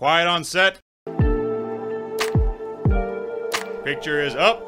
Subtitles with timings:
[0.00, 0.78] Quiet on set.
[3.84, 4.62] Picture is up.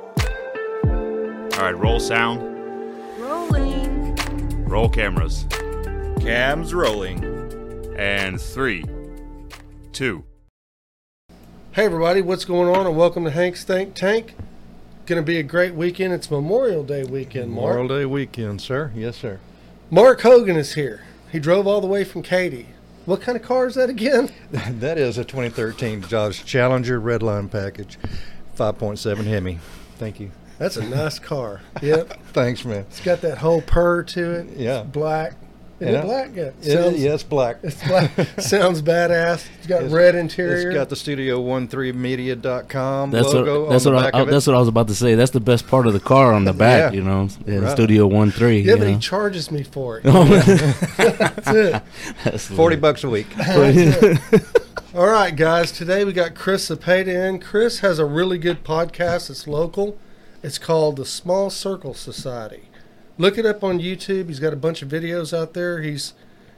[0.85, 2.43] All right, roll sound.
[3.19, 4.15] Rolling.
[4.67, 5.47] Roll cameras.
[6.21, 7.25] Cams rolling.
[7.97, 8.85] And three,
[9.93, 10.23] two.
[11.71, 12.87] Hey everybody, what's going on?
[12.87, 14.35] And welcome to Hank's Think Tank.
[15.07, 16.13] Going to be a great weekend.
[16.13, 17.77] It's Memorial Day weekend, Mark.
[17.77, 18.93] Memorial Day weekend, sir.
[18.95, 19.41] Yes, sir.
[19.91, 21.05] Mark Hogan is here.
[21.31, 22.67] He drove all the way from Katy.
[23.05, 24.31] What kind of car is that again?
[24.51, 27.99] that is a 2013 Dodge Challenger Redline package,
[28.57, 29.59] 5.7 Hemi.
[29.97, 30.31] Thank you.
[30.59, 31.61] That's a nice car.
[31.83, 32.23] Yep.
[32.33, 32.81] Thanks, man.
[32.91, 34.57] It's got that whole purr to it.
[34.57, 34.83] Yeah.
[34.83, 35.35] It's black.
[35.83, 35.99] Is Yeah.
[35.99, 36.31] it black?
[36.35, 36.43] Yeah.
[36.43, 37.57] It- Sounds, yeah, it's black.
[37.63, 38.11] It's black.
[38.41, 39.45] Sounds badass.
[39.59, 40.69] It's got It's- red interior.
[40.71, 44.29] It's got the Studio13Media.com That's logo what that's on what the I, back I, of
[44.29, 44.31] it.
[44.31, 45.15] that's what I was about to say.
[45.15, 46.99] That's the best part of the car on the back, Yeah.
[46.99, 47.73] you know, yeah, Right.
[47.73, 48.61] Studio One Three.
[48.61, 50.05] yeah, you but he charges me for it.
[50.07, 51.83] Oh, That's it.
[52.25, 53.27] that's 40 bucks a week.
[54.95, 55.73] All right, guys.
[55.73, 57.41] Today we got Chris Zapata in.
[57.41, 59.31] Chris has a really good podcast.
[59.31, 59.99] It's local.
[60.43, 62.69] It's called the Small Circle Society.
[63.19, 64.29] Look it up on YouTube.
[64.29, 65.83] He's got a bunch of videos out there.
[65.83, 66.15] He's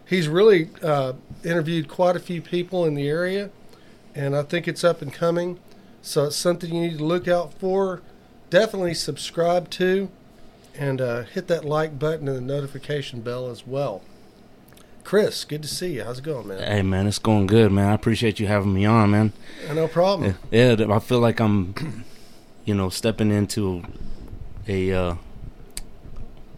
[0.07, 3.51] he's really uh, interviewed quite a few people in the area,
[4.15, 5.59] and I think it's up and coming.
[6.03, 8.03] So it's something you need to look out for.
[8.51, 10.11] Definitely subscribe to,
[10.79, 14.03] and uh, hit that like button and the notification bell as well.
[15.03, 16.05] Chris, good to see you.
[16.05, 16.63] How's it going, man?
[16.63, 17.89] Hey man, it's going good, man.
[17.89, 19.33] I appreciate you having me on, man.
[19.73, 20.37] No problem.
[20.51, 22.05] Yeah, I feel like I'm,
[22.65, 23.83] you know, stepping into
[24.67, 25.15] a, uh,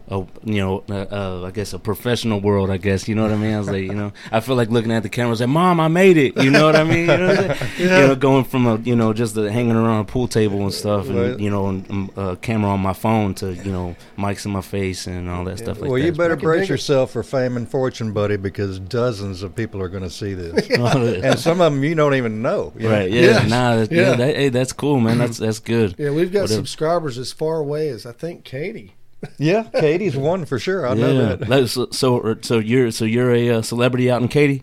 [0.09, 2.71] a you know, uh, uh, I guess a professional world.
[2.71, 3.55] I guess you know what I mean.
[3.55, 5.89] I was like, you know, I feel like looking at the camera, like, "Mom, I
[5.89, 7.01] made it." You know what I mean?
[7.01, 7.71] You know, what I'm saying?
[7.79, 10.73] you know, going from a, you know, just the hanging around a pool table and
[10.73, 11.41] stuff, and Right.
[11.41, 14.61] you know, and, um, a camera on my phone to, you know, mics in my
[14.61, 16.07] face and all that stuff like well, that.
[16.07, 19.55] you better I can dig brace yourself for fame and fortune, buddy, because dozens of
[19.55, 20.69] people are going to see this.
[20.71, 22.73] and some of them you don't even know.
[22.77, 22.95] you know?
[22.95, 23.11] Right?
[23.11, 23.21] Yeah.
[23.23, 23.51] Yes.
[23.51, 23.77] Nah.
[23.77, 24.11] That's, Yeah.
[24.11, 24.17] yeah.
[24.17, 25.19] that, hey, that's cool, man.
[25.19, 25.95] That's that's good.
[25.99, 26.59] Yeah, we've got Whatever.
[26.59, 28.95] subscribers as far away as I think Katy.
[29.39, 30.87] Yeah, Katy's one for sure.
[30.87, 31.35] I know yeah.
[31.37, 31.49] that.
[31.49, 34.63] Like, so, so you're so you're a uh, celebrity out in Katy?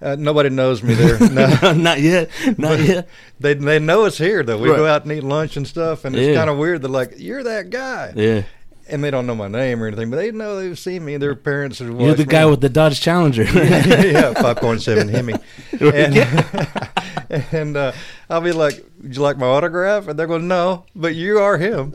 [0.00, 1.18] Uh, nobody knows me there.
[1.30, 1.72] No.
[1.76, 2.28] not yet.
[2.58, 3.08] Not yet.
[3.38, 4.58] They they know us here though.
[4.58, 4.76] We Right.
[4.76, 6.34] go out and eat lunch and stuff, and it's Yeah.
[6.34, 6.82] kind of weird.
[6.82, 8.42] They're like, "You're that guy," Yeah.
[8.92, 11.16] And they don't know my name or anything, but they know they've seen me.
[11.16, 12.50] Their parents have You're the guy me.
[12.50, 13.42] with the Dodge Challenger.
[13.52, 15.34] yeah, five point seven Hemi,
[15.80, 16.16] and,
[17.52, 17.92] and uh,
[18.30, 21.56] I'll be like, "Would you like my autograph?" And they're going, "No, but you are
[21.58, 21.94] him."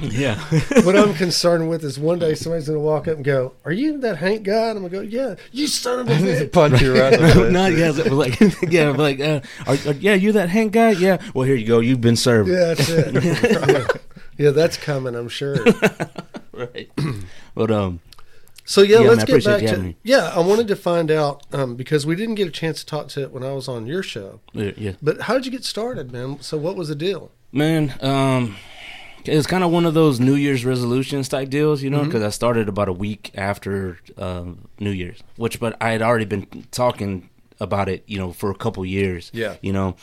[0.00, 0.38] Yeah.
[0.84, 3.72] What I'm concerned with is one day somebody's going to walk up and go, "Are
[3.72, 6.52] you that Hank guy?" And I'm going to go, "Yeah, you son of a bitch."
[6.52, 7.52] Punch you right in the face.
[7.52, 7.92] not yeah.
[7.92, 8.38] so, Like
[8.70, 8.90] yeah.
[8.90, 10.14] Like uh, are, are- yeah.
[10.14, 10.90] You that Hank guy?
[10.90, 11.20] Yeah.
[11.34, 11.80] Well, here you go.
[11.80, 12.48] You've been served.
[12.48, 14.00] Yeah, that's it.
[14.38, 14.50] Yeah.
[14.50, 15.58] That's coming, I'm sure.
[16.52, 16.90] Right.
[17.54, 18.00] But um.
[18.64, 19.96] So yeah, Yeah, let's get back to me.
[20.02, 20.32] yeah.
[20.34, 23.22] I wanted to find out um, because we didn't get a chance to talk to
[23.22, 24.40] it when I was on your show.
[24.52, 24.72] Yeah.
[24.76, 24.92] yeah.
[25.00, 26.40] But how did you get started, man?
[26.40, 27.30] So what was the deal?
[27.52, 28.56] Man, um,
[29.24, 32.08] it's kind of one of those New Year's resolutions type deals, you know, Mm-hmm.
[32.08, 34.44] because I started about a week after uh,
[34.80, 38.54] New Year's, which, but I had already been talking about it, you know, for a
[38.54, 39.30] couple years.
[39.32, 39.54] Yeah.
[39.62, 39.96] You know,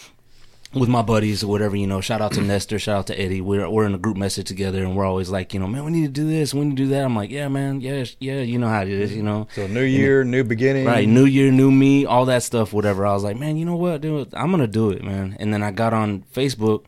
[0.75, 3.41] with my buddies or whatever, you know, shout out to Nestor, shout out to Eddie.
[3.41, 5.91] We're we're in a group message together, and we're always like, you know, man, we
[5.91, 7.06] need to do this, we need to do that.
[7.06, 9.47] I'm like, yeah, man, yeah, yeah, you know how it is, you know.
[9.56, 10.86] So new year, new beginning.
[10.86, 13.06] Right, new year, new me, all that stuff, whatever.
[13.06, 15.38] I was like, man, you know what, dude, I'm gonna do it, man.
[15.40, 16.86] And then I got on Facebook,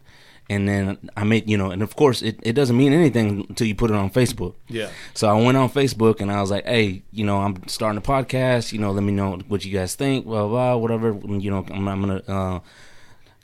[0.49, 3.67] and then I made, you know, and of course, it, it doesn't mean anything until
[3.67, 4.55] you put it on Facebook.
[4.67, 4.89] Yeah.
[5.13, 8.01] So I went on Facebook and I was like, hey, you know, I'm starting a
[8.01, 8.71] podcast.
[8.71, 11.13] You know, let me know what you guys think, blah blah, whatever.
[11.13, 12.59] You know, I'm, I'm gonna uh,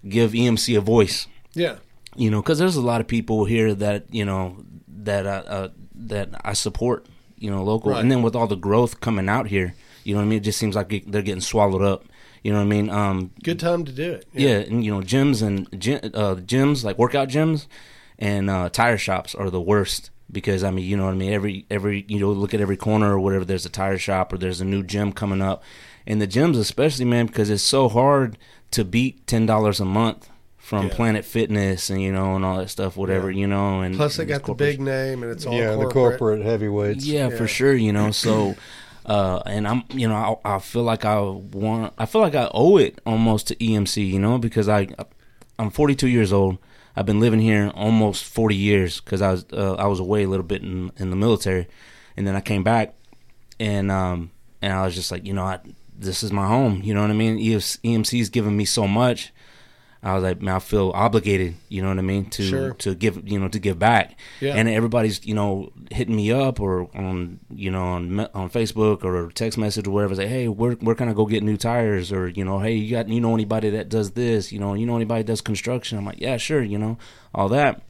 [0.07, 1.75] give EMC a voice Yeah.
[2.15, 5.67] you know, because there's a lot of people here that you know that uh, uh,
[5.95, 7.05] that I support,
[7.37, 8.01] you know, local, Right.
[8.01, 10.37] and then with all the growth coming out here, you know what I mean.
[10.37, 12.05] It just seems like they're getting swallowed up.
[12.43, 12.89] You know what I mean?
[12.89, 14.25] Um, Good time to do it.
[14.33, 15.67] yeah, and you know, gyms and
[16.13, 17.67] uh, gyms like workout gyms
[18.19, 21.31] and uh, tire shops are the worst because I mean, you know what I mean.
[21.33, 23.45] Every every you know, look at every corner or whatever.
[23.45, 25.63] There's a tire shop or there's a new gym coming up,
[26.07, 28.37] and the gyms especially, man, because it's so hard
[28.71, 30.93] to beat ten dollars a month from Yeah.
[30.93, 33.81] Planet Fitness and you know and all that stuff, whatever you know.
[33.81, 35.87] And Plus, they and got the big name, and it's all yeah, corporate.
[35.89, 37.05] the corporate heavyweights.
[37.05, 37.37] yeah, Yeah.
[37.37, 37.73] for sure.
[37.73, 38.55] You know, so
[39.05, 42.49] uh, and I'm, you know, I, I feel like I want, I feel like I
[42.53, 44.09] owe it almost to EMC.
[44.09, 44.87] You know, because I,
[45.59, 46.57] I'm 42 years old.
[46.95, 50.27] I've been living here almost 40 years because I was, uh, I was away a
[50.29, 51.67] little bit in in the military,
[52.15, 52.93] and then I came back,
[53.59, 54.31] and um,
[54.61, 55.59] and I was just like, you know, I,
[55.97, 56.81] this is my home.
[56.83, 57.37] You know what I mean?
[57.37, 59.31] EMC's given me so much.
[60.05, 62.73] I was like, man, I feel obligated, you know what I mean, to Sure.
[62.73, 64.19] to give, you know, to give back.
[64.41, 64.55] Yeah.
[64.55, 69.31] And everybody's, you know, hitting me up or on, you know, on on Facebook or
[69.31, 70.13] text message or whatever.
[70.15, 72.11] Say, hey, where where can I go get new tires?
[72.11, 74.51] Or you know, hey, you got you know anybody that does this?
[74.51, 75.97] You know, you know anybody that does construction?
[75.97, 76.97] I'm like, yeah, sure, you know,
[77.33, 77.81] all that.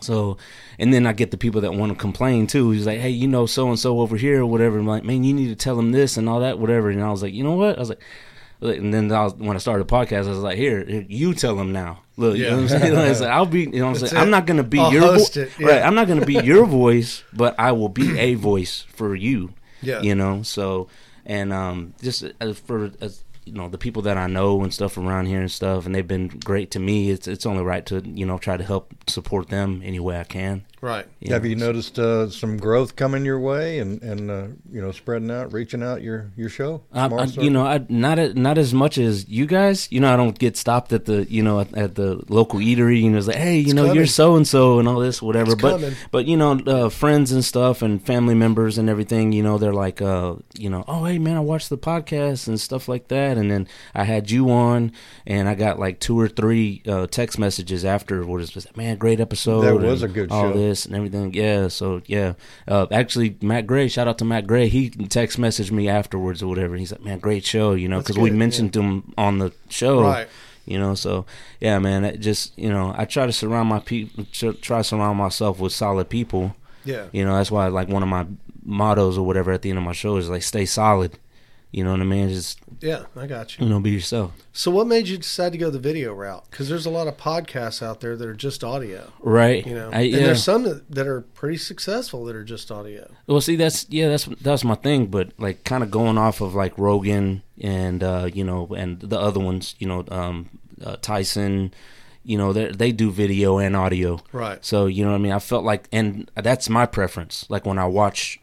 [0.00, 0.36] So,
[0.78, 2.70] and then I get the people that want to complain too.
[2.70, 4.78] He's like, hey, you know, so and so over here or whatever.
[4.78, 6.90] I'm like, man, you need to tell them this and all that, whatever.
[6.90, 7.76] And I was like, you know what?
[7.76, 8.00] I was like,
[8.60, 11.54] and then I was, when I started the podcast, I was like, here, you tell
[11.54, 12.02] them now.
[12.16, 12.94] Look, you know what I'm saying?
[13.20, 14.22] Like, I'll be, you know what I'm That's saying?
[14.22, 15.36] I'm not going to be I'll your voice.
[15.36, 15.46] yeah.
[15.60, 15.82] Right.
[15.82, 19.54] I'm not going to be your voice, but I will be a voice for you.
[19.80, 20.00] Yeah.
[20.02, 20.88] You know, so,
[21.24, 24.96] and um, just as for, as, you know, the people that I know and stuff
[24.98, 27.10] around here and stuff, and they've been great to me.
[27.10, 30.24] It's it's only right to you know try to help support them any way I
[30.24, 30.64] can.
[30.80, 31.06] Right.
[31.28, 34.92] Have know, you noticed uh, some growth coming your way and and uh, you know
[34.92, 36.82] spreading out, reaching out your your show?
[36.92, 39.90] I, I, you know, I not a- not as much as you guys.
[39.90, 43.02] You know, I don't get stopped at the you know at, at the local eatery.
[43.02, 43.96] You know, it's like, hey, you It's know, coming.
[43.96, 45.52] you're so and so and all this, whatever.
[45.52, 45.94] It's but coming.
[46.12, 49.32] but you know, uh, friends and stuff and family members and everything.
[49.32, 52.60] You know, they're like, uh, you know, oh hey man, I watched the podcast and
[52.60, 53.36] stuff like that.
[53.36, 53.66] And then
[53.96, 54.92] I had you on,
[55.26, 58.50] and I got like two or three uh, text messages afterwards.
[58.50, 59.62] Just man, great episode.
[59.62, 60.67] That was and a good show.
[60.68, 61.32] This and everything.
[61.34, 62.34] Yeah, so yeah.
[62.66, 64.68] Uh, actually, Matt Gray, shout out to Matt Gray.
[64.68, 66.76] He text messaged me afterwards or whatever.
[66.76, 70.02] He's like, man, great show, you know, because we mentioned him on the show.
[70.02, 70.28] Right.
[70.66, 71.24] You know, so
[71.60, 72.04] yeah, man.
[72.04, 75.72] It just you know, I try to surround my people, try to surround myself with
[75.72, 76.54] solid people.
[76.84, 77.06] Yeah.
[77.12, 78.26] You know, that's why like one of my
[78.64, 81.18] mottos or whatever at the end of my show is like, stay solid.
[81.72, 82.28] You know what I mean?
[82.28, 83.64] Just Yeah, I got you.
[83.64, 84.32] you know, be yourself.
[84.52, 86.44] So, what made you decide to go the video route?
[86.50, 89.12] Because there's a lot of podcasts out there that are just audio.
[89.20, 89.66] Right.
[89.66, 93.10] You know, I, and there's some that, that are pretty successful that are just audio.
[93.26, 95.06] Well, see, that's yeah, that's that's my thing.
[95.06, 99.18] But like, kind of going off of like Rogan and uh, you know, and the
[99.18, 100.48] other ones, you know, um,
[100.84, 101.74] uh, Tyson,
[102.22, 104.20] you know, they they do video and audio.
[104.32, 104.64] Right.
[104.64, 105.32] So you know what I mean.
[105.32, 107.46] I felt like, and that's my preference.
[107.48, 108.38] Like when I watch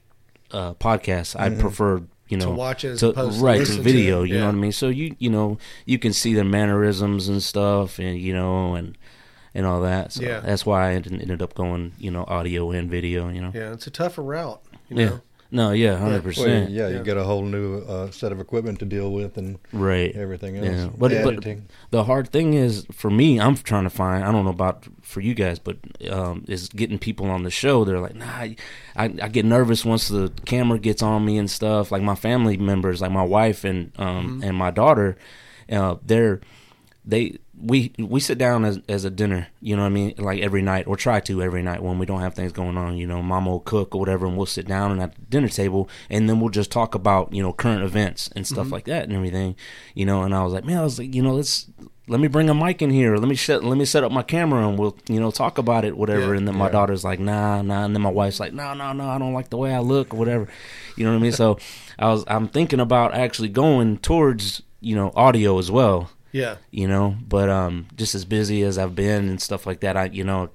[0.51, 3.11] uh, podcasts, I prefer you know To watch it as to,
[3.41, 4.23] right to to video.
[4.23, 4.71] You know what I mean.
[4.71, 8.97] So you you know you can see their mannerisms and stuff, and you know and.
[9.57, 10.41] And all that, so Yeah.
[10.41, 13.29] that's why I ended up going, you know, audio and video.
[13.29, 14.61] You know, Yeah, it's a tougher route.
[14.89, 15.17] You yeah.
[15.55, 15.67] Know?
[15.69, 16.69] No, yeah, hundred Well, percent.
[16.71, 16.97] yeah, Yeah.
[16.97, 20.13] you get a whole new uh, set of equipment to deal with and Right.
[20.15, 20.67] everything else.
[20.67, 20.89] Yeah.
[20.97, 21.45] But, but
[21.91, 24.23] the hard thing is for me, I'm trying to find.
[24.23, 25.77] I don't know about for you guys, but
[26.09, 27.85] um, is getting people on the show.
[27.85, 28.55] They're like, nah, I,
[28.97, 31.91] I get nervous once the camera gets on me and stuff.
[31.91, 35.17] Like my family members, like my wife and um and my daughter,
[35.71, 36.41] uh, they're
[37.05, 40.41] they we we sit down as as a dinner, you know what I mean, like
[40.41, 42.97] every night or try to every night when we don't have things going on.
[42.97, 45.47] You know, Mama will cook or whatever, and we'll sit down and at the dinner
[45.47, 48.73] table, and then we'll just talk about you know current events and stuff mm-hmm.
[48.73, 49.55] like that and everything,
[49.93, 50.23] you know.
[50.23, 51.67] And I was like, man, I was like, you know, let's
[52.07, 54.23] let me bring a mic in here, let me set let me set up my
[54.23, 56.33] camera, and we'll you know talk about it, whatever.
[56.33, 56.71] Yeah, and then my yeah.
[56.71, 59.49] daughter's like, nah, nah, and then my wife's like, no, no, no, I don't like
[59.49, 60.47] the way I look or whatever,
[60.97, 61.31] you know what I mean.
[61.31, 61.57] So
[61.97, 66.55] I was I'm thinking about actually going towards you know audio as well Yeah.
[66.71, 67.15] you know.
[67.27, 70.49] But um, just as busy as I've been and stuff like that, I you know,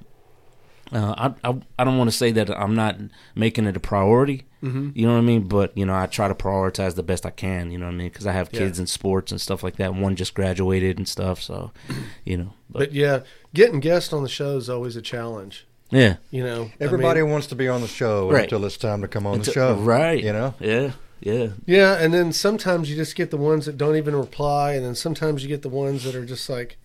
[0.93, 2.97] uh, I, I I don't want to say that I'm not
[3.35, 4.45] making it a priority.
[4.63, 4.91] Mm-hmm.
[4.95, 5.49] You know what I mean?
[5.49, 7.71] But you know, I try to prioritize the best I can.
[7.71, 8.09] You know what I mean?
[8.09, 8.61] Because I have Yeah.
[8.61, 9.95] kids in sports and stuff like that.
[9.95, 11.71] One just graduated and stuff, so
[12.25, 12.53] you know.
[12.69, 13.21] But, But yeah,
[13.55, 15.67] getting guests on the show is always a challenge.
[15.91, 18.45] yeah, You know, I Everybody mean, wants to be on the show Right.
[18.45, 19.75] until it's time to come on the show.
[19.77, 20.23] right?
[20.23, 20.55] You know?
[20.61, 24.73] Yeah, yeah, yeah, and then sometimes you just get the ones that don't even reply,
[24.73, 26.77] and then sometimes you get the ones that are just like,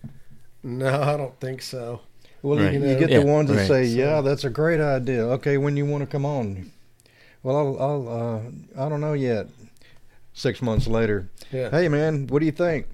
[0.62, 2.00] "No, I don't think so."
[2.42, 2.72] Well, Right.
[2.74, 3.66] you, you You get Yeah, the ones that right.
[3.66, 6.70] say, "Yeah, that's a great idea." Okay, when you want to come on?
[7.42, 9.46] Well, I'll, I'll uh, I don't know yet.
[10.34, 11.70] Six months later, Yeah.
[11.70, 12.86] hey man, what do you think?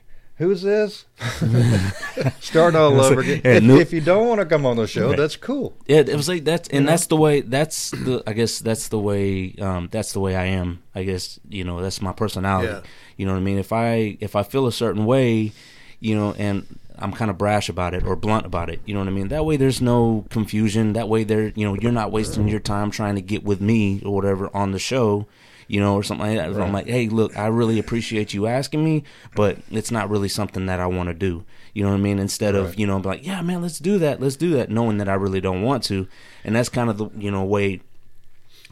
[0.43, 1.05] Who's this?
[2.41, 3.41] Start all over again.
[3.45, 5.17] Yeah, if, no- if you don't want to come on the show, Right.
[5.17, 5.73] that's cool.
[5.87, 5.99] yeah.
[5.99, 6.91] It was like that's and know?
[6.91, 7.43] that's the way.
[7.43, 9.55] That's the I guess that's the way.
[9.61, 10.83] Um, that's the way I am.
[10.97, 12.73] I guess you know that's my personality.
[12.73, 12.81] Yeah.
[13.17, 13.59] You know what I mean?
[13.59, 15.53] If I if I feel a certain way,
[16.01, 16.67] you know, and
[16.99, 19.29] I'm kind of brash about it or blunt about it, you know what I mean?
[19.29, 20.93] That way there's no confusion.
[20.95, 24.03] That way there, you know, you're not wasting your time trying to get with me
[24.05, 25.27] or whatever on the show,
[25.69, 26.61] you know, or something like that.
[26.61, 29.05] I'm like, hey, look, I really appreciate you asking me,
[29.35, 31.45] but it's not really something that I want to do.
[31.75, 32.19] You know what I mean?
[32.19, 34.21] Instead of, you know, be like, yeah, man, let's do that.
[34.21, 36.07] Let's do that, knowing that I really don't want to.
[36.45, 37.81] And that's kind of the, you know, way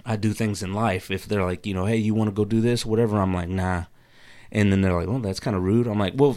[0.04, 1.10] I do things in life.
[1.10, 3.48] If they're like, you know, hey, you want to go do this, whatever, I'm like,
[3.48, 3.84] nah.
[4.52, 5.86] And then they're like, well, that's kind of rude.
[5.86, 6.36] I'm like, well,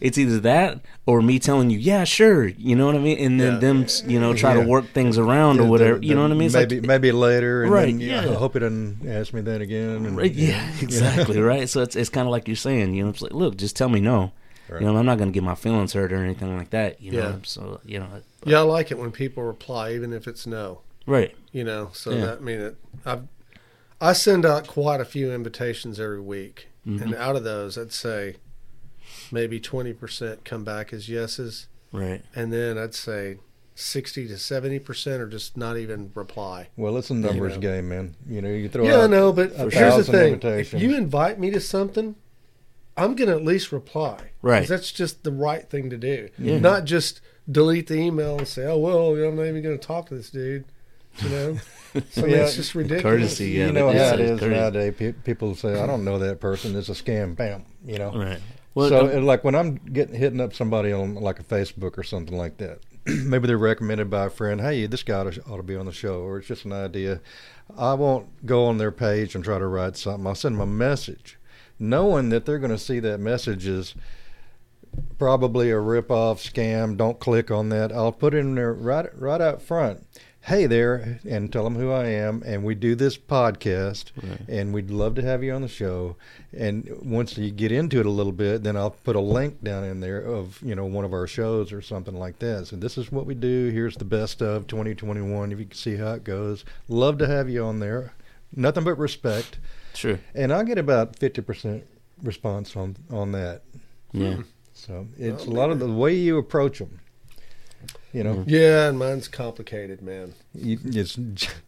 [0.00, 2.46] it's either that or me telling you, yeah, sure.
[2.46, 3.18] You know what I mean?
[3.18, 3.58] And then Yeah.
[3.58, 4.62] them, you know, try Yeah.
[4.62, 5.98] to work things around or whatever.
[5.98, 6.46] the- you know what I mean?
[6.46, 8.30] It's maybe like, maybe later, and Right, then, yeah, yeah.
[8.32, 10.04] I hope he doesn't ask me that again.
[10.06, 11.68] And, Right, yeah, exactly, right.
[11.68, 13.88] So it's it's kind of like you're saying, you know, it's like, look, just tell
[13.88, 14.32] me no.
[14.68, 14.80] Right.
[14.80, 17.00] You know, I'm not going to get my feelings hurt or anything like that.
[17.00, 17.34] You know, Yeah.
[17.44, 18.06] so you know,
[18.44, 20.80] Yeah, I like it when people reply, even if it's no.
[21.06, 21.34] right?
[21.52, 22.26] You know, so Yeah.
[22.26, 23.18] that I mean, it, I
[24.00, 27.00] I send out quite a few invitations every week, Mhm.
[27.00, 28.36] and out of those, I'd say
[29.32, 32.22] maybe twenty percent come back as yeses, Right.
[32.34, 33.38] and then I'd say
[33.74, 36.68] sixty to seventy percent are just not even reply.
[36.76, 37.60] Well, it's a numbers know.
[37.60, 38.14] game, man.
[38.28, 41.50] You know, you throw yeah, I know, but here's the thing: if you invite me
[41.50, 42.14] to something,
[42.96, 44.30] I'm gonna at least reply.
[44.42, 44.66] Right.
[44.66, 46.28] That's just the right thing to do.
[46.38, 46.58] Yeah.
[46.58, 50.14] Not just delete the email and say, "Oh well, I'm not even gonna talk to
[50.16, 50.64] this dude."
[51.22, 51.58] You know,
[52.10, 53.02] so Yeah, it's just ridiculous.
[53.02, 53.66] courtesy, yeah.
[53.66, 54.94] you know how it is is nowadays.
[54.98, 56.76] Pe- people say, "I don't know that person.
[56.76, 57.64] It's a scam." Bam.
[57.86, 58.12] You know.
[58.12, 58.40] Right.
[58.76, 62.02] Well, so, um, like when I'm getting hitting up somebody on like a Facebook or
[62.02, 64.60] something like that, maybe they're recommended by a friend.
[64.60, 66.74] Hey, this guy ought to, ought to be on the show, or it's just an
[66.74, 67.22] idea.
[67.74, 70.26] I won't go on their page and try to write something.
[70.26, 71.38] I'll send them a message,
[71.78, 73.94] knowing that they're going to see that message is
[75.18, 76.98] probably a rip off scam.
[76.98, 77.90] Don't click on that.
[77.90, 80.06] I'll put it in there right right out front.
[80.46, 84.40] Hey there, and tell them who I am, and we do this podcast, Right.
[84.48, 86.14] and we'd love to have you on the show.
[86.56, 89.82] And once you get into it a little bit, then I'll put a link down
[89.82, 92.68] in there of you know one of our shows or something like that.
[92.68, 93.70] So this is what we do.
[93.70, 95.50] Here's the best of 2021.
[95.50, 98.12] If you can see how it goes, love to have you on there.
[98.54, 99.58] Nothing but respect,
[99.94, 100.20] sure.
[100.32, 101.82] and I get about 50%
[102.22, 103.62] response on on that.
[104.12, 104.34] Yeah.
[104.36, 104.42] Hmm.
[104.74, 107.00] So it's Well, a lot of the way you approach them.
[108.16, 110.32] You know, Yeah, and mine's complicated, man.
[110.54, 111.16] you, it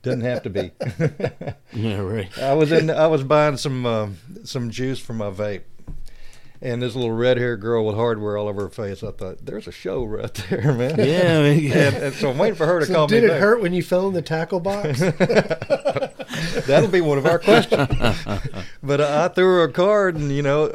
[0.03, 0.71] doesn't have to be.
[1.75, 1.99] Yeah.
[1.99, 2.39] Right.
[2.39, 2.89] I was in.
[2.91, 4.09] I was buying some uh,
[4.45, 5.61] some juice for my vape,
[6.63, 9.03] and this little red haired girl with hardware all over her face.
[9.03, 11.39] I thought, "There's a show right there, man." Yeah.
[11.39, 11.89] I mean, yeah.
[11.89, 13.41] And, and so I'm waiting for her to So call did me it back.
[13.41, 15.01] hurt when you fell in the tackle box?
[16.67, 17.87] That'll be one of our questions.
[18.83, 20.75] but I, I threw her a card, and you know,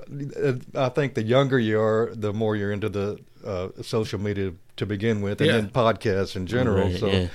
[0.75, 4.86] I think the younger you are, the more you're into the uh, social media to
[4.86, 5.58] begin with, and Yeah.
[5.58, 6.88] then podcasts in general.
[6.90, 7.08] Right, so.
[7.08, 7.28] yeah.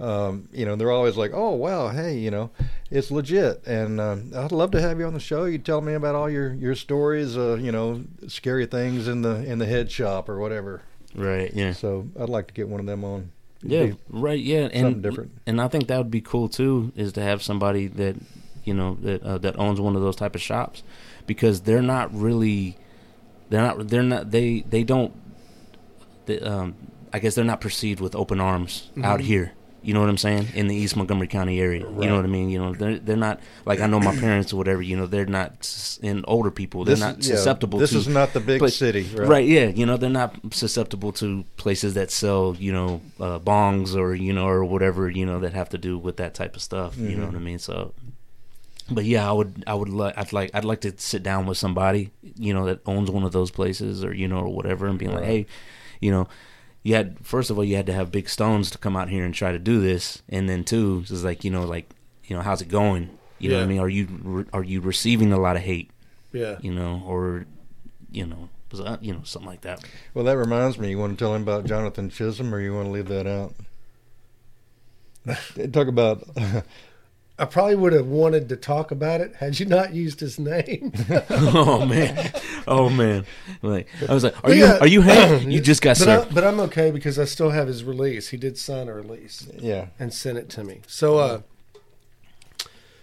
[0.00, 2.50] Um, you know, they're always like, "Oh, wow, hey, you know,
[2.90, 5.44] it's legit," and um, I'd love to have you on the show.
[5.44, 9.44] You tell me about all your your stories, uh, you know, scary things in the
[9.44, 10.82] in the head shop or whatever.
[11.14, 11.52] Right.
[11.54, 11.72] Yeah.
[11.74, 13.30] So I'd like to get one of them on.
[13.62, 14.40] Yeah, Be right.
[14.40, 15.30] Yeah, something and different.
[15.46, 18.16] and I think that would be cool too, is to have somebody that
[18.64, 20.82] you know that uh, that owns one of those type of shops,
[21.28, 22.76] because they're not really,
[23.50, 25.12] they're not they're not they they don't,
[26.26, 26.74] they, um,
[27.12, 29.52] I guess they're not perceived with open arms out here.
[29.84, 30.46] You know what I'm saying?
[30.54, 32.50] In the East Montgomery County area, you know what I mean.
[32.50, 34.80] You know, they're they're not like I know my parents or whatever.
[34.80, 36.84] You know, they're not in older people.
[36.84, 37.80] They're This not is- yeah, susceptible.
[37.80, 39.26] This to, is not the big but- city, right?
[39.28, 39.44] Right.
[39.48, 39.66] yeah.
[39.66, 44.32] You know, they're not susceptible to places that sell, you know, uh, bongs or, you
[44.32, 46.96] know, or whatever, you know, that have to do with that type of stuff.
[46.96, 47.32] You know Mhm.
[47.32, 47.58] what I mean?
[47.58, 47.92] So,
[48.88, 51.58] but yeah, I would, I would like, I'd like, I'd like to sit down with
[51.58, 54.96] somebody, you know, that owns one of those places or, you know, or whatever and
[54.96, 55.46] being like, hey,
[56.02, 56.28] you know,
[56.82, 59.24] you had, first of all, you had to have big stones to come out here
[59.24, 60.22] and try to do this.
[60.28, 61.88] And then two, it's like, you know, like,
[62.24, 63.18] you know, how's it going?
[63.38, 63.78] You know what I mean?
[63.80, 65.90] Are you, re- are you receiving a lot of hate,
[66.32, 66.58] yeah.
[66.60, 67.46] you know, or,
[68.10, 69.84] you know, was that, you know, something like that.
[70.14, 70.90] Well, that reminds me.
[70.90, 73.54] You want to tell him about Jonathan Chisholm, or you want to leave that out?
[75.72, 76.26] Talk about.
[77.38, 80.92] I probably would have wanted to talk about it had you not used his name.
[81.30, 82.30] oh man,
[82.68, 83.24] oh man!
[83.62, 84.78] Like I was like, "Are you Yeah.
[84.78, 85.46] are you Hank?
[85.48, 88.28] You just got but, I, served." but I'm okay because I still have his release.
[88.28, 89.86] He did sign a release yeah.
[89.98, 90.82] and sent it to me.
[90.86, 91.40] So, uh,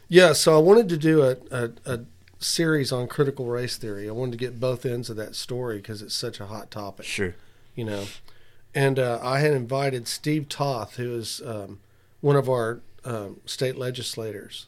[0.07, 1.99] yeah, so I wanted to do a, a, a
[2.39, 4.07] series on critical race theory.
[4.07, 7.05] I wanted to get both ends of that story because it's such a hot topic.
[7.05, 7.35] Sure.
[7.75, 8.05] you know.
[8.75, 11.79] And uh, I had invited Steve Toth, who is um,
[12.21, 14.67] one of our um, state legislators,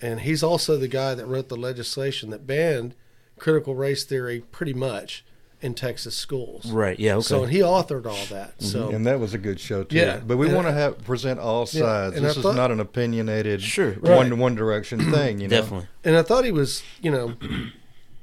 [0.00, 2.94] and he's also the guy that wrote the legislation that banned
[3.38, 5.24] critical race theory pretty much
[5.60, 6.70] in Texas schools.
[6.72, 6.98] Right.
[6.98, 7.14] Yeah.
[7.16, 7.22] Okay.
[7.22, 8.60] So and he authored all that.
[8.60, 9.96] So And that was a good show too.
[9.96, 10.18] Yeah.
[10.24, 12.16] But we want to have present all Yeah, sides.
[12.16, 13.92] and I This is thought- not an opinionated Sure.
[13.92, 15.40] one one direction thing.
[15.40, 15.60] You know.
[15.60, 15.86] Definitely.
[16.02, 17.34] and I thought he was, you know,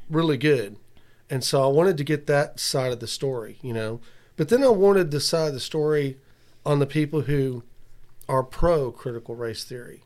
[0.09, 0.75] really good.
[1.29, 4.01] And so I wanted to get that side of the story, you know.
[4.35, 6.17] But then I wanted the side of the story
[6.65, 7.63] on the people who
[8.29, 10.03] are pro critical race theory.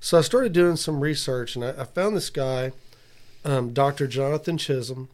[0.00, 2.72] So I started doing some research and I, I found this guy,
[3.44, 4.06] um, Dr.
[4.06, 5.08] Jonathan Chisholm,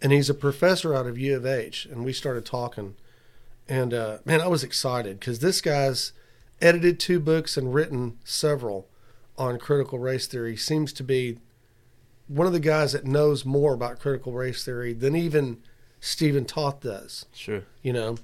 [0.00, 1.86] and he's a professor out of U of H.
[1.86, 2.94] And we started talking.
[3.68, 6.12] And uh, man, I was excited because this guy's
[6.60, 8.88] edited two books and written several
[9.36, 11.38] on critical race theory seems to be
[12.28, 15.58] one of the guys that knows more about critical race theory than even
[16.00, 17.62] Stephen Toth does, Sure.
[17.82, 18.16] you know.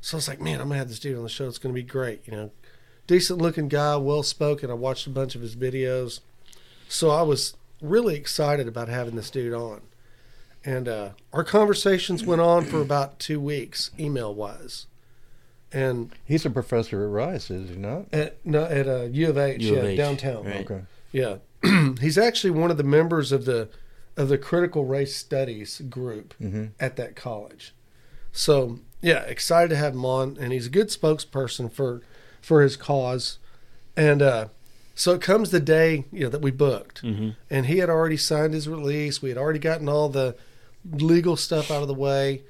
[0.00, 1.46] So I was like, man, I'm gonna have this dude on the show.
[1.48, 2.50] It's gonna be great, you know.
[3.06, 4.70] Decent looking guy, well spoken.
[4.70, 6.20] I watched a bunch of his videos.
[6.88, 9.80] So I was really excited about having this dude on.
[10.64, 14.86] and uh, our conversations went on for about two weeks, email wise,
[15.72, 18.06] and He's a professor at Rice, is he not?
[18.12, 20.44] at no, at uh, U of H, U of yeah, H, downtown.
[20.44, 20.70] right.
[20.70, 20.82] Okay.
[21.12, 21.36] Yeah,
[22.00, 23.68] he's actually one of the members of the
[24.16, 27.72] of the critical race studies group hmm at that college.
[28.32, 32.02] So yeah, excited to have him on, and he's a good spokesperson for
[32.40, 33.38] for his cause.
[33.96, 34.48] And uh,
[34.94, 37.36] so it comes the day you know that we booked, Mhm.
[37.50, 39.20] and he had already signed his release.
[39.22, 40.36] We had already gotten all the
[40.90, 42.42] legal stuff out of the way,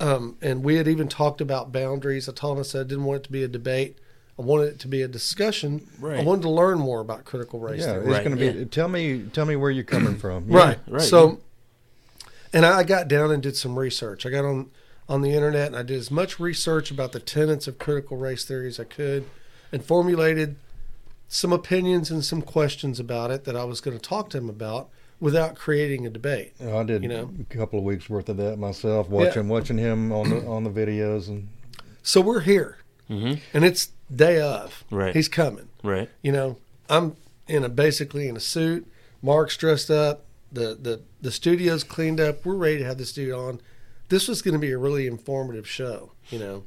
[0.00, 2.28] um, and we had even talked about boundaries.
[2.28, 3.98] I told him I said I didn't want it to be a debate.
[4.38, 5.86] I wanted it to be a discussion.
[6.02, 8.00] I wanted to learn more about critical race Yeah, theory.
[8.00, 8.58] it's Right, going to be.
[8.58, 8.64] yeah.
[8.66, 10.50] Tell me, tell me where you're coming from.
[10.50, 10.56] Yeah.
[10.58, 10.78] Right.
[10.88, 11.40] right, So,
[12.52, 14.26] and I got down and did some research.
[14.26, 14.70] I got on
[15.08, 18.44] on the internet and I did as much research about the tenets of critical race
[18.44, 19.24] theory as I could,
[19.72, 20.56] and formulated
[21.28, 24.48] some opinions and some questions about it that I was going to talk to him
[24.48, 26.52] about without creating a debate.
[26.60, 27.30] I did You know?
[27.40, 30.70] a couple of weeks worth of that myself, watching watching him on the on the
[30.70, 31.48] videos and
[32.02, 32.76] So we're here,
[33.10, 33.40] Mhm.
[33.52, 34.84] and it's day of.
[34.90, 35.14] Right.
[35.14, 35.68] He's coming.
[35.82, 36.08] Right.
[36.22, 36.56] You know,
[36.88, 37.16] I'm
[37.48, 38.86] in a basically in a suit.
[39.22, 40.24] Mark's dressed up.
[40.52, 42.44] The the the studio's cleaned up.
[42.46, 43.60] We're ready to have this dude on.
[44.08, 46.12] This was going to be a really informative show.
[46.30, 46.64] You know.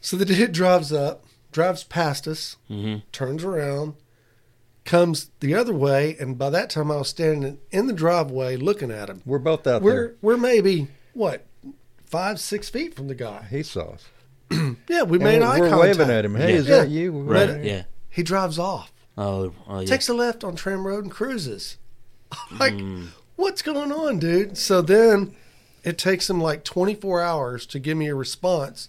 [0.00, 3.02] So the dude drives up, drives past us, Mhm.
[3.12, 3.94] turns around,
[4.84, 8.90] comes the other way, and by that time I was standing in the driveway looking
[8.90, 9.22] at him.
[9.26, 9.92] we're both out there.
[9.92, 11.44] We're we're maybe what
[12.04, 13.46] five six feet from the guy.
[13.50, 14.04] He saw us.
[14.88, 15.98] Yeah, we And made we're, eye we're contact.
[15.98, 16.34] waving at him.
[16.36, 16.58] Hey, Yeah.
[16.60, 17.12] is that you?
[17.12, 17.48] We're Right.
[17.48, 17.64] waving.
[17.64, 17.82] Yeah.
[18.08, 18.92] He drives off.
[19.18, 19.52] Oh.
[19.66, 19.80] Oh.
[19.80, 19.86] Yeah.
[19.86, 21.78] takes a left on Tram Road and cruises.
[22.60, 23.08] like, Mm.
[23.34, 24.56] what's going on, dude?
[24.56, 25.34] So then
[25.86, 28.88] it takes him like 24 hours to give me a response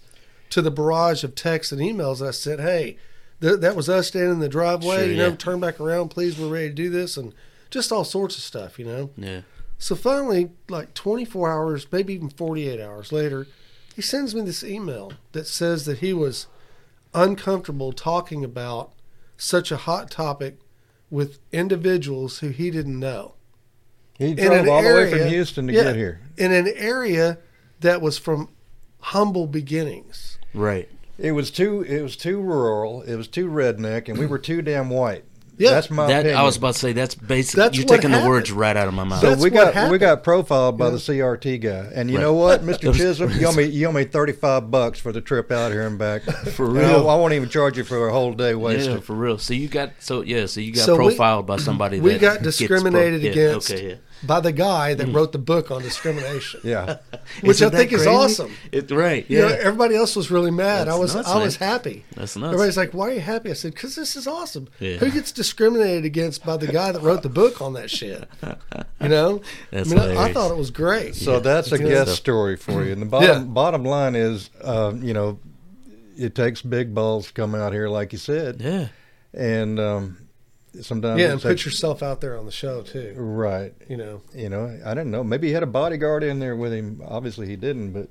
[0.50, 2.60] to the barrage of texts and emails I sent.
[2.60, 2.98] Hey,
[3.40, 4.96] th- that was us standing in the driveway.
[4.96, 5.36] Sure, you know, yeah.
[5.36, 6.36] turn back around, please.
[6.36, 7.16] We're ready to do this.
[7.16, 7.32] And
[7.70, 9.10] just all sorts of stuff, you know?
[9.16, 9.42] Yeah.
[9.78, 13.46] So finally, like 24 hours, maybe even 48 hours later,
[13.94, 16.48] he sends me this email that says that he was
[17.14, 18.90] uncomfortable talking about
[19.36, 20.58] such a hot topic
[21.10, 23.34] with individuals who he didn't know
[24.18, 25.84] He drove an all the way from Houston to yeah.
[25.84, 26.20] get here.
[26.36, 27.38] in an area
[27.80, 28.48] that was from
[29.00, 30.38] humble beginnings.
[30.54, 30.88] Right.
[31.18, 31.82] It was too.
[31.82, 33.02] It was too rural.
[33.02, 35.24] It was too redneck, and we were too damn white.
[35.56, 35.70] Yeah.
[35.70, 36.38] that's my That opinion.
[36.38, 36.92] I was about to say.
[36.92, 39.20] That's basically That's you're what taking the words right out of my mouth.
[39.20, 40.90] So That's we what got we got profiled by Yeah.
[40.92, 42.22] the CRT guy, and you Right.
[42.22, 45.20] know what, Mister Chisholm, you owe me you owe me thirty five bucks for the
[45.20, 46.22] trip out here and back.
[46.52, 47.08] For real.
[47.08, 49.02] I, I won't even charge you for a whole day yeah, wasted.
[49.02, 49.38] for real.
[49.38, 50.46] So you got so yeah.
[50.46, 51.98] So you got So we- profiled by somebody.
[51.98, 53.98] we that got gets discriminated pro- yeah, against Okay.
[54.22, 54.26] Yeah.
[54.26, 54.98] by the guy Mm.
[54.98, 56.60] that wrote the book on discrimination.
[56.64, 56.96] Yeah,
[57.40, 58.52] Which Isn't I that think is awesome.
[58.72, 59.24] It, right.
[59.28, 59.48] You Yeah.
[59.48, 60.86] know, everybody else was really mad.
[60.88, 62.04] That's I was nuts, I was happy.
[62.16, 62.46] That's nuts.
[62.54, 64.96] Everybody's like, "Why are you happy?" I said, "Because this is awesome." Yeah.
[64.96, 68.28] Who gets discriminated against by the guy that wrote the book on that shit?
[69.00, 71.14] You know, That's I, mean, I, I thought it was great.
[71.14, 72.18] so that's a It's good guest stuff.
[72.18, 72.92] story for you.
[72.92, 73.38] And the bottom Yeah.
[73.44, 75.38] bottom line is, uh, you know,
[76.16, 78.88] it takes big balls to come out here, like you said, Yeah.
[79.32, 80.18] and um,
[80.80, 83.14] sometimes yeah, and put takes- yourself out there on the show too.
[83.16, 83.74] right.
[83.88, 85.24] You know, You know, I didn't know.
[85.24, 87.02] Maybe he had a bodyguard in there with him.
[87.06, 88.08] Obviously, he didn't, but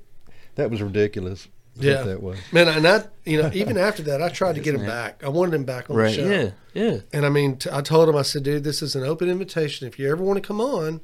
[0.56, 1.48] that was ridiculous.
[1.80, 2.02] Yeah.
[2.02, 2.36] that was.
[2.52, 5.22] man, and I, you know, even after that, I tried to get him back.
[5.22, 6.08] I wanted him back on Right.
[6.08, 6.28] the show.
[6.28, 6.50] Yeah.
[6.90, 6.98] Yeah.
[7.12, 9.86] And I mean, t- I told him, I said, dude, this is an open invitation.
[9.86, 11.00] If you ever want to come on,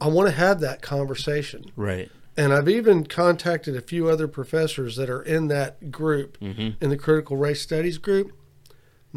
[0.00, 1.72] I want to have that conversation.
[1.74, 2.10] Right.
[2.36, 6.80] And I've even contacted a few other professors that are in that group, Mm-hmm.
[6.80, 8.30] in the critical race studies group.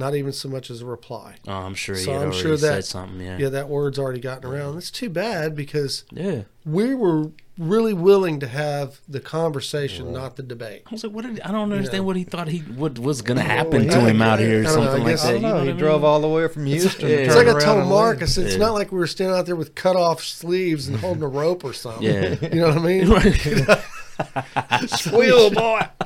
[0.02, 1.36] Not even so much as a reply.
[1.48, 3.22] Oh, I'm sure he So had I'm already sure said that- something.
[3.22, 3.38] Yeah.
[3.38, 4.78] Yeah, that word's already gotten around.
[4.78, 6.42] It's too bad because Yeah.
[6.66, 10.82] we were really willing to have the conversation, not the debate.
[10.88, 12.08] I was like, what did I don't understand know.
[12.08, 14.64] what he thought he what was gonna oh, happen he- to him out here or
[14.64, 15.28] don't know, something like that.
[15.28, 15.64] I you know.
[15.64, 17.08] he I drove all the way from Houston.
[17.08, 17.18] yeah.
[17.18, 18.60] to It's turn like I told and Mark, I said, it's Yeah.
[18.66, 21.64] not like we were standing out there with cut off sleeves and holding a rope
[21.64, 22.02] or something.
[22.02, 22.36] Yeah.
[22.42, 23.08] You know what I mean?
[24.56, 24.90] Right.
[24.90, 25.82] Squeal, boy.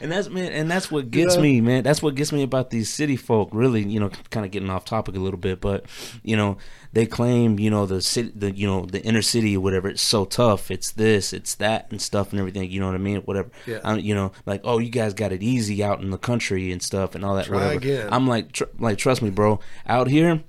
[0.00, 1.42] and that's man, and that's what gets Yeah.
[1.42, 1.82] me, man.
[1.82, 3.50] That's what gets me about these city folk.
[3.52, 5.84] Really, you know, kind of getting off topic a little bit, but
[6.22, 6.56] you know,
[6.92, 9.88] they claim, you know, the city, the you know, the inner city or whatever.
[9.88, 10.70] It's so tough.
[10.70, 12.70] It's this, it's that, and stuff and everything.
[12.70, 13.18] You know what I mean?
[13.22, 13.50] Whatever.
[13.66, 13.78] Yeah.
[13.84, 16.82] Um, you know, like oh, you guys got it easy out in the country and
[16.82, 17.46] stuff and all that.
[17.46, 17.74] Try whatever.
[17.74, 18.08] again.
[18.12, 19.60] I'm like, tr- like, trust me, bro.
[19.86, 20.42] Out here,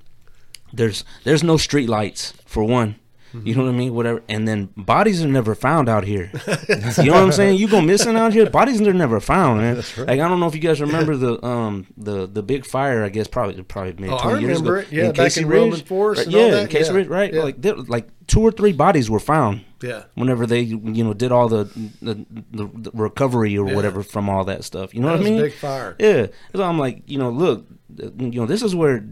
[0.73, 2.95] there's there's no street lights for one.
[3.43, 3.93] You know what I mean?
[3.93, 4.23] Whatever.
[4.29, 6.31] And then bodies are never found out here.
[6.69, 7.57] you know what I'm saying?
[7.57, 8.49] You go missing out here.
[8.49, 9.75] Bodies are never found, man.
[9.97, 13.03] Like I don't know if you guys remember the um the the big fire.
[13.03, 14.69] I guess probably probably maybe Oh, I 20 years ago.
[14.71, 14.91] remember it.
[14.91, 15.59] Yeah, in back Casey in Ridge.
[15.61, 16.97] Roman Forest Right, yeah, in Casey Yeah.
[16.97, 17.33] Ridge, right?
[17.33, 17.43] Yeah.
[17.43, 20.03] Like there, like two or three bodies were found Yeah.
[20.15, 21.65] whenever they you know did all the
[22.01, 23.75] the, the, recovery or Yeah.
[23.75, 24.93] whatever from all that stuff.
[24.93, 25.41] You know That what I mean?
[25.41, 25.95] big fire.
[25.99, 26.27] Yeah.
[26.55, 27.65] So I'm like, you know, look,
[27.97, 29.03] you know, this is where,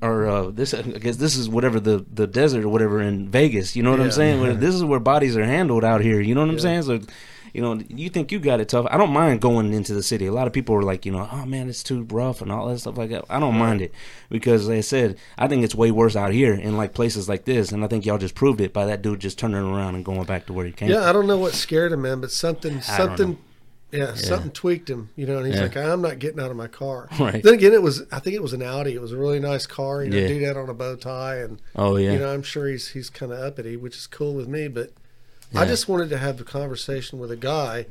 [0.00, 3.76] or uh, this, I guess this is whatever the the desert or whatever in Vegas.
[3.76, 4.06] You know what Yeah.
[4.06, 4.40] I'm saying?
[4.40, 6.20] Where this is where bodies are handled out here.
[6.20, 6.60] You know what I'm Yeah.
[6.62, 6.82] saying?
[6.82, 7.00] So.
[7.54, 8.86] You know, you think you got it tough.
[8.90, 10.24] I don't mind going into the city.
[10.24, 12.66] A lot of people are like, you know, oh man, it's too rough and all
[12.68, 13.26] that stuff like that.
[13.28, 13.92] I don't mind it
[14.30, 17.44] because, like I said, I think it's way worse out here in like places like
[17.44, 17.70] this.
[17.70, 20.24] And I think y'all just proved it by that dude just turning around and going
[20.24, 20.88] back to where he came.
[20.88, 23.36] Yeah, I don't know what scared him, man, but something, something,
[23.92, 25.10] yeah, something tweaked him.
[25.16, 27.42] You know, and he's like, "I'm not getting out of my car." Right.
[27.42, 28.94] Then again, it was, I think it was an Audi.
[28.94, 30.02] It was a really nice car.
[30.02, 30.28] You know, Yeah.
[30.28, 32.12] do that on a bow tie, and Oh yeah.
[32.12, 34.68] you know, I'm sure he's he's kind of uppity, which is cool with me.
[34.68, 34.92] But
[35.54, 37.86] I just wanted to have a conversation with a guy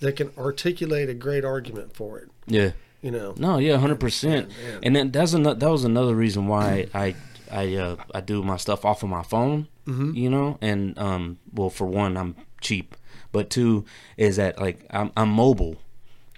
[0.00, 2.28] that can articulate a great argument for it.
[2.46, 2.72] yeah.
[3.02, 4.48] You know, No, yeah, hundred percent.
[4.48, 4.80] man.
[4.82, 5.58] And then that's another.
[5.60, 7.14] That was another reason why I
[7.50, 9.68] I uh, I do my stuff off of my phone.
[9.86, 10.14] Mm-hmm.
[10.14, 12.96] You know, and um, well, for one, I'm cheap,
[13.36, 13.84] but two
[14.16, 15.76] is that like I'm I'm mobile.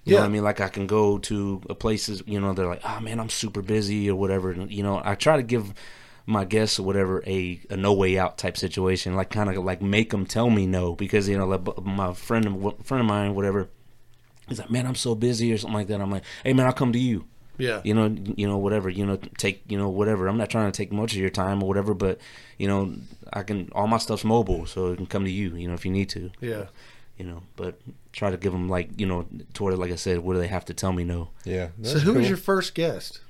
[0.05, 0.21] You know Yeah.
[0.21, 0.45] what I mean?
[0.45, 2.23] Like I can go to places.
[2.27, 4.51] You know, they're like, oh man, I'm super busy or whatever.
[4.51, 5.75] And, you know, I try to give
[6.27, 9.81] my guests or whatever a, a no way out type situation like kind of like
[9.81, 12.45] make them tell me no because you know like, my friend
[12.85, 13.67] friend of mine whatever
[14.47, 16.73] he's like man i'm so busy or something like that i'm like hey man i'll
[16.83, 17.25] come to you
[17.59, 20.71] yeah, you know you know whatever you know take you know whatever i'm not trying
[20.71, 22.19] to take much of your time or whatever but
[22.57, 22.95] you know
[23.33, 25.85] i can all my stuff's mobile so it can come to you you know if
[25.85, 26.65] you need to yeah.
[27.19, 27.81] you know but
[28.13, 30.65] try to give them like you know toward it, like i said where they have
[30.65, 31.69] to tell me no Yeah.
[31.83, 33.21] So, that's who was your first guest?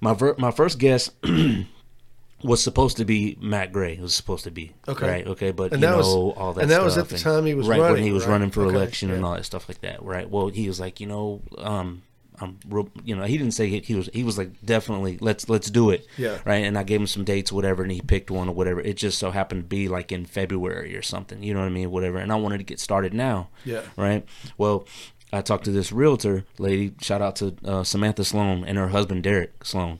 [0.00, 1.10] my ver- my first guest
[2.42, 3.94] was supposed to be Matt Gray.
[3.94, 5.08] It was supposed to be Okay.
[5.08, 6.62] right, okay, but And you that was- all that.
[6.62, 8.32] and that was at the time he was right when he was right?
[8.32, 10.02] running for Okay, election and all that stuff like that.
[10.04, 10.30] Right.
[10.30, 12.02] Well, he was like, you know, um,
[12.40, 14.08] I'm, real- you know, he didn't say he, he was.
[14.12, 16.06] He was like, definitely, let's let's do it.
[16.16, 16.38] Yeah.
[16.44, 16.64] Right.
[16.64, 18.80] And I gave him some dates, whatever, and he picked one or whatever.
[18.80, 21.42] It just so happened to be like in February or something.
[21.42, 21.90] You know what I mean?
[21.90, 22.18] Whatever.
[22.18, 24.24] And I wanted to get started now Yeah, right?
[24.56, 24.86] Well,
[25.32, 26.94] I talked to this realtor lady.
[27.02, 29.98] Shout out to uh, Samantha Sloan and her husband Derek Sloan.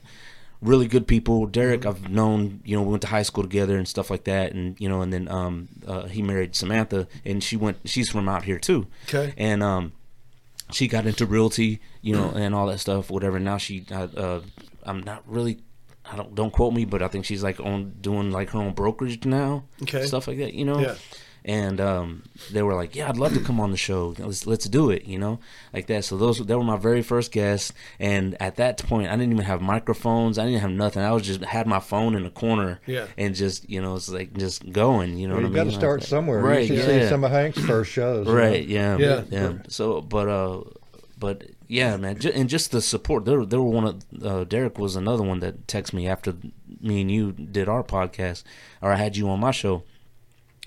[0.61, 1.45] Really good people.
[1.45, 2.59] Derek, I've known.
[2.65, 4.51] You know, we went to high school together and stuff like that.
[4.51, 7.77] And you know, and then um, uh, he married Samantha, and she went.
[7.85, 8.87] She's from out here too.
[9.07, 9.33] Okay.
[9.37, 9.93] And um,
[10.71, 13.09] she got into realty, you know, and all that stuff.
[13.09, 13.39] Whatever.
[13.39, 14.41] Now she, uh, uh,
[14.83, 15.59] I'm not really.
[16.11, 18.73] I don't don't quote me, but I think she's like on doing like her own
[18.73, 19.65] brokerage now.
[19.83, 20.05] Okay.
[20.05, 20.95] Stuff like that, you know yeah,
[21.45, 24.13] and um, they were like, "Yeah, I'd love to come on the show.
[24.17, 25.39] Let's let's do it," you know,
[25.73, 26.05] like that.
[26.05, 29.45] So those they were my very first guests, and at that point, I didn't even
[29.45, 30.37] have microphones.
[30.37, 31.01] I didn't have nothing.
[31.03, 33.05] I was just had my phone in the corner, Yeah.
[33.17, 35.17] and just you know, it's like just going.
[35.17, 36.39] You know, Well, what you got to start Like, somewhere.
[36.39, 36.61] right?
[36.61, 38.27] You should yeah, see some of Hank's first shows.
[38.27, 38.39] you know?
[38.39, 38.65] right?
[38.67, 39.23] Yeah, Yeah.
[39.29, 39.53] yeah.
[39.67, 40.61] So, but uh,
[41.17, 43.25] but yeah, man, ju- and just the support.
[43.25, 46.33] There, there were one of uh, Derek was another one that texted me after
[46.81, 48.43] me and you did our podcast,
[48.81, 49.83] or I had you on my show.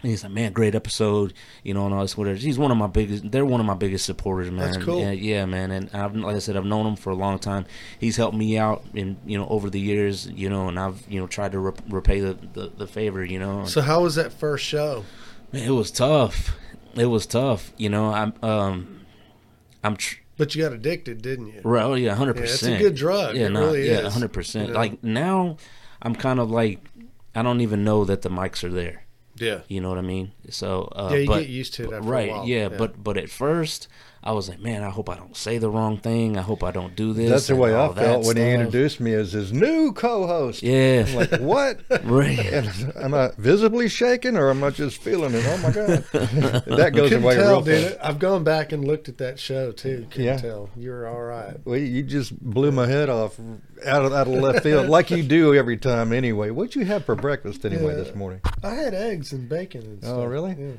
[0.02, 2.36] And he's like, man, great episode, you know, and all this whatever.
[2.36, 3.30] He's one of my biggest.
[3.30, 4.72] They're one of my biggest supporters, man.
[4.72, 5.00] That's cool.
[5.00, 5.70] Yeah, yeah, man.
[5.70, 7.66] And I've, like I said, I've known him for a long time.
[8.00, 11.20] He's helped me out, in you know, over the years, you know, and I've you
[11.20, 13.64] know tried to re- repay the, the the favor, you know.
[13.64, 15.04] So how was that first show?
[15.52, 16.56] Man, it was tough.
[16.94, 18.12] It was tough, you know.
[18.12, 19.06] I'm um,
[19.84, 19.96] I'm.
[19.96, 21.60] Tr- But you got addicted, didn't you?
[21.62, 21.84] Right.
[21.84, 23.36] Oh yeah, hundred Yeah, it's a good drug.
[23.36, 24.12] Yeah, It really yeah, is.
[24.12, 24.68] hundred percent.
[24.68, 24.80] You know?
[24.80, 25.58] Like now,
[26.02, 26.80] I'm kind of like,
[27.36, 29.01] I don't even know that the mics are there.
[29.36, 29.60] Yeah.
[29.68, 30.32] You know what I mean?
[30.50, 32.28] So uh, Yeah, you but, get used to it after right.
[32.28, 32.46] a while.
[32.46, 33.88] Yeah, but but at first,
[34.24, 36.38] I was like, man, I hope I don't say the wrong thing.
[36.38, 37.28] I hope I don't do this.
[37.28, 40.62] That's the way I felt when he introduced me as his new co-host.
[40.62, 41.04] Yeah.
[41.08, 41.80] I'm like, what?
[42.04, 42.38] Right.
[42.38, 45.44] And am I visibly shaking or am I just feeling it?
[45.46, 47.84] Oh my god, that goes couldn't away tell, real dude.
[47.92, 47.98] fast.
[48.02, 50.06] I've gone back and looked at that show too.
[50.10, 50.36] Couldn't Yeah.
[50.36, 50.70] tell.
[50.76, 51.56] you're all right.
[51.64, 53.38] Well, you just blew my head off
[53.84, 56.12] out of out of left field, like you do every time.
[56.12, 58.04] Anyway, what'd you have for breakfast anyway Yeah.
[58.04, 58.40] this morning?
[58.62, 60.18] I had eggs and bacon and oh, stuff.
[60.18, 60.54] Oh, really?
[60.58, 60.72] Yeah.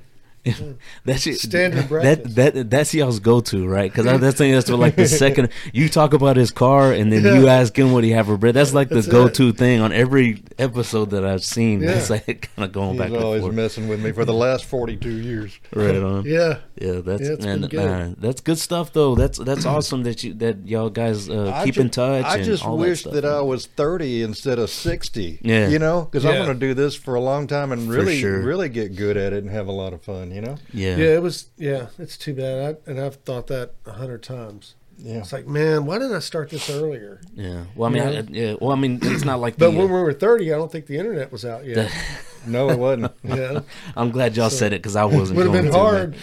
[1.05, 2.35] That's your, Standard that, breakfast.
[2.35, 3.89] that that's y'all's go to, right?
[3.91, 7.47] Because that's thing that's like the second you talk about his car and then you
[7.47, 8.53] ask him what he have for bread.
[8.53, 11.81] That's like the go to thing on every episode that I've seen.
[11.81, 11.91] Yeah.
[11.91, 13.55] It's like kind of going He's back and always forth.
[13.55, 15.57] messing with me for the last forty-two years.
[15.73, 16.25] Right on.
[16.25, 16.59] Yeah.
[16.75, 17.79] Yeah, that's Yeah, it's and, good.
[17.79, 19.15] uh, that's good stuff though.
[19.15, 22.25] That's that's awesome that you that y'all guys uh, keep ju- in touch.
[22.25, 25.39] I and just all wish that, that, I was 30 instead of 60.
[25.41, 25.69] Yeah.
[25.69, 26.31] You know, because Yeah.
[26.31, 28.41] I'm going to do this for a long time and For really, sure.
[28.41, 30.57] really get good at it and have a lot of fun, you know?
[30.73, 31.47] yeah, Yeah, it was.
[31.57, 32.77] Yeah, it's too bad.
[32.87, 34.75] I, and I've thought that a hundred times.
[34.97, 35.17] Yeah.
[35.17, 37.19] It's like, man, why didn't I start this earlier?
[37.35, 37.63] yeah.
[37.75, 38.09] Well, I mean, Yeah.
[38.19, 38.55] I, yeah.
[38.61, 40.85] Well, I mean, it's not like But the, when we were thirty, I don't think
[40.85, 41.91] the internet was out yet.
[42.45, 43.09] No, it wasn't.
[43.23, 43.61] yeah,
[43.95, 45.37] I'm glad y'all So- said it because I wasn't.
[45.37, 46.15] would have going been to, hard.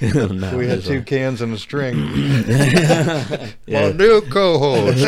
[0.28, 0.40] man.
[0.40, 1.02] Nah, we had two all.
[1.04, 1.96] cans and a string.
[2.46, 3.92] My Yeah.
[3.92, 4.98] new co-host.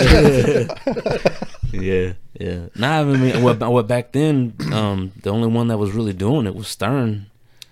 [1.72, 2.66] yeah, yeah.
[2.74, 6.46] Nah, I mean, what, what back then, um, the only one that was really doing
[6.46, 7.26] it was Stern,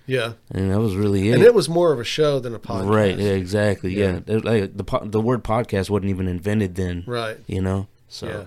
[0.09, 0.33] Yeah.
[0.51, 1.35] and that was really it.
[1.35, 2.89] And it was more of a show than a podcast.
[2.89, 3.17] Right.
[3.17, 3.31] Yeah.
[3.31, 3.93] Exactly.
[3.93, 4.19] Yeah.
[4.25, 4.35] Yeah.
[4.37, 7.03] It- like, the po- the word podcast wasn't even invented then.
[7.07, 7.37] Right.
[7.47, 7.87] You know.
[8.07, 8.27] So.
[8.27, 8.45] Yeah.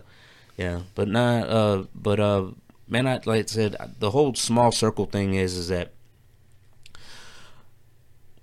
[0.65, 0.81] Yeah.
[0.95, 1.49] But not.
[1.49, 1.85] Uh.
[1.95, 2.47] But uh.
[2.89, 5.93] Man, I like I said, the whole small circle thing is is that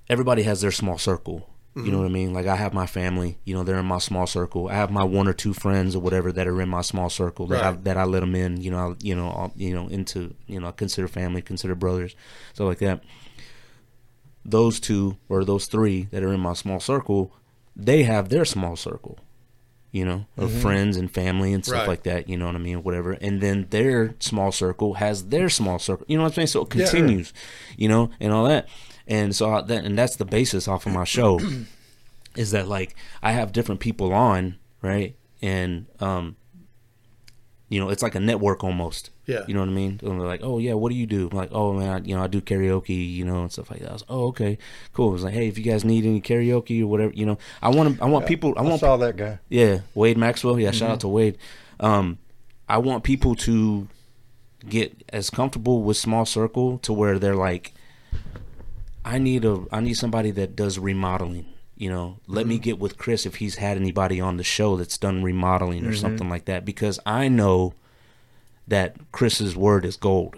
[0.09, 1.49] everybody has their small circle.
[1.85, 2.33] You know what I mean?
[2.33, 3.37] Like I have my family.
[3.45, 4.67] You know, they're in my small circle.
[4.69, 7.47] I have my one or two friends or whatever that are in my small circle
[7.47, 8.61] that I, that I let them in.
[8.61, 12.15] You know, I, you know, all- you know, into you know, consider family, consider brothers,
[12.53, 13.03] stuff like that
[14.45, 17.31] those two or those three that are in my small circle,
[17.75, 19.19] they have their small circle,
[19.91, 21.81] you know, of friends and family and stuff Mm-hmm.
[21.81, 21.87] Right.
[21.89, 22.29] like that.
[22.29, 22.81] You know what I mean?
[22.83, 23.11] Whatever.
[23.13, 26.05] And then their small circle has their small circle.
[26.09, 26.47] You know what I'm saying?
[26.47, 26.85] So it Yeah.
[26.85, 27.33] continues,
[27.77, 28.67] you know, and all that.
[29.09, 31.39] And so I, that and that's the basis off of my show,
[32.37, 35.15] is that like I have different people on, right?
[35.41, 36.35] And um,
[37.69, 39.09] you know, it's like a network almost.
[39.25, 39.43] Yeah.
[39.47, 39.99] You know what I mean?
[40.03, 41.29] And they're like, oh yeah, what do you do?
[41.31, 43.81] I'm like, oh man, I, you know, I do karaoke, you know, and stuff like
[43.81, 43.89] that.
[43.89, 44.57] I was, oh okay,
[44.93, 45.13] cool.
[45.13, 47.89] it's like, hey, if you guys need any karaoke or whatever, you know, I want
[47.91, 49.37] 'em- I want people, I I want, saw that guy.
[49.49, 50.59] yeah, Wade Maxwell.
[50.59, 50.77] Yeah, Mm-hmm.
[50.77, 51.37] shout out to Wade.
[51.79, 52.17] Um,
[52.67, 53.87] I want people to
[54.67, 57.73] get as comfortable with small circle to where they're like,
[59.05, 61.45] I need a, I need somebody that does remodeling.
[61.75, 62.49] You know, let Mm-hmm.
[62.49, 65.91] me get with Chris if he's had anybody on the show that's done remodeling Mm-hmm.
[65.91, 67.73] or something like that because I know
[68.67, 70.35] that Chris's word is gold.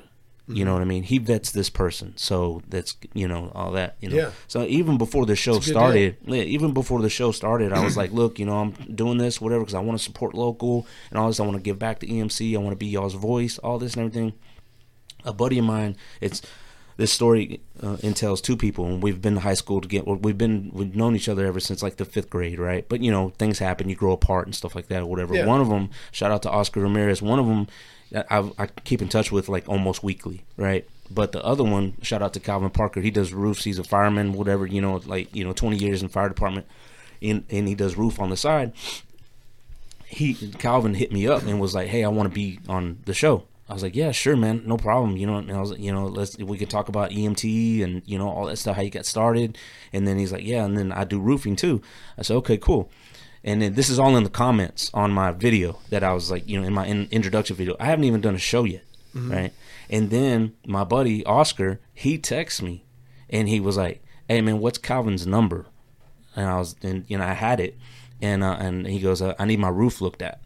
[0.48, 0.66] You Mm-hmm.
[0.66, 1.04] know what I mean?
[1.04, 3.96] He vets this person, so that's you know all that.
[4.02, 4.32] You know, Yeah.
[4.48, 7.72] so even before the show It's a good started, yeah, even before the show started,
[7.72, 10.34] I was like, look, you know, I'm doing this, whatever, because I want to support
[10.34, 11.40] local and all this.
[11.40, 12.54] I want to give back to EMC.
[12.54, 14.34] I want to be y'all's voice, all this and everything.
[15.24, 16.42] A buddy of mine, it's
[17.02, 20.06] this story uh, entails two people, and we've been to high school to get.
[20.06, 22.88] well, We've been we've known each other ever since like the fifth grade, right?
[22.88, 25.34] But you know, things happen, you grow apart and stuff like that, or whatever.
[25.34, 25.48] Yeah.
[25.48, 27.20] One of them, shout out to Oscar Ramirez.
[27.20, 27.68] One of them,
[28.14, 30.88] I, I keep in touch with like almost weekly, right?
[31.10, 33.02] But the other one, shout out to Calvin Parker.
[33.02, 33.64] He does roofs.
[33.64, 34.68] He's a fireman, whatever.
[34.68, 36.68] You know, like you know, twenty years in fire department,
[37.20, 38.74] and and he does roof on the side.
[40.06, 43.16] He Calvin hit me up and was like, "Hey, I want to be on the
[43.16, 45.80] show." I was like, "Yeah, sure, man, no problem." You know, and I was, like,
[45.80, 48.82] you know, let's we could talk about EMT and you know all that stuff, how
[48.82, 49.58] you got started.
[49.94, 51.82] And then he's like, "Yeah," and then I do roofing too.
[52.18, 52.92] I said, "Okay, cool."
[53.46, 56.48] And then this is all in the comments on my video that I was like,
[56.50, 57.78] you know, in my in, introduction video.
[57.80, 58.84] I haven't even done a show yet,
[59.30, 59.54] right?
[59.90, 62.84] And then my buddy Oscar, he texts me,
[63.30, 65.66] and he was like, "Hey man, what's Calvin's number?"
[66.36, 67.78] And I was, and you know, I had it,
[68.22, 70.42] and uh, and he goes, uh, "I need my roof looked at."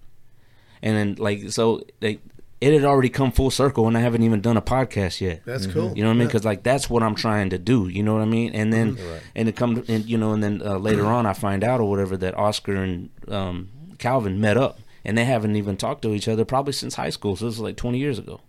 [0.83, 2.19] And then like so, they,
[2.65, 5.43] it had already come full circle, and I haven't even done a podcast yet.
[5.45, 5.95] That's cool.
[5.95, 6.21] You know what I mean?
[6.21, 6.27] Yeah.
[6.27, 7.87] Because like that's what I'm trying to do.
[7.87, 8.53] You know what I mean?
[8.55, 8.97] And then
[9.35, 11.87] and it come and you know, and then uh, later on I find out or
[11.87, 16.27] whatever that Oscar and um, Calvin met up, and they haven't even talked to each
[16.27, 17.35] other probably since high school.
[17.35, 18.41] So this is like 20 years ago.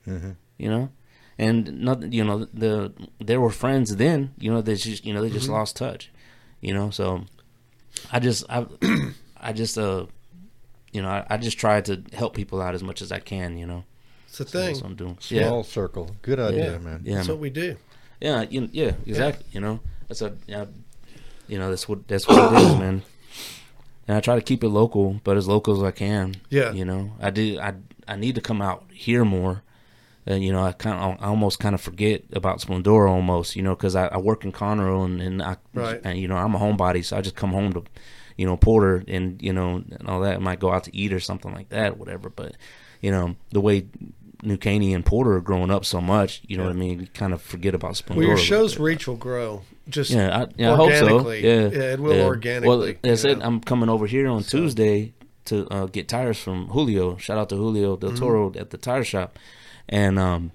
[0.57, 0.89] You know.
[1.39, 4.33] And nothing, you know, the they were friends then.
[4.39, 6.11] You know, they just, you know, they just lost touch.
[6.63, 7.27] You know, so
[8.11, 8.65] I just, I,
[9.39, 10.07] I just, uh,
[10.93, 13.59] you know, I, I just try to help people out as much as I can.
[13.59, 13.85] You know,
[14.41, 14.83] It's a So that's thing.
[14.83, 15.17] what I'm doing.
[15.21, 16.11] Small Yeah, circle.
[16.23, 16.79] Good idea, Yeah.
[16.79, 17.03] man.
[17.05, 17.37] yeah, That's man.
[17.37, 17.77] what we do.
[18.21, 19.45] Yeah, you, yeah, exactly.
[19.53, 20.65] You know, that's a, yeah,
[21.49, 23.03] you know, that's what that's what it is, man.
[24.09, 26.37] And I try to keep it local, but as local as I can.
[26.49, 26.73] Yeah.
[26.73, 27.59] You know, I do.
[27.61, 27.75] I
[28.09, 29.63] I need to come out here more.
[30.29, 33.55] And you know, I kind of, I almost kind of forget about Splendora almost.
[33.57, 36.01] You know, because I, I work in Conroe and and I, Right.
[36.05, 37.85] and you know, I'm a homebody, so I just come home to,
[38.37, 40.37] you know, Porter and you know and all that.
[40.37, 42.29] I might go out to eat or something like that, whatever.
[42.31, 42.57] But
[43.03, 43.87] you know, the way
[44.43, 47.01] New Caney and Porter are growing up so much, you know what I mean.
[47.01, 48.17] You kind of forget about Splendora.
[48.17, 48.83] Well, your show's bit.
[48.83, 49.63] reach will grow.
[49.89, 51.05] Just Yeah, I, yeah, I hope so.
[51.05, 51.45] organically.
[51.45, 53.47] Yeah, Yeah, it will organically, Well, like I said, know.
[53.47, 55.15] I'm coming over here on Tuesday
[55.47, 57.17] to uh, get tires from Julio.
[57.19, 58.19] Shout out to Julio Del Mm-hmm.
[58.19, 59.39] Toro at the tire shop,
[59.89, 60.51] and um,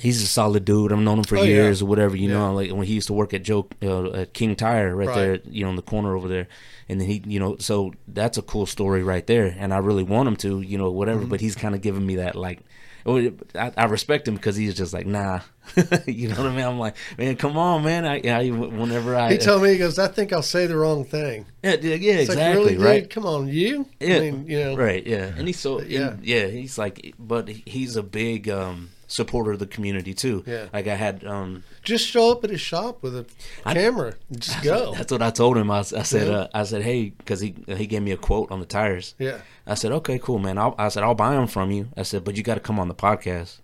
[0.00, 0.92] he's a solid dude.
[0.92, 1.54] I've known him for Oh, yeah.
[1.54, 2.16] years or whatever.
[2.16, 2.34] You Yeah.
[2.38, 5.14] know, like when he used to work at Joe uh, at King Tire right, Right.
[5.16, 6.48] there, you know, in the corner over there.
[6.88, 9.54] And then he, you know, so that's a cool story right there.
[9.58, 11.20] And I really want him to, you know, whatever.
[11.20, 11.28] Mm-hmm.
[11.30, 12.60] But he's kind of giving me that like.
[13.06, 15.40] I, I respect him because he's just like nah,
[16.06, 16.64] you know what I mean.
[16.66, 18.04] I'm like, man, come on, man.
[18.04, 21.06] I, I whenever I he told me he goes, I think I'll say the wrong
[21.06, 21.46] thing.
[21.62, 23.02] yeah, yeah, yeah, It's exactly, like, really, right?
[23.04, 23.10] dude?
[23.10, 23.86] Come on, you?
[23.98, 26.16] Yeah, I mean, you know, right, yeah, and he's so Yeah.
[26.22, 26.46] yeah, yeah.
[26.48, 30.44] He's like, but he's a big um, supporter of the community too.
[30.46, 30.66] Yeah.
[30.72, 33.26] like I had, um, just show up at his shop with a
[33.66, 34.14] I- camera.
[34.30, 34.92] and Just go.
[34.94, 35.70] that's what I told him.
[35.70, 36.34] I, I said, Yeah.
[36.34, 39.14] uh, I said, hey, because he he gave me a quote on the tires.
[39.18, 39.38] Yeah.
[39.66, 40.56] I said, okay, cool, man.
[40.58, 41.88] I'll, I said, I'll buy them from you.
[41.96, 43.58] I said, but you got to come on the podcast.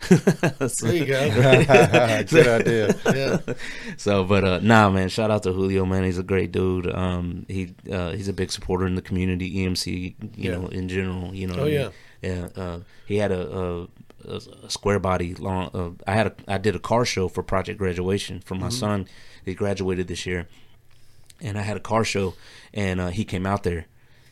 [0.00, 0.16] So-
[0.86, 1.64] There you go.
[2.28, 2.94] Good idea.
[3.14, 3.54] Yeah.
[3.96, 7.46] so but uh nah man shout out to julio man he's a great dude um
[7.48, 10.52] he uh he's a big supporter in the community emc you Yeah.
[10.56, 11.92] know in general you know Oh, what I mean?
[12.22, 12.48] yeah.
[12.56, 13.88] yeah uh he had a a,
[14.26, 17.42] a, a square body long uh, i had a i did a car show for
[17.42, 18.64] project graduation for Mm-hmm.
[18.64, 19.06] my son
[19.44, 20.48] he graduated this year
[21.40, 22.34] and i had a car show
[22.72, 23.86] and uh he came out there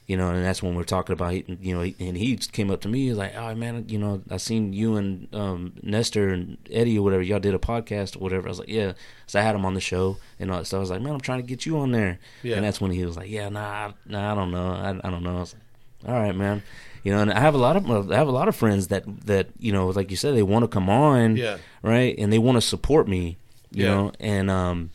[0.08, 2.88] you know, and that's when we're talking about, you know, and he came up to
[2.88, 6.58] me, he was like, "Oh man, you know, I seen you and um, Nestor and
[6.70, 8.92] Eddie or whatever, y'all did a podcast or whatever." I was like, "Yeah,"
[9.28, 10.78] so I had him on the show and all that stuff.
[10.78, 12.56] I was like, "Man, I'm trying to get you on there," Yeah.
[12.56, 15.22] and that's when he was like, "Yeah, nah, nah, I don't know, I, I don't
[15.22, 16.64] know." I was like, "All right, man,"
[17.02, 19.04] you know, and I have a lot of I have a lot of friends that
[19.26, 21.58] that you know, like you said, they want to come on, Yeah.
[21.82, 23.36] right, and they want to support me,
[23.70, 23.88] you Yeah.
[23.94, 24.90] know, and um,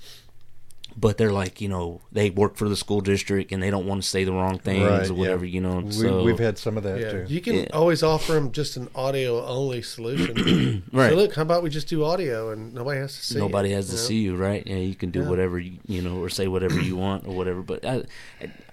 [1.00, 4.02] but they're like, you know, they work for the school district and they don't want
[4.02, 5.54] to say the wrong things Right, or whatever, yeah.
[5.54, 5.82] you know.
[5.82, 7.26] We, so we've had some of that Yeah, too.
[7.28, 7.66] you can Yeah.
[7.72, 10.84] always offer them just an audio only solution.
[10.92, 11.12] Right.
[11.12, 13.38] So look, how about we just do audio and nobody has to see.
[13.38, 14.04] nobody it, has to you know?
[14.08, 14.66] see you, right?
[14.66, 15.30] Yeah, you can do Yeah.
[15.30, 17.62] whatever you, you know, or say whatever you want or whatever.
[17.62, 18.04] But I,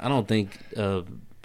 [0.00, 1.02] I don't think, uh,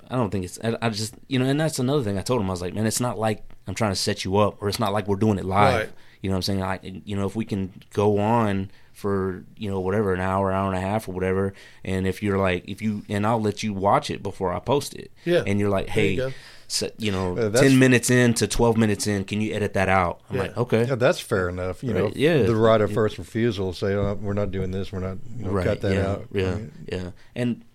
[0.10, 0.60] I don't think it's.
[0.64, 2.48] I, I just, you know, and that's another thing I told him.
[2.48, 4.80] I was like, man, it's not like I'm trying to set you up, or it's
[4.80, 5.76] not like we're doing it live.
[5.76, 5.90] Right.
[6.22, 6.64] You know what I'm saying?
[6.64, 10.68] I, you know, if we can go on for you know whatever an hour, hour
[10.68, 13.74] and a half, or whatever, and if you're like, if you and I'll let you
[13.74, 15.12] watch it before I post it.
[15.26, 15.44] Yeah.
[15.46, 16.34] And you're like, There you hey.
[16.68, 19.90] So, you know, Uh, ten minutes in to twelve minutes in, can you edit that
[19.90, 20.22] out?
[20.30, 20.42] I'm Yeah.
[20.44, 21.84] like, okay, Yeah, that's fair enough.
[21.84, 22.44] You know, yeah.
[22.44, 23.74] the right of first refusal.
[23.74, 24.92] Say, oh, we're not doing this.
[24.92, 25.18] We're not.
[25.38, 26.28] You know, cut that yeah, out.
[26.32, 27.12] Yeah, I mean, yeah.
[27.36, 27.66] And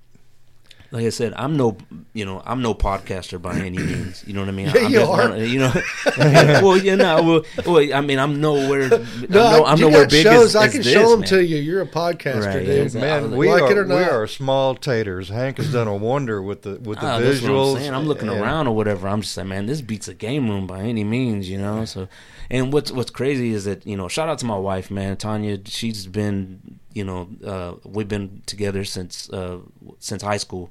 [0.94, 1.76] like I said, I'm no,
[2.12, 4.22] you know, I'm no podcaster by any means.
[4.28, 4.66] You know what I mean?
[4.66, 5.36] Yeah, I'm you just are.
[5.38, 5.72] you know,
[6.62, 8.88] well, yeah, no, well, well, I mean, I'm nowhere.
[8.88, 10.54] No, I'm, no, I'm nowhere big shows.
[10.54, 11.28] as, I as can this, show them man.
[11.30, 11.56] to you.
[11.56, 12.94] You're a podcaster, Right, dude.
[12.94, 15.30] Man, we like are it or we are small taters.
[15.30, 17.84] Hank has done a wonder with the with the what visuals.
[17.88, 17.94] I'm.
[17.94, 19.08] I'm looking and- around or whatever.
[19.08, 21.84] I'm just like, man, this beats a game room by any means, you know.
[21.86, 22.06] So,
[22.50, 25.58] and what's what's crazy is that you know, shout out to my wife, man, Tanya.
[25.66, 29.58] She's been, you know, uh, we've been together since uh,
[29.98, 30.70] since high school,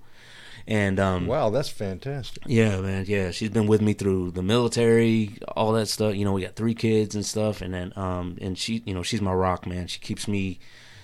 [0.68, 2.44] and um, Wow, that's fantastic.
[2.48, 3.06] Yeah, man.
[3.08, 6.16] Yeah, she's been with me through the military, all that stuff.
[6.16, 9.04] You know, we got three kids and stuff, and then um, and she, you know,
[9.04, 9.88] she's my rock, man.
[9.88, 10.60] She keeps me,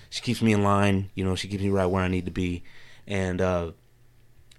[0.10, 1.10] she keeps me in line.
[1.16, 2.64] You know, she keeps me right where I need to be,
[3.08, 3.72] and uh,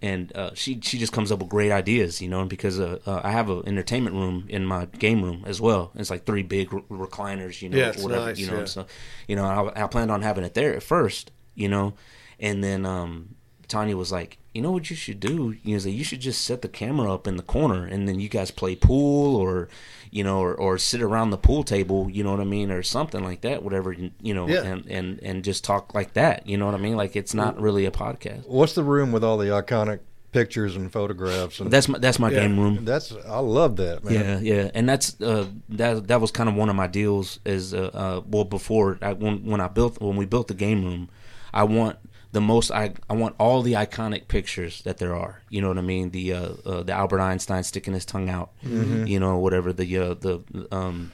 [0.03, 2.21] and uh, she she just comes up with great ideas.
[2.23, 5.61] You know, because uh, uh, I have an entertainment room in my game room as
[5.61, 5.93] well.
[5.95, 7.61] It's like three big re- recliners.
[7.63, 8.27] You know, Yeah, it's whatever.
[8.27, 8.65] nice, you know, yeah.
[8.67, 8.87] so
[9.29, 11.31] you know, I, I planned on having it there at first.
[11.55, 11.95] You know,
[12.39, 13.35] and then um,
[13.69, 15.57] Tanya was like, you know what you should do?
[15.63, 18.29] You know, you should just set the camera up in the corner, and then you
[18.29, 19.69] guys play pool, or
[20.11, 22.11] you know, or, or sit around the pool table.
[22.11, 23.63] You know what I mean, or something like that.
[23.63, 24.63] Whatever you, you know, Yeah.
[24.65, 26.47] and, and and just talk like that.
[26.49, 26.97] You know what I mean?
[26.97, 28.47] Like it's not really a podcast.
[28.49, 30.01] What's the room with all the iconic
[30.33, 31.61] pictures and photographs?
[31.61, 32.41] And That's my that's my Yeah.
[32.41, 32.85] game room.
[32.85, 34.15] that's I love that man.
[34.15, 36.09] Yeah, yeah, and that's uh, that.
[36.09, 37.39] That was kind of one of my deals.
[37.45, 40.85] Is uh, uh, well before I, when when I built when we built the game
[40.85, 41.09] room,
[41.55, 41.99] I want
[42.33, 42.71] the most.
[42.71, 45.43] I I want all the iconic pictures that there are.
[45.49, 46.11] You know what I mean?
[46.11, 48.51] The uh, uh the Albert Einstein sticking his tongue out.
[48.63, 50.41] You know, whatever the uh, the
[50.71, 51.13] um.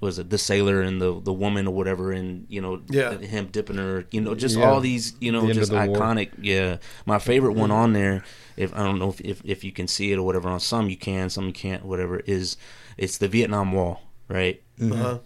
[0.00, 3.18] Was it the sailor and the the woman or whatever, and you know Yeah.
[3.18, 4.70] him dipping her, you know, just Yeah.
[4.70, 5.98] all these, you know, The just of the war.
[5.98, 6.28] iconic.
[6.40, 8.22] Yeah, my favorite one on there,
[8.56, 10.88] if I don't know if, if if you can see it or whatever, on some
[10.88, 12.20] you can, some you can't, whatever.
[12.26, 12.56] Is
[12.96, 14.62] it's the Vietnam Wall, right?
[14.80, 15.18] Uh-huh.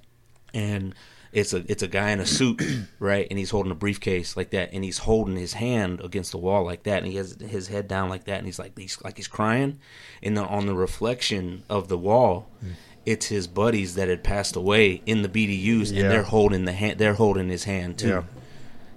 [0.55, 0.95] And
[1.33, 2.63] it's a it's a guy in a suit,
[2.99, 3.27] right?
[3.31, 6.65] And he's holding a briefcase like that, and he's holding his hand against the wall
[6.65, 9.17] like that, and he has his head down like that, and he's like he's like
[9.17, 9.79] he's crying,
[10.23, 12.49] and then on the reflection of the wall.
[12.61, 12.69] Hmm.
[13.05, 16.03] It's his buddies that had passed away in the BDUs, Yeah.
[16.03, 17.01] and they're holding the hand.
[17.01, 18.09] They're holding his hand too.
[18.09, 18.23] Yeah.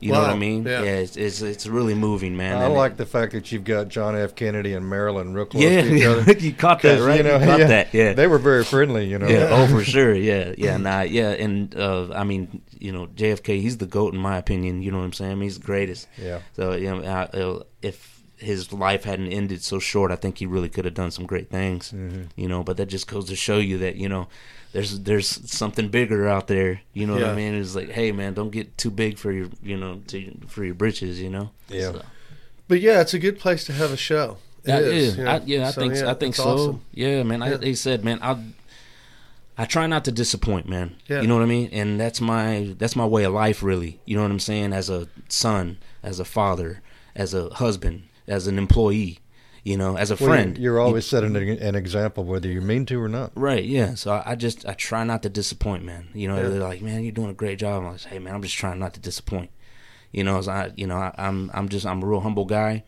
[0.05, 0.65] You know what I mean?
[0.65, 0.81] Yeah.
[0.81, 2.57] it's, it's it's really moving, man.
[2.57, 4.35] I And- like the fact that you've got John F.
[4.35, 6.31] Kennedy and Marilyn real close Yeah, to each other.
[6.39, 7.17] you caught that 'Cause, right.
[7.17, 7.93] You, know, caught yeah, that.
[7.93, 9.05] Yeah, they were very friendly.
[9.07, 9.47] You know, yeah.
[9.51, 10.13] Oh, for sure.
[10.13, 10.77] Yeah, yeah.
[10.77, 11.29] Nah, yeah.
[11.31, 14.81] And uh, I mean, you know, JFK, he's the goat in my opinion.
[14.81, 15.31] You know what I'm saying?
[15.31, 16.07] I mean, he's the greatest.
[16.17, 16.39] Yeah.
[16.53, 20.45] So you know, I, uh, if his life hadn't ended so short, I think he
[20.45, 21.91] really could have done some great things.
[21.91, 22.23] Mm-hmm.
[22.35, 24.27] You know, but that just goes to show you that you know.
[24.75, 27.53] There's there's something bigger out there, you know what I mean?
[27.55, 30.75] It's like, hey man, don't get too big for your, you know, to, for your
[30.75, 31.51] britches, you know.
[31.69, 31.91] Yeah.
[31.93, 32.01] So-
[32.67, 34.37] But yeah, it's a good place to have a show.
[34.65, 35.31] It yeah, is, yeah, you know?
[35.31, 36.43] I, yeah, I So, think yeah, I think so.
[36.49, 36.81] awesome.
[36.91, 37.41] Yeah, man.
[37.41, 38.35] I, they said, man, I
[39.57, 40.97] I try not to disappoint, man.
[41.07, 41.21] Yeah.
[41.21, 41.69] You know what I mean?
[41.71, 44.01] And that's my that's my way of life, really.
[44.05, 44.73] You know what I'm saying?
[44.73, 46.81] As a son, as a father,
[47.15, 49.19] as a husband, as an employee,
[49.65, 50.57] you know, as a Well, friend.
[50.57, 53.31] You're always setting an an example, whether you mean to or not.
[53.35, 53.95] Right, yeah.
[53.95, 56.07] So I, I just I try not to disappoint, man.
[56.13, 56.49] You know, Yeah.
[56.49, 57.83] they're like, man, you're doing a great job.
[57.83, 59.49] I'm like, hey, man, I'm just trying not to disappoint.
[60.13, 62.83] You know, as I, you know, I, I'm I'm just I'm a real humble guy.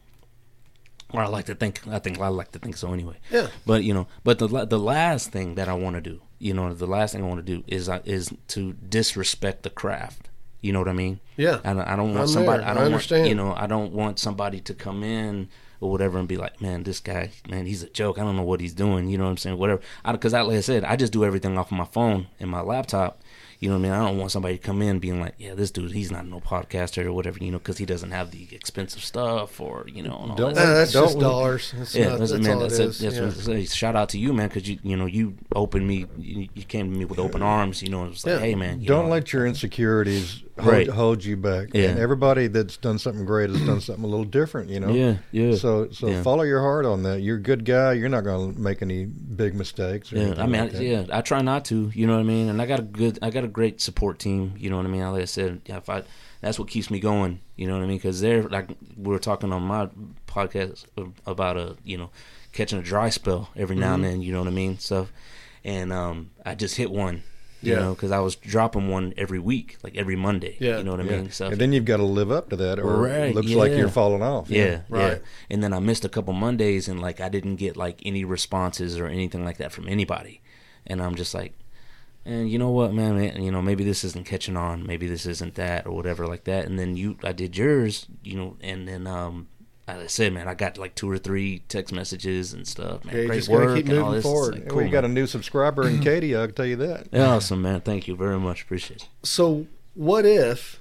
[1.14, 1.82] or I like to think.
[1.88, 3.18] I think I like to think so anyway.
[3.32, 3.48] Yeah.
[3.66, 6.74] But you know, but the the last thing that I want to do, you know,
[6.74, 10.30] the last thing I want to do is I is to disrespect the craft.
[10.62, 11.20] You know what I mean?
[11.38, 11.60] Yeah.
[11.64, 12.60] I don't, I don't want I'm somebody.
[12.60, 12.68] there.
[12.68, 13.22] I I don't understand.
[13.22, 13.54] want you know.
[13.56, 15.50] I don't want somebody to come in
[15.80, 18.18] or whatever and be like, man, this guy, man, he's a joke.
[18.18, 19.10] I don't know what he's doing.
[19.10, 19.58] You know what I'm saying?
[19.58, 19.82] Whatever.
[20.10, 22.62] Because I, like I said, I just do everything off of my phone and my
[22.62, 23.22] laptop.
[23.60, 23.92] You know what I mean?
[23.92, 26.40] I don't want somebody to come in being like, yeah, this dude, he's not no
[26.40, 27.40] podcaster or whatever.
[27.44, 30.16] You know, because he doesn't have the expensive stuff or you know.
[30.22, 31.74] And all Don't that that's Don't just we- dollars.
[31.76, 32.88] That's yeah, not, that's, that's man, all that's it it.
[32.90, 33.00] is.
[33.00, 33.22] That's yeah.
[33.24, 33.66] what I say.
[33.66, 36.92] Shout out to you, man, because you you know you opened me, you, you came
[36.92, 37.82] to me with open arms.
[37.82, 38.40] You know, it was like, Yeah.
[38.42, 40.88] hey, man, you Don't know, let your insecurities hold, Right.
[40.88, 41.70] hold you back.
[41.74, 41.90] Yeah.
[41.90, 44.90] And everybody that's done something great has done something a little different, you know.
[44.90, 45.56] Yeah, yeah.
[45.56, 46.22] So so Yeah.
[46.24, 47.22] follow your heart on that.
[47.22, 47.94] You're a good guy.
[47.94, 50.12] You're not going to make any big mistakes.
[50.12, 51.92] Yeah, I mean, like I, yeah, I try not to.
[51.94, 52.50] You know what I mean?
[52.50, 54.54] And I got a good, I got a great support team.
[54.58, 55.02] You know what I mean?
[55.02, 56.04] Like I said, yeah, if I,
[56.42, 57.40] that's what keeps me going.
[57.56, 57.98] You know what I mean?
[57.98, 59.90] Because they're like we were talking on my
[60.28, 60.86] podcast
[61.26, 62.10] about a, you know,
[62.52, 64.12] catching a dry spell every now and Mm-hmm.
[64.14, 64.22] then.
[64.22, 64.78] You know what I mean?
[64.80, 65.12] Stuff,
[65.64, 67.24] and um, I just hit one.
[67.68, 67.80] You Yeah.
[67.80, 70.56] know, because I was dropping one every week, like every Monday.
[70.60, 70.78] Yeah.
[70.78, 71.18] You know what I Yeah.
[71.22, 71.32] mean?
[71.32, 73.72] So and then you've got to live up to that, or Right, it looks like
[73.74, 74.50] you're falling off.
[74.50, 74.82] Yeah, yeah.
[74.90, 75.22] Right.
[75.50, 78.98] And then I missed a couple Mondays and like I didn't get like any responses
[78.98, 80.42] or anything like that from anybody.
[80.86, 81.54] And I'm just like,
[82.26, 85.26] and you know what, man, man, you know, maybe this isn't catching on, maybe this
[85.26, 86.66] isn't that or whatever like that.
[86.66, 89.48] And then you I did yours, you know, and then um
[89.88, 93.06] as I said, man, I got like two or three text messages and stuff.
[93.06, 94.24] Man, Yeah, great just work keep and all moving this.
[94.24, 94.54] Forward.
[94.56, 96.36] like, cool, we got a new subscriber in Katy.
[96.36, 97.08] I can tell you that.
[97.12, 97.82] Yeah, awesome, man.
[97.82, 98.64] Thank you very much.
[98.64, 99.10] Appreciate it.
[99.24, 100.80] So, what if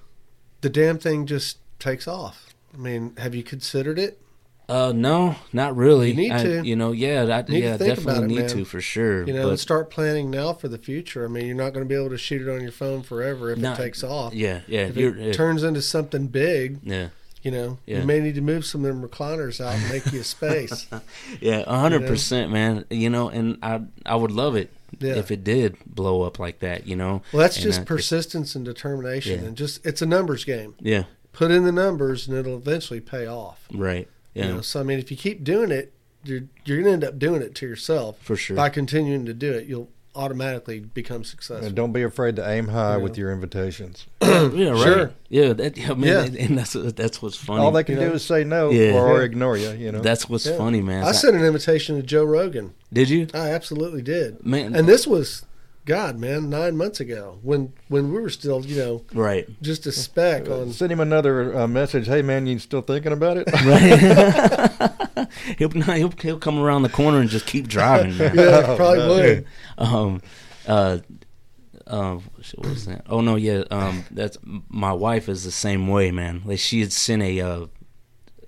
[0.63, 2.49] the damn thing just takes off?
[2.75, 4.21] I mean, have you considered it?
[4.69, 6.09] Uh, no, not really.
[6.11, 6.67] You need I- to.
[6.67, 8.49] You know, yeah, I, Need yeah, definitely it, need man.
[8.49, 9.25] to for sure.
[9.25, 11.25] You know, but start planning now for the future.
[11.25, 13.53] I mean, you're not going to be able to shoot it on your phone forever
[13.53, 14.35] if No, it takes off.
[14.35, 17.11] yeah, yeah, If you're, it yeah, turns into something big, yeah.
[17.47, 18.01] You know, Yeah.
[18.01, 20.87] you may need to move some of them recliners out and make you a space.
[21.41, 22.85] Yeah, a hundred percent, man.
[22.91, 25.15] You know, and I I would love it Yeah.
[25.15, 26.89] if it did blow up like that.
[26.89, 27.23] You know.
[27.33, 29.47] Well, that's And, just uh, persistence and determination, Yeah.
[29.49, 30.75] and just it's a numbers game.
[30.81, 31.05] Yeah.
[31.33, 33.61] Put in the numbers, and it'll eventually pay off.
[33.73, 34.09] Right.
[34.35, 34.47] Yeah.
[34.49, 35.93] You know, so I mean, if you keep doing it,
[36.25, 38.17] you're you're going to end up doing it to yourself.
[38.23, 38.57] For sure.
[38.57, 41.67] By continuing to do it, you'll automatically become successful.
[41.67, 43.03] And don't be afraid to aim high Yeah.
[43.03, 44.07] with your invitations.
[44.23, 44.39] yeah.
[44.71, 44.83] Right.
[44.83, 45.11] Sure.
[45.29, 45.53] Yeah.
[45.53, 45.79] That.
[45.79, 46.23] I mean, Yeah.
[46.45, 47.61] and that's that's what's funny.
[47.61, 48.09] All they can you know?
[48.11, 48.95] do is say no Yeah.
[48.95, 49.25] or, or Yeah.
[49.25, 49.71] ignore you.
[49.73, 50.01] You know.
[50.01, 50.57] that's what's Yeah.
[50.57, 51.05] funny, man.
[51.05, 52.73] I So- sent an invitation to Joe Rogan.
[52.93, 53.29] Did you?
[53.35, 54.45] I absolutely did.
[54.45, 54.75] Man.
[54.75, 55.45] And this was,
[55.87, 59.49] God, man, nine months ago when when we were still, you know, Right.
[59.63, 60.73] just a speck on.
[60.73, 62.07] Send him another uh, message.
[62.09, 63.47] Hey man, you still thinking about it?
[63.65, 65.29] Right.
[65.59, 68.35] he'll, he'll he'll come around the corner and just keep driving, man.
[68.37, 69.09] Yeah, probably no.
[69.15, 69.47] would.
[69.79, 70.23] um
[70.67, 70.99] uh
[71.87, 72.19] uh
[72.57, 74.37] what was that oh no yeah um that's
[74.69, 77.67] my wife is the same way man like she had sent a uh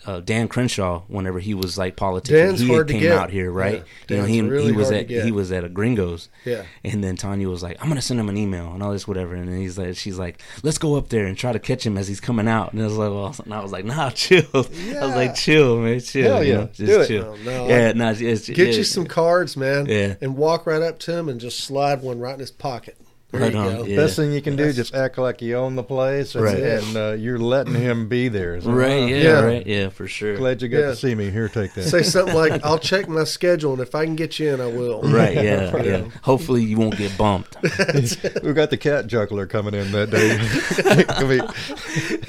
[0.09, 3.13] uh, Dan Crenshaw, whenever he was like politicking, Dan's he hard came get.
[3.13, 3.85] out here, right?
[4.09, 6.63] Yeah, you know, he really he was at he was at a Gringos, Yeah.
[6.83, 9.35] and then Tanya was like, "I'm gonna send him an email and all this, whatever."
[9.35, 11.99] And then he's like, "She's like, let's go up there and try to catch him
[11.99, 14.47] as he's coming out." And I was like, "Well," and I was like, "Nah, chill."
[14.55, 16.57] I was like, "Chill, man, chill." Hell you yeah.
[16.59, 17.07] know, just Do it.
[17.09, 17.25] chill.
[17.39, 19.85] Oh, no, yeah, no, it's, Get yeah, you some cards, man.
[19.87, 20.15] Yeah.
[20.23, 22.97] And walk right up to him and just slide one right in his pocket.
[23.31, 23.85] There Right you on, go.
[23.85, 23.97] yeah.
[23.97, 26.63] Best thing you can do, just act like you own the place, and, Right.
[26.63, 28.59] and uh, you're letting him be there.
[28.59, 29.03] So, Right?
[29.03, 29.41] uh, Yeah, Yeah.
[29.45, 29.67] right.
[29.67, 30.35] Yeah, for sure.
[30.39, 30.87] Glad you got Yeah.
[30.87, 31.31] to see me.
[31.31, 31.83] Here, take that.
[31.83, 34.67] Say something like, "I'll check my schedule, and if I can get you in, I
[34.69, 36.05] will." Right, yeah, You yeah.
[36.23, 37.55] Hopefully you won't get bumped.
[38.43, 41.05] we got the cat juggler coming in that day.
[41.19, 41.43] Can we-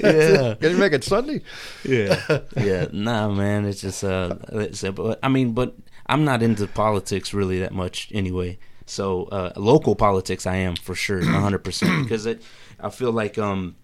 [0.00, 0.54] Yeah.
[0.60, 1.40] Can you make it Sunday?
[1.82, 2.86] yeah, yeah.
[2.92, 5.76] Nah, man, it's just uh, it's, uh, but I mean, but
[6.06, 8.58] I'm not into politics really that much anyway.
[8.90, 12.42] So uh, local politics, I am for sure, 100 percent, because it,
[12.80, 13.76] I feel like um,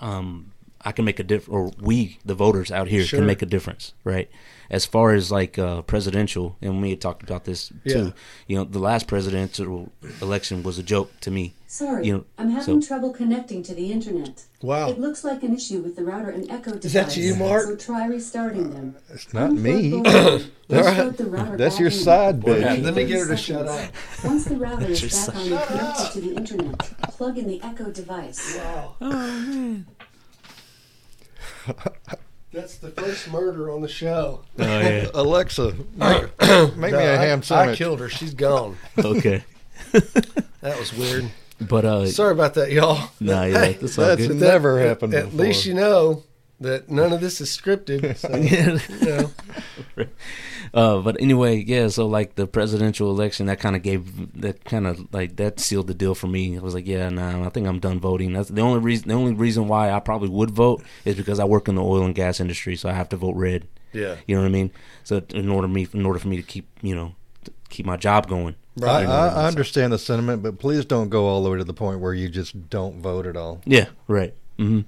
[0.00, 0.50] um,
[0.84, 3.20] I can make a difference, or we, the voters out here, Sure.
[3.20, 4.30] can make a difference, right?
[4.70, 7.74] As far as like uh, presidential, and we had talked about this too.
[7.84, 8.10] Yeah.
[8.46, 11.54] You know, the last presidential election was a joke to me.
[11.66, 14.44] Sorry, You know, I'm having so- trouble connecting to the internet.
[14.62, 14.88] Wow.
[14.90, 16.84] It looks like an issue with the router and Echo device.
[16.86, 17.64] Is that you, Mark?
[17.64, 18.96] So try restarting them.
[19.10, 19.90] It's not me.
[19.90, 20.50] Unplug both.
[20.70, 22.82] Restart the router That's your side Wait bitch.
[22.84, 23.90] Let me get her to 30 shut up.
[24.24, 26.78] Once the router is back on and connected to the internet,
[27.12, 28.56] plug in the Echo device.
[32.52, 34.42] That's the first murder on the show.
[34.58, 35.08] Oh yeah.
[35.14, 36.22] Alexa, make,
[36.76, 37.78] make me No, a I- ham I sandwich.
[37.78, 38.08] killed her.
[38.08, 38.76] She's gone.
[38.98, 39.44] okay.
[40.60, 41.30] That was weird.
[41.60, 43.10] But uh, Sorry about that, y'all.
[43.20, 44.36] nah, yeah, Hey, that's all That's good.
[44.36, 45.40] never happened At before.
[45.46, 46.22] least you know
[46.60, 48.16] that none of this is scripted.
[48.16, 48.34] So,
[48.96, 50.06] you know.
[50.74, 51.86] Uh, but anyway, yeah.
[51.86, 55.86] So like the presidential election, that kind of gave that kind of like that sealed
[55.86, 56.56] the deal for me.
[56.58, 58.32] I was like, yeah, nah, I think I'm done voting.
[58.32, 59.08] That's the only reason.
[59.08, 62.04] The only reason why I probably would vote is because I work in the oil
[62.04, 63.68] and gas industry, so I have to vote red.
[63.92, 64.16] Yeah.
[64.26, 64.72] You know what I mean?
[65.04, 67.14] So in order me in order for me to keep you know
[67.44, 68.56] to keep my job going.
[68.76, 69.06] Right.
[69.06, 72.00] I, I understand the sentiment, but please don't go all the way to the point
[72.00, 73.60] where you just don't vote at all.
[73.64, 74.34] Yeah, right.
[74.58, 74.80] hmm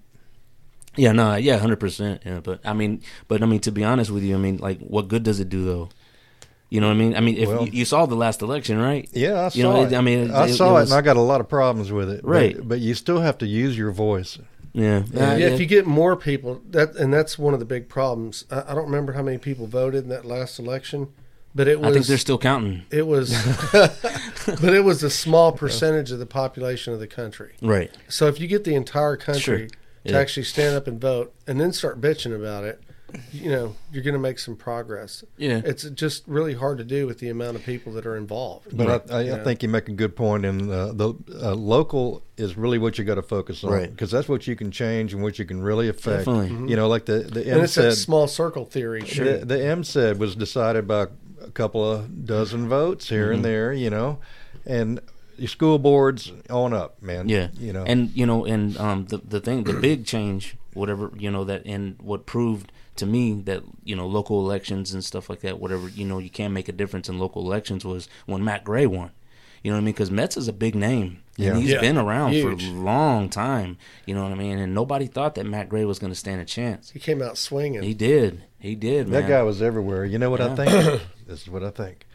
[0.97, 2.23] Yeah, no, yeah, hundred percent.
[2.25, 4.81] Yeah, but I mean, but I mean, to be honest with you, I mean, like,
[4.81, 5.89] what good does it do though?
[6.69, 7.15] You know what I mean?
[7.17, 9.09] I mean, if Well- you, you saw the last election, right?
[9.13, 9.95] Yeah, I You saw know, it.
[9.95, 11.93] I mean, I it- saw it it, was- and I got a lot of problems
[11.93, 12.23] with it.
[12.25, 12.57] Right.
[12.61, 14.39] But, you still have to use your voice.
[14.73, 17.89] Yeah, Yeah, Uh, if you get more people, that and that's one of the big
[17.89, 18.45] problems.
[18.51, 21.07] I, I don't remember how many people voted in that last election,
[21.55, 22.83] but it was I think they're still counting.
[22.91, 23.31] it was,
[23.73, 27.53] but it was a small percentage of the population of the country.
[27.63, 27.91] Right.
[28.09, 29.69] So if you get the entire country Sure.
[30.07, 30.19] To Yeah.
[30.21, 32.81] actually stand up and vote, and then start bitching about it,
[33.33, 35.23] you know, you're going to make some progress.
[35.39, 35.63] Yeah.
[35.65, 38.77] It's just really hard to do with the amount of people that are involved.
[38.77, 39.37] But I, I, Yeah.
[39.37, 42.99] I think you make a good point, and uh, the uh, local is really what
[42.99, 43.91] you got to focus on, Right.
[43.91, 46.27] Because that's what you can change and what you can really affect.
[46.27, 46.69] Definitely.
[46.71, 47.49] You know, like the the Mm-hmm.
[47.51, 47.99] and M it's that said.
[47.99, 49.03] small circle theory.
[49.03, 51.07] The, the M said was decided by
[51.41, 53.35] a couple of dozen votes here Mm-hmm.
[53.35, 54.19] and there, you know,
[54.67, 55.01] and
[55.39, 57.29] the school boards on up, man.
[57.29, 61.11] Yeah, you know, and you know, and um, the the thing, the big change, whatever
[61.17, 65.29] you know, that and what proved to me that you know, local elections and stuff
[65.29, 68.43] like that, whatever you know, you can make a difference in local elections was when
[68.45, 69.11] Matt Gray won.
[69.63, 69.95] You know what I mean?
[69.95, 71.49] Because Metts is a big name, Yeah.
[71.51, 71.81] and he's Yeah.
[71.81, 72.63] been around Huge.
[72.65, 73.79] for a long time.
[74.07, 74.59] You know what I mean?
[74.59, 76.91] And nobody thought that Matt Gray was going to stand a chance.
[76.91, 77.83] He came out swinging.
[77.83, 78.45] He did.
[78.61, 79.09] He did.
[79.09, 79.29] that man.
[79.29, 80.05] guy was everywhere.
[80.05, 80.71] You know what I think?
[81.27, 82.06] this is what I think.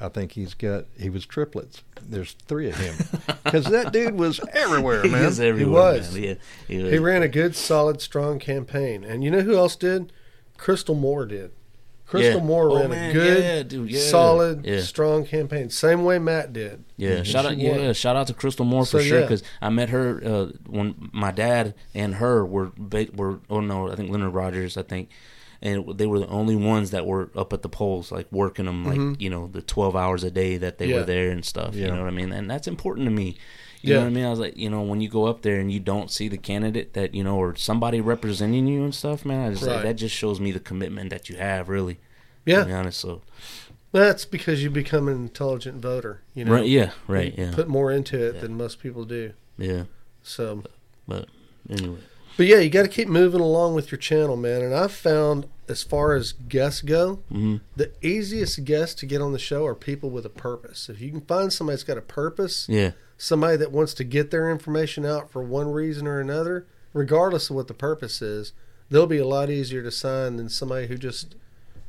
[0.00, 1.82] I think he's got he was triplets.
[2.02, 2.94] There's three of him
[3.44, 5.20] because that dude was everywhere, man.
[5.20, 5.72] He was everywhere.
[5.94, 6.14] was.
[6.14, 6.22] man.
[6.22, 6.34] Yeah,
[6.66, 6.92] he was.
[6.92, 9.04] He ran a good, solid, strong campaign.
[9.04, 10.12] And you know who else did?
[10.56, 11.52] Crystal Moore did.
[12.06, 12.44] Crystal Yeah.
[12.46, 14.00] Moore Oh, ran man, a good, yeah, dude, yeah.
[14.00, 14.80] solid, Yeah.
[14.80, 15.70] strong campaign.
[15.70, 16.82] Same way Matt did.
[16.96, 17.80] Yeah, shout out, she won.
[17.80, 19.24] yeah, shout out to Crystal Moore for So, sure yeah.
[19.26, 23.90] because I met her uh, when my dad and her were ba- were oh no,
[23.90, 25.08] I think Leonard Rogers, I think,
[25.62, 28.84] and they were the only ones that were up at the polls, like working them,
[28.84, 30.92] like you know, the twelve hours a day that they Mm-hmm.
[30.94, 31.00] Yeah.
[31.00, 31.74] were there and stuff.
[31.74, 32.32] You know what I mean?
[32.32, 33.36] And that's important to me.
[33.82, 33.96] You Yeah.
[33.96, 34.24] know what I mean?
[34.26, 36.36] I was like, you know, when you go up there and you don't see the
[36.38, 39.94] candidate that you know or somebody representing you and stuff, man, I just like, that
[39.96, 41.98] just shows me the commitment that you have, really.
[42.46, 43.22] Yeah, To be honest, so
[43.92, 46.22] that's because you become an intelligent voter.
[46.34, 48.40] You know, right, yeah, right, yeah, Put more into it Yeah.
[48.42, 49.32] than most people do.
[49.58, 49.84] yeah.
[50.22, 50.62] So,
[51.08, 51.28] But
[51.68, 51.98] anyway,
[52.36, 54.62] but yeah, you got to keep moving along with your channel, man.
[54.62, 59.32] And I've found, as far as guests go, hmm the easiest guests to get on
[59.32, 60.88] the show are people with a purpose.
[60.88, 64.30] If you can find somebody that's got a purpose, yeah, somebody that wants to get
[64.30, 68.52] their information out for one reason or another, regardless of what the purpose is,
[68.90, 71.34] they'll be a lot easier to sign than somebody who just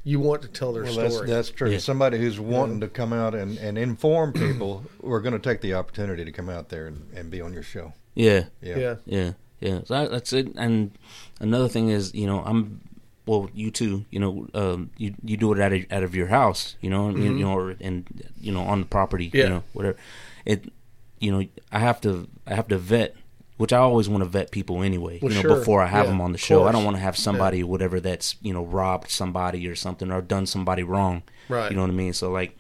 [0.03, 1.09] you want to tell their Well, story.
[1.09, 1.69] that's that's true.
[1.69, 1.77] Yeah.
[1.77, 5.75] Somebody who's wanting to come out and, and inform people, we're going to take the
[5.75, 7.93] opportunity to come out there and, and be on your show.
[8.15, 8.45] yeah.
[8.61, 8.77] Yeah.
[8.77, 8.95] yeah.
[9.05, 9.31] Yeah,
[9.62, 9.80] yeah.
[9.86, 10.53] So that, that's it.
[10.57, 10.91] And
[11.39, 12.82] another thing is, you know, I'm
[13.26, 14.05] well, you too.
[14.09, 16.76] You know, um, you you do it out of out of your house.
[16.82, 18.05] You know, you, you know, or, and
[18.39, 19.28] you know, on the property.
[19.28, 19.38] Mm-hmm.
[19.38, 19.43] Yeah.
[19.43, 19.97] You know, whatever.
[20.45, 20.74] It,
[21.20, 23.16] you know, I have to I have to vet.
[23.57, 25.59] Which I always want to vet people anyway, Well, you know, sure.
[25.59, 26.64] before I have Yeah, them on the show.
[26.64, 30.20] I don't want to have somebody, whatever, that's you know robbed somebody or something or
[30.20, 31.22] done somebody wrong.
[31.47, 31.70] Right.
[31.70, 32.14] You know what I mean?
[32.14, 32.57] So like,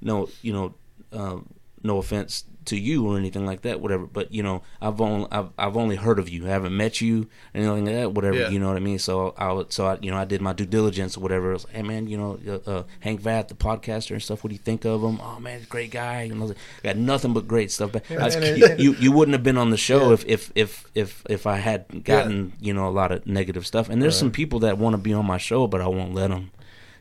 [0.00, 0.74] no, you know,
[1.12, 1.38] uh,
[1.86, 4.06] no offense to you or anything like that, whatever.
[4.06, 6.46] But you know, I've only I've, I've only heard of you.
[6.46, 8.38] I haven't met you, anything like that, whatever.
[8.38, 8.48] Yeah.
[8.48, 8.98] You know what I mean?
[8.98, 11.50] So I would, so I, you know, I did my due diligence or whatever.
[11.50, 14.42] I was like, hey man, you know, uh, uh, Hank Vat, the podcaster and stuff.
[14.42, 15.20] What do you think of him?
[15.22, 16.24] Oh man, great guy.
[16.24, 17.92] You know, got nothing but great stuff.
[17.92, 20.14] But I was- and it- you, you you wouldn't have been on the show Yeah.
[20.14, 23.88] if if if if if I had gotten you know a lot of negative stuff.
[23.88, 26.30] And there's some people that want to be on my show, but I won't let
[26.30, 26.50] them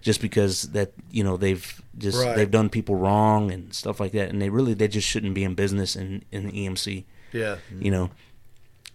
[0.05, 2.35] just because that you know they've just Right.
[2.35, 5.43] they've done people wrong and stuff like that and they really they just shouldn't be
[5.43, 7.55] in business in in the EMC Yeah.
[7.79, 8.11] you know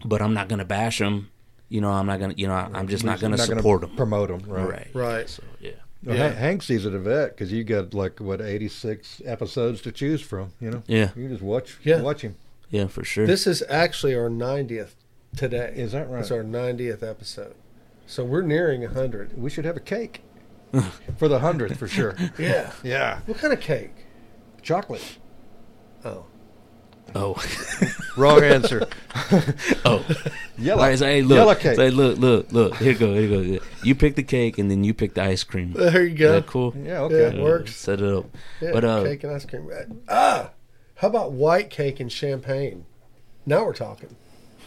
[0.04, 1.28] but I'm not going to bash them
[1.68, 3.56] you know I'm not going to you know I, I'm just not going to gonna
[3.58, 4.68] support them promote them, right?
[4.68, 5.28] right Right.
[5.28, 5.72] so yeah
[6.04, 6.30] Well, Yeah.
[6.30, 10.20] Hank sees it a vet because you got like what eighty six episodes to choose
[10.22, 10.52] from.
[10.61, 12.00] You know, yeah you just watch Yeah.
[12.02, 12.36] watch him.
[12.70, 14.94] yeah for sure This is actually our 90th
[15.36, 15.72] today.
[15.76, 16.20] Is that right?
[16.20, 17.54] It's our 90th episode.
[18.06, 19.36] So we're nearing 100.
[19.40, 20.22] We should have a cake
[21.18, 22.14] for the hundredth for sure.
[22.38, 22.72] Yeah.
[22.82, 23.92] Yeah, What kind of cake?
[24.62, 25.18] chocolate.
[26.04, 26.26] Oh.
[27.14, 27.42] oh
[28.16, 28.86] Wrong answer.
[29.84, 30.04] oh
[30.58, 30.82] Yellow.
[30.82, 31.76] All right, so, hey, look, Yellow cake.
[31.76, 32.76] Say, look, look, look.
[32.76, 33.64] Here you go, here you go.
[33.82, 35.74] You pick the cake, and then you pick the ice cream.
[35.76, 36.32] Is There you go.
[36.32, 36.74] that cool?
[36.76, 37.36] yeah, Yeah, okay.
[37.38, 37.74] it works.
[37.76, 38.26] Set it up.
[38.60, 39.70] Yeah, But uh, cake and ice cream.
[40.08, 40.50] Ah,
[40.96, 42.84] how about white cake and champagne?
[43.46, 44.14] Now we're talking.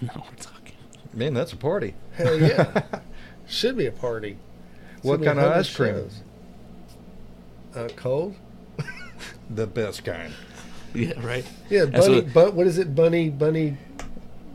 [0.01, 0.74] now we're talking.
[1.14, 1.93] Man, that's a party.
[2.16, 2.82] Hell yeah.
[3.47, 4.38] Should be a party.
[5.04, 5.93] What kind of ice cream?
[5.95, 6.22] shows.
[7.76, 8.36] Uh, cold?
[9.49, 10.34] The best kind.
[10.95, 11.45] Yeah, right.
[11.70, 12.16] Yeah, bunny.
[12.22, 12.95] what- But what is it?
[12.95, 13.78] Bunny, bunny,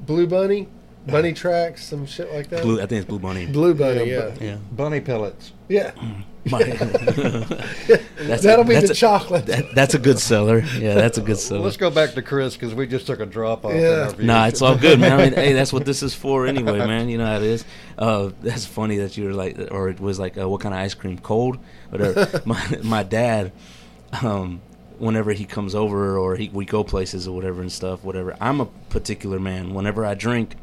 [0.06, 0.68] blue bunny,
[1.08, 2.62] bunny tracks, some shit like that.
[2.62, 3.46] Blue, I think it's Blue Bunny.
[3.46, 4.56] Blue bunny, Yeah, yeah, Yeah.
[4.72, 5.52] Bunny pellets.
[5.68, 5.92] yeah.
[6.48, 9.46] That's That'll a, be that's the a, chocolate.
[9.46, 10.60] that- that's a good seller.
[10.78, 11.60] Yeah, that's a good seller.
[11.60, 13.72] Let's go back to Chris because we just took a drop off.
[13.72, 13.88] in Yeah.
[14.04, 14.26] our views.
[14.26, 15.12] Nah, it's all good, man.
[15.20, 17.08] I mean, hey, that's what this is for anyway, man.
[17.08, 17.64] You know how it is.
[17.98, 20.80] Uh, that's funny that you were like, or it was like, uh, what kind of
[20.80, 21.18] ice cream?
[21.18, 21.58] Cold?
[21.90, 22.40] Whatever.
[22.46, 23.52] my my dad,
[24.22, 24.60] um,
[24.98, 28.36] whenever he comes over or he, we go places or whatever and stuff, whatever.
[28.40, 29.74] I'm a particular man.
[29.74, 30.54] Whenever I drink,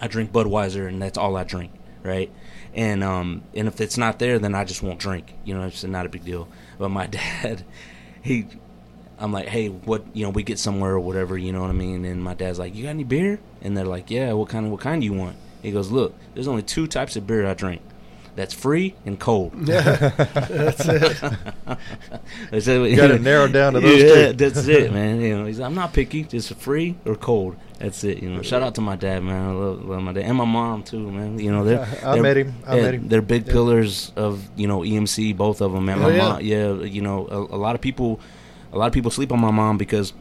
[0.00, 1.72] I drink Budweiser, and that's all I drink,
[2.02, 2.30] right?
[2.74, 5.34] And um, and if it's not there, then I just won't drink.
[5.44, 6.48] You know, it's not a big deal.
[6.78, 7.64] But my dad,
[8.22, 8.46] he,
[9.18, 10.04] I'm like, hey, what?
[10.14, 11.36] You know, we get somewhere or whatever.
[11.36, 12.04] You know what I mean?
[12.04, 13.40] And my dad's like, you got any beer?
[13.62, 14.32] And they're like, yeah.
[14.32, 15.36] What kind of what kind do you want?
[15.62, 17.82] He goes, look, there's only two types of beer I drink.
[18.38, 19.52] That's free and cold.
[19.68, 21.20] Yeah, That's it.
[22.52, 22.96] That's it.
[22.96, 24.32] Got to narrow down to those yeah, two.
[24.34, 25.20] that's it, man.
[25.20, 27.56] You know, he's, I'm not picky, just free or cold.
[27.80, 28.22] That's it.
[28.22, 29.48] You know, shout out to my dad, man.
[29.48, 31.40] I love, love my dad and my mom too, man.
[31.40, 32.54] You know, they're, I they're- met him.
[32.64, 33.08] I yeah, met him.
[33.08, 33.52] They're big Yeah.
[33.54, 35.98] pillars of you know EMC, both of them, man.
[35.98, 36.18] Oh, My yeah.
[36.28, 38.20] mom, yeah, you know, a, a lot of people,
[38.72, 40.12] a lot of people sleep on my mom because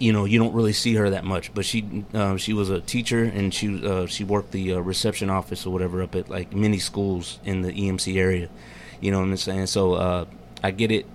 [0.00, 2.80] you know you don't really see her that much but she um, she was a
[2.80, 6.52] teacher and she uh, she worked the uh, reception office or whatever up at like
[6.52, 8.48] many schools in the EMC area
[9.00, 9.66] you know what I'm saying?
[9.66, 10.24] So uh,
[10.62, 11.06] I get it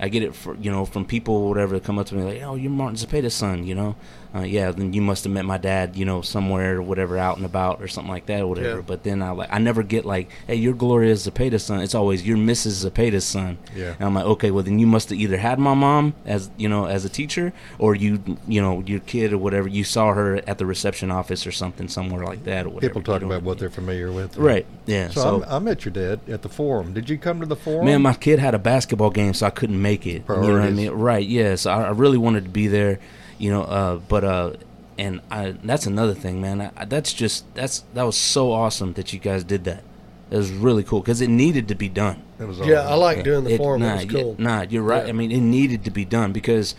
[0.00, 2.22] I get it for you know from people or whatever that come up to me
[2.22, 3.96] like oh you're Martin Zepeda's son you know
[4.34, 7.36] uh, yeah then you must have met my dad you know somewhere or whatever out
[7.36, 8.84] and about or something like that or whatever Yeah.
[8.86, 12.26] but then I like I never get like hey you're Gloria Zepeda's son it's always
[12.26, 12.84] you're Mrs.
[12.84, 13.94] Zepeda's son Yeah.
[13.98, 16.68] and I'm like, okay, well then you must have either had my mom as you
[16.68, 20.36] know as a teacher, or you you know your kid or whatever you saw her
[20.48, 22.90] at the reception office or something somewhere like that or whatever.
[22.94, 24.36] People talk you know about what they're familiar with.
[24.36, 24.66] Right.
[24.86, 25.08] Yeah.
[25.08, 26.92] So, So, I'm, met your dad at the forum.
[26.92, 27.84] Did you come to the forum?
[27.86, 30.22] man, my kid had a basketball game, so I couldn't make it.
[30.28, 30.90] You know what I mean?
[30.90, 31.26] Right.
[31.26, 31.54] Yeah.
[31.56, 32.98] So I, I really wanted to be there.
[33.42, 34.52] You know, uh, but uh,
[34.98, 36.60] and I that's another thing, man.
[36.60, 39.82] I, I- that's just that's that was so awesome that you guys did that.
[40.30, 42.22] It was really cool because it needed to be done.
[42.38, 43.82] It was Yeah, I all- like doing the It- forum.
[43.82, 44.36] Nah, it was cool.
[44.38, 45.02] yeah, nah, you're right.
[45.04, 45.08] Yeah.
[45.10, 46.74] I mean, it needed to be done because,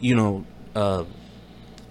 [0.00, 0.44] you know,
[0.74, 1.04] uh,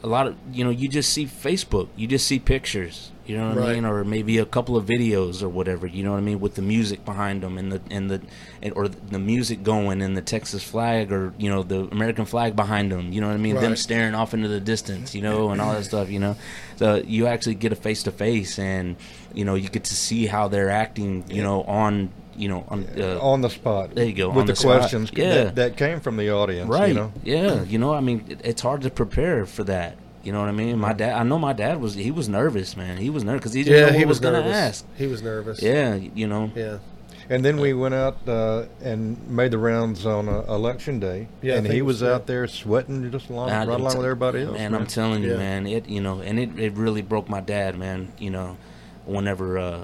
[0.03, 3.49] a lot of you know, you just see Facebook, you just see pictures, you know
[3.49, 6.21] what I mean, or maybe a couple of videos or whatever, you know what I
[6.21, 8.21] mean, with the music behind them and the and the
[8.61, 12.55] and, or the music going and the Texas flag or you know the American flag
[12.55, 15.51] behind them, you know what I mean, them staring off into the distance, you know,
[15.51, 16.35] and all that stuff, you know.
[16.77, 18.95] So you actually get a face to face and
[19.33, 22.87] you know you get to see how they're acting, you know, on you know on
[22.97, 23.93] uh, on the spot.
[23.93, 25.33] There you go, With on the, the questions Yeah.
[25.43, 26.69] that, that came from the audience.
[26.69, 27.11] right You know?
[27.23, 30.49] yeah you know i mean it, it's hard to prepare for that you know what
[30.49, 33.23] i mean my dad i know my dad was he was nervous man he was
[33.23, 35.61] nervous because he didn't Yeah, know what he was, was gonna ask He was nervous.
[35.61, 36.77] yeah you know Yeah.
[37.29, 41.29] And then we went out uh, and made the rounds on uh, election day.
[41.41, 44.05] Yeah, and he was was, out there sweating just along, I- right along it's- with
[44.05, 44.57] everybody else.
[44.57, 44.81] man, man.
[44.81, 45.37] i'm telling you Yeah.
[45.37, 48.57] man it you know and it, it really broke my dad man you know
[49.05, 49.83] whenever uh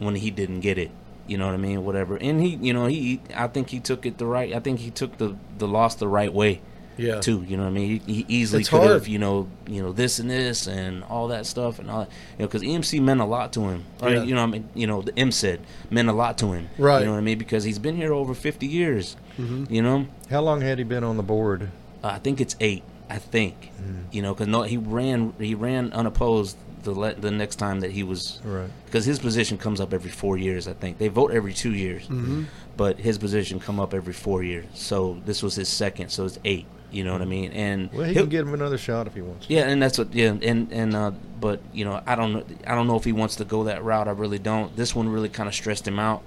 [0.00, 0.90] when he didn't get it
[1.28, 4.04] you know what i mean whatever and he you know he i think he took
[4.04, 6.60] it the right i think he took the the loss the right way
[6.96, 7.20] Yeah.
[7.20, 7.44] too.
[7.46, 8.00] You know what I mean?
[8.06, 8.90] He, he easily It's could hard.
[8.90, 12.08] have, you know, you know this and this and all that stuff and all, that,
[12.38, 13.84] you know, because EMC meant a lot to him.
[14.00, 14.22] Or, Yeah.
[14.22, 16.68] You know, I mean, you know, the M said meant a lot to him.
[16.78, 17.00] Right.
[17.00, 17.38] You know what I mean?
[17.38, 19.16] Because he's been here over fifty years.
[19.38, 19.70] Mhm.
[19.70, 21.68] You know, How long had he been on the board?
[22.02, 22.82] uh, I think it's eight.
[23.08, 23.70] I think.
[23.80, 24.12] Mm.
[24.12, 27.90] You know, because no, he ran he ran unopposed the le- the next time that
[27.90, 28.68] he was Right.
[28.86, 30.66] because his position comes up every four years.
[30.68, 32.44] I think they vote every two years, Mm-hmm.
[32.76, 34.66] but his position come up every four years.
[34.74, 36.66] So this was his second, so it's eight.
[36.90, 37.52] You know what I mean?
[37.52, 39.46] And Well, he can give him another shot if he wants.
[39.50, 40.14] yeah, and that's what.
[40.14, 41.10] Yeah, and and uh,
[41.40, 42.44] but you know, I don't know.
[42.66, 44.08] I don't know if he wants to go that route.
[44.08, 44.74] I really don't.
[44.76, 46.22] This one really kind of stressed him out.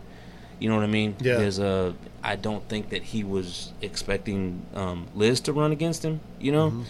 [0.59, 1.15] You know what I mean?
[1.21, 1.37] Yeah.
[1.37, 1.93] There's uh,
[2.23, 6.19] I don't think that he was expecting um, Liz to run against him.
[6.39, 6.81] You know, Mm-hmm.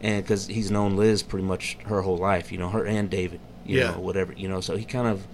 [0.00, 2.50] and because he's known Liz pretty much her whole life.
[2.50, 3.40] You know, her and David.
[3.66, 3.90] You Yeah.
[3.92, 4.32] know, whatever.
[4.32, 5.26] You know, so he kind of.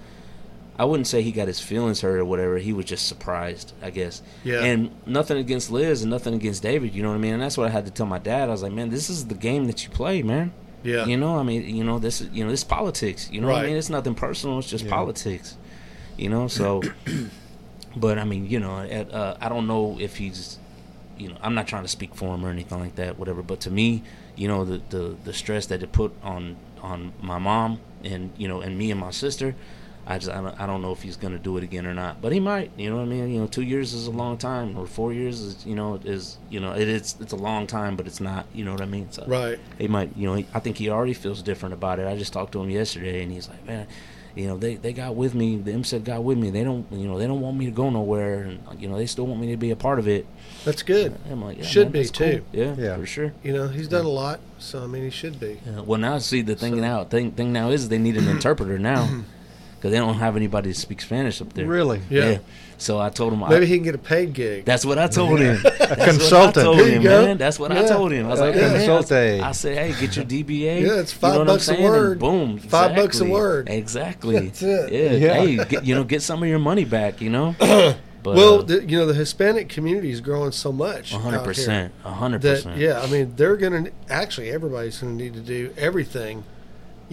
[0.78, 2.58] I wouldn't say he got his feelings hurt or whatever.
[2.58, 4.22] He was just surprised, I guess.
[4.42, 4.64] Yeah.
[4.64, 6.94] And nothing against Liz and nothing against David.
[6.94, 7.34] You know what I mean?
[7.34, 8.48] And that's what I had to tell my dad.
[8.48, 10.52] I was like, man, this is the game that you play, man.
[10.82, 11.06] Yeah.
[11.06, 13.30] You know, I mean, you know, this is you know, this is politics.
[13.30, 13.76] You know what I mean?
[13.76, 14.58] It's nothing personal.
[14.58, 14.90] It's just Yeah.
[14.90, 15.56] politics.
[16.16, 16.82] You know, so.
[17.96, 20.58] but I mean, you know, at, uh, I don't know if he's,
[21.16, 23.42] you know, I'm not trying to speak for him or anything like that, whatever.
[23.42, 24.02] But to me,
[24.36, 28.48] you know, the the the stress that it put on on my mom and you
[28.48, 29.54] know and me and my sister.
[30.06, 32.20] I just I don't, I don't know if he's gonna do it again or not,
[32.20, 32.70] but he might.
[32.76, 33.32] You know what I mean?
[33.32, 36.36] You know, two years is a long time, or four years is you know is
[36.50, 38.46] you know it is it's a long time, but it's not.
[38.54, 39.10] You know what I mean?
[39.10, 39.58] So Right.
[39.78, 42.06] he might, you know, he, I think he already feels different about it.
[42.06, 43.86] I just talked to him yesterday, and he's like, man,
[44.34, 45.56] you know, they, they got with me.
[45.56, 46.50] The MSET got with me.
[46.50, 49.06] They don't, you know, they don't want me to go nowhere, and you know, they
[49.06, 50.26] still want me to be a part of it.
[50.66, 51.16] That's good.
[51.30, 52.30] I'm like, yeah, Should man, be, that's cool.
[52.30, 52.44] too.
[52.52, 52.96] Yeah, Yeah.
[52.96, 53.32] for sure.
[53.42, 55.60] You know, he's done a lot, so I mean, he should be.
[55.64, 55.80] Yeah.
[55.80, 58.78] Well, now see the thing So- now thing thing now is they need an interpreter
[58.78, 59.08] now
[59.84, 61.66] because they don't have anybody to speak Spanish up there.
[61.66, 62.00] Really?
[62.08, 62.38] Yeah.
[62.78, 64.64] So I told him I, Maybe he can get a paid gig.
[64.64, 65.60] That's what I told him.
[65.62, 66.54] That's what I consultant.
[66.64, 67.26] told There him, go.
[67.26, 67.36] man.
[67.36, 68.24] That's what I told him.
[68.24, 70.80] I was like, A man, I said- I said, hey, get your DBA.
[70.86, 71.84] Yeah, it's You five know bucks a I'm saying?
[71.86, 72.18] And word.
[72.18, 72.58] boom.
[72.60, 73.68] Five bucks a word.
[73.68, 74.38] Exactly.
[74.40, 74.90] That's it.
[74.90, 75.12] Yeah.
[75.12, 75.34] Yeah.
[75.34, 77.20] Hey, get, you know, get some of your money back.
[77.20, 77.54] You know.
[78.24, 81.12] But, well, uh, the, you know, the Hispanic community is growing so much.
[81.12, 82.78] a out hundred here percent, a hundred That percent.
[82.78, 86.42] yeah, I mean, they're gonna actually everybody's gonna need to do everything,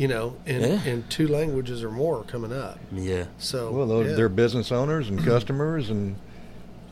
[0.02, 0.84] you know, in Yeah.
[0.84, 2.80] in two languages or more coming up.
[2.92, 3.26] Yeah.
[3.38, 4.16] So Well, those, yeah.
[4.16, 6.16] they're business owners and customers, and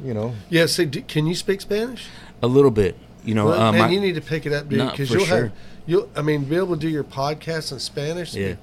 [0.03, 0.67] you know, yeah.
[0.67, 2.05] See, do, can you speak Spanish?
[2.43, 2.95] A little bit.
[3.25, 5.25] You know, Well, um, man, I- you need to pick it up, dude, because you'll
[5.25, 5.45] sure.
[5.45, 5.51] have
[5.87, 6.07] you'll.
[6.15, 8.35] I mean, be able to do your podcast in Spanish.
[8.35, 8.53] Yeah.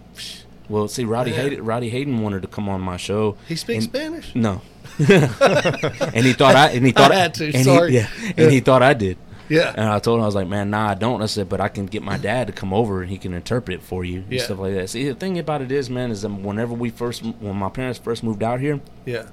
[0.69, 1.37] well, see, Rowdy Yeah.
[1.43, 3.37] Hayden, Rowdy Hayden wanted to come on my show.
[3.49, 4.33] He speaks and- Spanish.
[4.37, 4.61] No.
[4.99, 7.95] and he thought I and he thought I had to, and he- sorry.
[7.95, 8.33] yeah, Yeah.
[8.45, 9.19] and he thought I did.
[9.49, 9.73] Yeah.
[9.77, 11.23] And I told him I was like, man, nah, I don't.
[11.23, 13.79] I said, but I can get my dad to come over and he can interpret
[13.79, 14.43] it for you and Yeah.
[14.43, 14.91] stuff like that.
[14.91, 17.99] See, the thing about it is, man, is that whenever we first, when my parents
[17.99, 19.27] first moved out here, Yeah.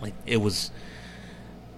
[0.00, 0.70] like it was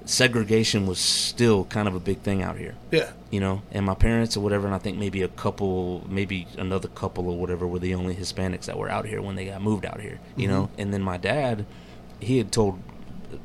[0.05, 3.11] segregation was still kind of a big thing out here Yeah.
[3.31, 6.87] you know, and my parents or whatever, and I think maybe a couple, maybe another
[6.87, 9.85] couple or whatever were the only Hispanics that were out here when they got moved
[9.85, 10.63] out here, you know.
[10.71, 10.81] Mm-hmm.
[10.81, 11.67] And then my dad,
[12.21, 12.79] he had told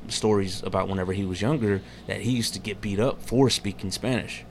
[0.07, 3.91] stories about whenever he was younger that he used to get beat up for speaking
[3.91, 4.43] Spanish.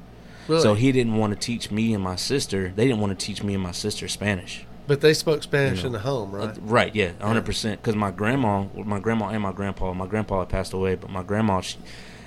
[0.49, 0.63] Really.
[0.63, 2.73] So he didn't want to teach me and my sister.
[2.75, 4.65] They didn't want to teach me and my sister Spanish.
[4.89, 5.87] but they spoke Spanish You know.
[5.89, 6.49] in the home, right?
[6.49, 7.81] Uh, right, yeah, hundred percent.
[7.81, 11.23] Because my grandma, my grandma and my grandpa, my grandpa had passed away, but my
[11.23, 11.79] grandma, she,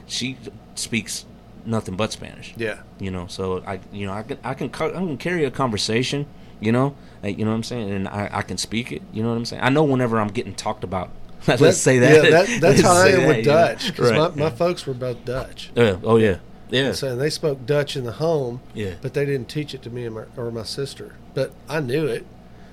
[0.06, 0.38] she
[0.76, 1.26] speaks
[1.66, 2.80] nothing but Spanish yeah.
[3.00, 6.26] you know so i you know i can i can i can carry a conversation
[6.60, 6.94] you know
[7.24, 9.36] like, you know what i'm saying and I, I can speak it you know what
[9.38, 11.10] i'm saying i know whenever i'm getting talked about
[11.60, 13.54] let's say that Yeah, that, that's how I am with know?
[13.54, 14.50] Dutch because Right, my, my yeah.
[14.52, 15.72] folks were both Dutch.
[15.76, 16.38] Yeah, oh yeah
[16.70, 19.82] yeah So and they spoke Dutch in the home, yeah but they didn't teach it
[19.84, 21.16] to me and my, or my sister.
[21.34, 22.26] But I knew it.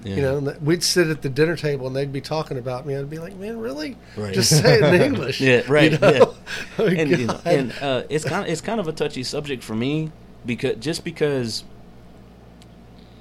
[0.05, 0.17] yeah.
[0.17, 2.97] You know, and we'd sit at the dinner table and they'd be talking about me.
[2.97, 3.97] I'd be like, "Man, really?
[4.17, 4.33] Right.
[4.35, 6.35] Just say it in English." Yeah, right, You know?
[6.79, 9.63] Oh, and you know, and uh, it's kind of it's kind of a touchy subject
[9.63, 10.11] for me
[10.47, 11.65] because just because,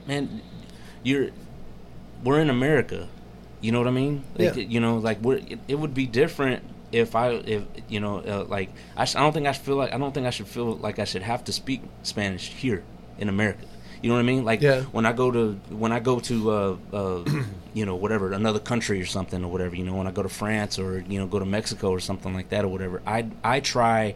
[0.08, 0.42] man,
[1.04, 1.30] you're
[2.24, 3.08] we're in America,
[3.62, 4.24] you know what I mean?
[4.38, 4.64] Like, Yeah.
[4.64, 8.46] You know, like we're it, it would be different if I if you know uh,
[8.48, 10.76] like I, sh- I don't think I feel like I don't think I should feel
[10.78, 12.84] like I should have to speak Spanish here
[13.18, 13.66] in America.
[14.02, 14.46] You know what I mean?
[14.46, 14.82] Like Yeah.
[14.92, 17.24] when I go to when I go to uh, uh,
[17.74, 19.76] you know whatever another country or something or whatever.
[19.76, 22.34] You know when I go to France or you know go to Mexico or something
[22.34, 23.02] like that or whatever.
[23.06, 24.16] I I try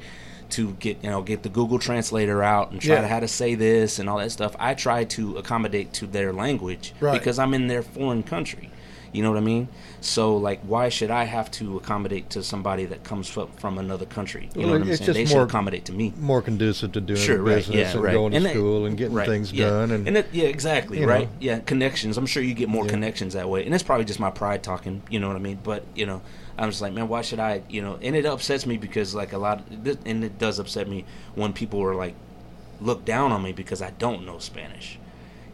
[0.52, 3.02] to get you know get the Google translator out and try Yeah.
[3.02, 4.56] to how to say this and all that stuff.
[4.60, 7.14] I try to accommodate to their language Right.
[7.20, 8.70] because I'm in their foreign country.
[9.14, 9.68] You know what I mean?
[10.02, 14.06] So like, why should I have to accommodate to somebody that comes from, from another
[14.06, 14.50] country?
[14.56, 14.98] You Well, know what I'm saying?
[15.06, 16.14] just They should more- accommodate to me.
[16.20, 18.14] more conducive to doing Sure, right, business yeah, and right.
[18.14, 19.70] going to And that- school and getting Right, things yeah.
[19.70, 19.92] done.
[19.92, 21.28] And, it, yeah, exactly, right?
[21.30, 21.38] know.
[21.40, 22.18] Yeah, connections.
[22.18, 22.92] I'm sure you get more Yeah.
[22.92, 25.04] connections that way, and it's probably just my pride talking.
[25.10, 25.60] You know what I mean?
[25.64, 26.22] But you know,
[26.58, 27.62] I'm just like, man, why should I?
[27.70, 29.64] You know, and it upsets me because like a lot,
[30.06, 31.06] and it does upset me
[31.36, 32.16] when people are like
[32.82, 34.98] look down on me because I don't know Spanish.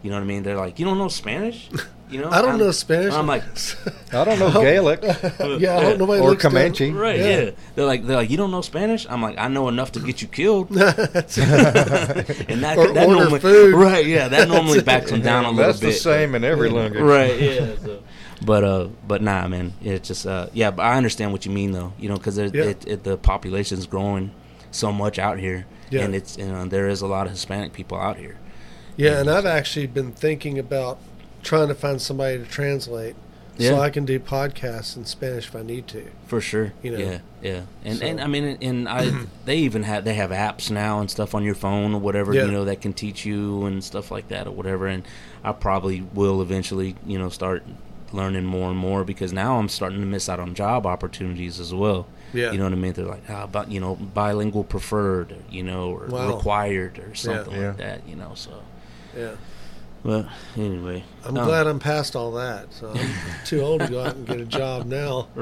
[0.02, 0.42] You know what I mean?
[0.42, 1.68] They're like, you don't know Spanish?
[2.08, 2.30] You know?
[2.32, 3.12] I don't I'm- know Spanish.
[3.12, 3.42] I'm like,
[4.14, 5.02] I don't know Gaelic.
[5.02, 6.90] yeah, I don't know nobody Or looks down- Comanche.
[6.90, 7.18] right?
[7.18, 7.40] Yeah.
[7.40, 7.50] Yeah.
[7.74, 9.06] They're like, they're like, you don't know Spanish?
[9.10, 10.70] I'm like, I know enough to get you killed.
[10.70, 13.74] and that, Or that order normally, food.
[13.74, 14.06] right?
[14.06, 15.86] Yeah, that normally backs them down a little That's bit.
[15.88, 17.02] That's the same in every language.
[17.02, 17.40] right?
[17.40, 17.76] Yeah.
[17.82, 18.02] So.
[18.42, 19.74] But uh, but nah, man.
[19.82, 20.70] It's just uh, yeah.
[20.70, 21.92] But I understand what you mean though.
[21.98, 22.46] You know, because Yeah.
[22.64, 24.30] it, it, the population's growing
[24.70, 26.04] so much out here, Yeah.
[26.04, 28.38] and it's you know there is a lot of Hispanic people out here.
[29.00, 30.98] Yeah, and I've actually been thinking about
[31.42, 33.16] trying to find somebody to translate
[33.56, 33.70] Yeah.
[33.70, 36.04] so I can do podcasts in Spanish if I need to.
[36.26, 36.72] For sure.
[36.82, 36.98] You know.
[36.98, 37.60] Yeah, yeah.
[37.84, 39.10] And So- and I mean and I
[39.46, 42.44] they even have they have apps now and stuff on your phone or whatever, Yeah.
[42.44, 45.02] you know, that can teach you and stuff like that or whatever and
[45.42, 47.62] I probably will eventually, you know, start
[48.12, 51.72] learning more and more because now I'm starting to miss out on job opportunities as
[51.72, 52.06] well.
[52.34, 52.52] Yeah.
[52.52, 52.92] You know what I mean?
[52.92, 56.34] They're like, ah, but you know, bilingual preferred, you know, or Wow.
[56.36, 57.68] required or something Yeah.
[57.68, 58.32] like that, you know.
[58.34, 58.50] So,
[59.16, 59.36] Yeah.
[60.02, 62.72] but anyway, I'm um, glad I'm past all that.
[62.72, 63.10] So I'm
[63.44, 65.28] too old to go out and get a job now.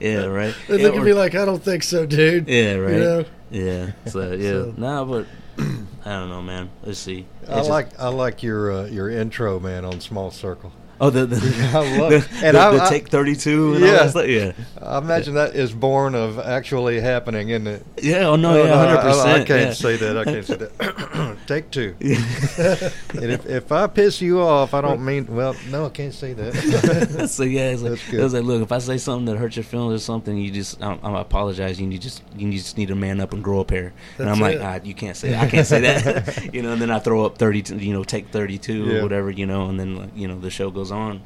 [0.00, 0.54] yeah, right.
[0.68, 2.48] They Yeah, look at me like, I don't think so, dude.
[2.48, 2.94] Yeah, right.
[2.94, 3.24] You know?
[3.50, 3.92] Yeah.
[4.06, 4.50] So yeah.
[4.50, 5.26] So- Nah, but
[5.58, 6.70] I don't know, man.
[6.82, 7.26] Let's see.
[7.42, 10.72] I It's just- like I like your uh, your intro, man, on Small Circle.
[11.04, 11.36] Oh, the the,
[11.74, 12.28] I love the, it.
[12.44, 13.96] And the, I- the I- take thirty two and all Yeah.
[14.04, 14.26] that stuff.
[14.28, 14.52] Yeah.
[14.80, 17.84] I imagine that is born of actually happening, isn't it?
[18.00, 19.72] Yeah, oh no, Oh, yeah, no, I- I, I can't yeah.
[19.72, 20.16] say that.
[20.18, 21.38] I can't say that.
[21.48, 21.94] Take two.
[22.00, 25.26] and if, if I piss you off, I don't mean.
[25.26, 27.28] Well, no, I can't say that.
[27.28, 29.56] so yeah, it's like, That's it was like, look, if I say something that hurts
[29.56, 31.80] your feelings or something, you just, I, I apologize.
[31.80, 33.92] You need just, you just need to man up and grow a pair.
[34.18, 35.42] and I'm like, ah, you can't say, that.
[35.42, 36.54] I can't say that.
[36.54, 38.98] you know, and then I throw up thirty, you know, take thirty two Yeah.
[38.98, 41.22] or whatever, you know, and then like, you know the show goes on.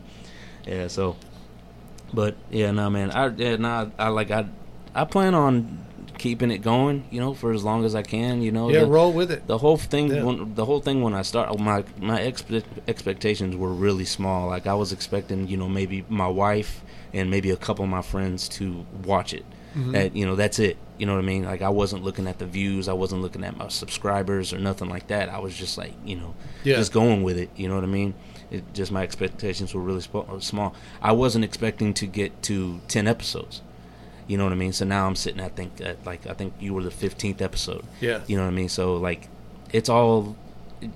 [0.67, 1.17] Yeah, so,
[2.13, 4.47] but yeah, no, man, I, yeah, no, I like, I,
[4.95, 5.85] I plan on
[6.19, 8.71] keeping it going, you know, for as long as I can, you know.
[8.71, 9.47] Yeah, The- roll with it.
[9.47, 10.23] the whole thing Yeah.
[10.23, 14.67] when, the whole thing when i start my my expe- expectations were really small like
[14.67, 18.49] i was expecting you know maybe my wife and maybe a couple of my friends
[18.51, 19.45] to watch it
[19.77, 19.93] Mm-hmm.
[19.93, 22.39] that you know that's it you know what i mean like i wasn't looking at
[22.39, 25.77] the views i wasn't looking at my subscribers or nothing like that i was just
[25.77, 26.77] like you know Yeah.
[26.77, 28.15] just going with it you know what i mean
[28.51, 32.81] it just my expectations were really sp- uh, small i wasn't expecting to get to
[32.89, 33.61] 10 episodes
[34.29, 36.53] you know what i mean so now i'm sitting i think at like i think
[36.61, 38.21] you were the 15th episode Yeah.
[38.27, 38.69] you know what I mean?
[38.69, 39.29] So like,
[39.73, 40.37] it's all,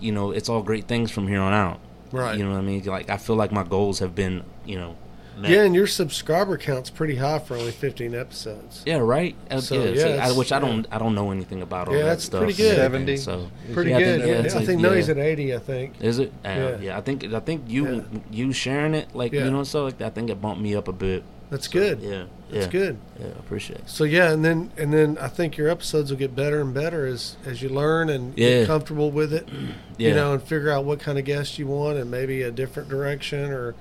[0.00, 1.80] you know, it's all great things from here on out.
[2.12, 2.36] Right.
[2.38, 2.82] You know what I mean?
[2.84, 4.96] Like I feel like my goals have been, you know,
[5.40, 5.50] met.
[5.50, 8.82] Yeah, and your subscriber count's pretty high for only 15 episodes.
[8.86, 9.34] Yeah, right.
[9.50, 11.94] Uh, So, yeah, yeah, see, I, which I don't, I don't know anything about all
[11.94, 12.40] Yeah, that that's stuff.
[12.42, 12.70] pretty good.
[12.72, 13.16] and 70.
[13.16, 14.06] So Pretty Yeah, I good.
[14.20, 15.54] think- yeah, Yeah, I like- think no, he's at 80.
[15.54, 15.94] I think.
[16.00, 16.32] Is it?
[16.44, 16.76] Uh, Yeah.
[16.80, 16.98] yeah.
[16.98, 18.00] I think I think you Yeah.
[18.30, 19.44] you sharing it like Yeah.
[19.44, 21.22] you know so like that, I think it bumped me up a bit.
[21.50, 22.00] That's So, good.
[22.00, 22.24] Yeah.
[22.52, 22.70] That's yeah.
[22.72, 22.96] good.
[23.18, 23.88] Yeah, I appreciate it.
[23.88, 27.06] So yeah, and then and then I think your episodes will get better and better
[27.06, 28.60] as as you learn and Yeah.
[28.60, 29.48] get comfortable with it.
[29.98, 30.08] Yeah.
[30.10, 32.88] You know, and figure out what kind of guests you want and maybe a different
[32.88, 33.74] direction or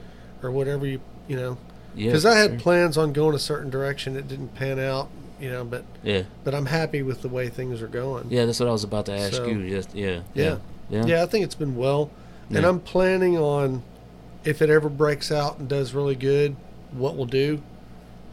[0.43, 0.99] or whatever you
[1.29, 1.57] you know.
[1.95, 2.07] Yeah.
[2.07, 2.59] Because I had sure.
[2.59, 5.09] plans on going a certain direction, it didn't pan out.
[5.39, 6.23] You know, but Yeah.
[6.43, 8.25] but I'm happy with the way things are going.
[8.29, 9.69] Yeah, that's what I was about to ask So- you.
[9.69, 10.19] Just yeah.
[10.33, 10.57] Yeah.
[10.89, 11.05] Yeah.
[11.05, 12.09] Yeah, I think it's been well,
[12.49, 13.83] and I'm planning on
[14.43, 16.55] if it ever breaks out and does really good,
[16.91, 17.61] what we'll do.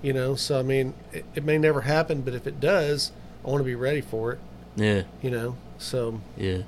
[0.03, 3.13] You know, so I mean, it, it may never happen, but if it does,
[3.45, 4.39] I want to be ready for it.
[4.75, 5.03] Yeah.
[5.23, 6.59] You know, so Yeah.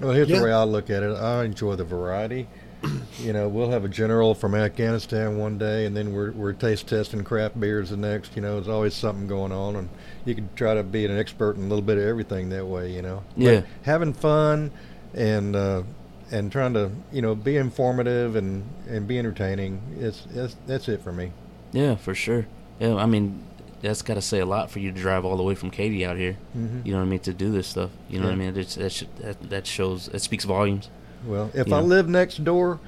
[0.00, 0.38] Well, here's Yeah.
[0.38, 1.10] the way I look at it.
[1.16, 2.46] I enjoy the variety.
[3.20, 6.86] You know, we'll have a general from Afghanistan one day, and then we're we're taste
[6.86, 8.36] testing craft beers the next.
[8.36, 9.88] You know, there's always something going on, and
[10.24, 12.92] you can try to be an expert in a little bit of everything that way.
[12.92, 13.60] You know, But Yeah.
[13.82, 14.70] having fun
[15.14, 15.82] and uh,
[16.30, 19.80] and trying to you know be informative and and be entertaining.
[19.98, 21.32] It's, it's that's it for me.
[21.72, 22.46] Yeah, for sure.
[22.78, 23.42] Yeah, I mean,
[23.82, 26.06] that's got to say a lot for you to drive all the way from Katy
[26.06, 26.36] out here.
[26.56, 26.86] Mhm.
[26.86, 27.90] You know what I mean to do this stuff.
[28.08, 28.56] You know what I mean?
[28.56, 30.88] It's, that, that that shows it speaks volumes.
[31.26, 31.86] Well, if You I know.
[31.86, 32.80] lived next door,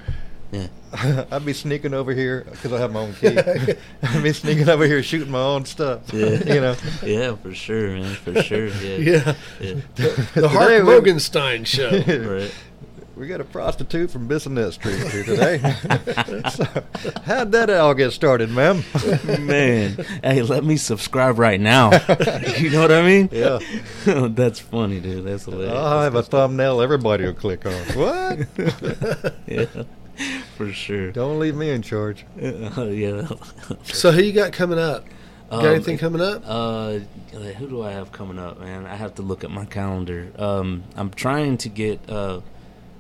[0.52, 0.66] Yeah.
[1.30, 3.28] I'd be sneaking over here because I have my own key.
[4.02, 6.12] I'd be sneaking over here shooting my own stuff.
[6.12, 6.30] Yeah.
[6.54, 6.74] you know.
[7.04, 8.14] Yeah, for sure, man.
[8.16, 8.66] For sure.
[8.68, 8.96] Yeah.
[8.96, 9.74] yeah, Yeah.
[10.34, 11.90] the Hart Today Mogenstein show.
[11.90, 12.52] Right.
[13.20, 15.58] We got a prostitute from Bissonnet Street here today.
[16.50, 16.64] so,
[17.24, 18.82] how'd that all get started, ma'am?
[19.46, 21.90] Man, hey, let me subscribe right now.
[22.56, 23.28] you know what I mean?
[23.30, 23.58] Yeah.
[24.28, 25.26] that's funny, dude.
[25.26, 25.70] That's hilarious.
[25.74, 27.72] I'll have a thumbnail everybody will click on.
[27.72, 28.38] What?
[29.46, 29.66] yeah,
[30.56, 31.12] for sure.
[31.12, 32.24] Don't leave me in charge.
[32.42, 33.28] Uh, yeah.
[33.82, 35.04] so who you got coming up?
[35.50, 36.42] Got Um, anything coming up?
[36.46, 37.00] Uh,
[37.32, 38.86] who do I have coming up, man?
[38.86, 40.32] I have to look at my calendar.
[40.38, 42.08] Um, I'm trying to get.
[42.08, 42.40] Uh,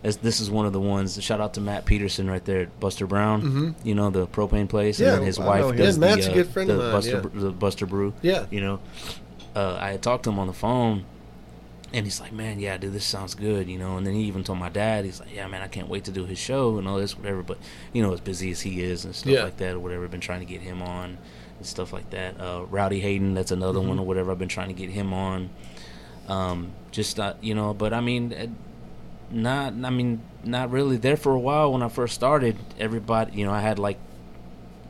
[0.02, 1.22] as this is one of the ones.
[1.22, 3.42] Shout out to Matt Peterson right there at Buster Brown.
[3.42, 3.74] Mhm.
[3.84, 6.30] You know the propane place, Yeah, and his I wife know does Yeah, Matt's the,
[6.30, 7.40] a uh, good friend the of mine, Buster, yeah.
[7.40, 8.14] The Buster Brew.
[8.22, 8.46] Yeah.
[8.50, 8.80] You know,
[9.54, 11.04] uh, I had talked to him on the phone,
[11.92, 14.44] and he's like, "Man, yeah, dude, this sounds good." You know, and then he even
[14.44, 16.86] told my dad, he's like, "Yeah, man, I can't wait to do his show and
[16.88, 17.58] all this, whatever." But
[17.92, 19.42] you know, as busy as he is and stuff Yeah.
[19.44, 21.18] like that, or whatever, been trying to get him on
[21.58, 22.40] and stuff like that.
[22.40, 24.00] Uh, Rowdy Hayden, that's another one Mm-hmm.
[24.00, 24.30] or whatever.
[24.30, 25.50] I've been trying to get him on.
[26.28, 28.46] Um, just not, you know, but I mean, uh,
[29.30, 30.96] not, I mean, not really.
[30.96, 33.98] There for a while when I first started, everybody, you know, I had like,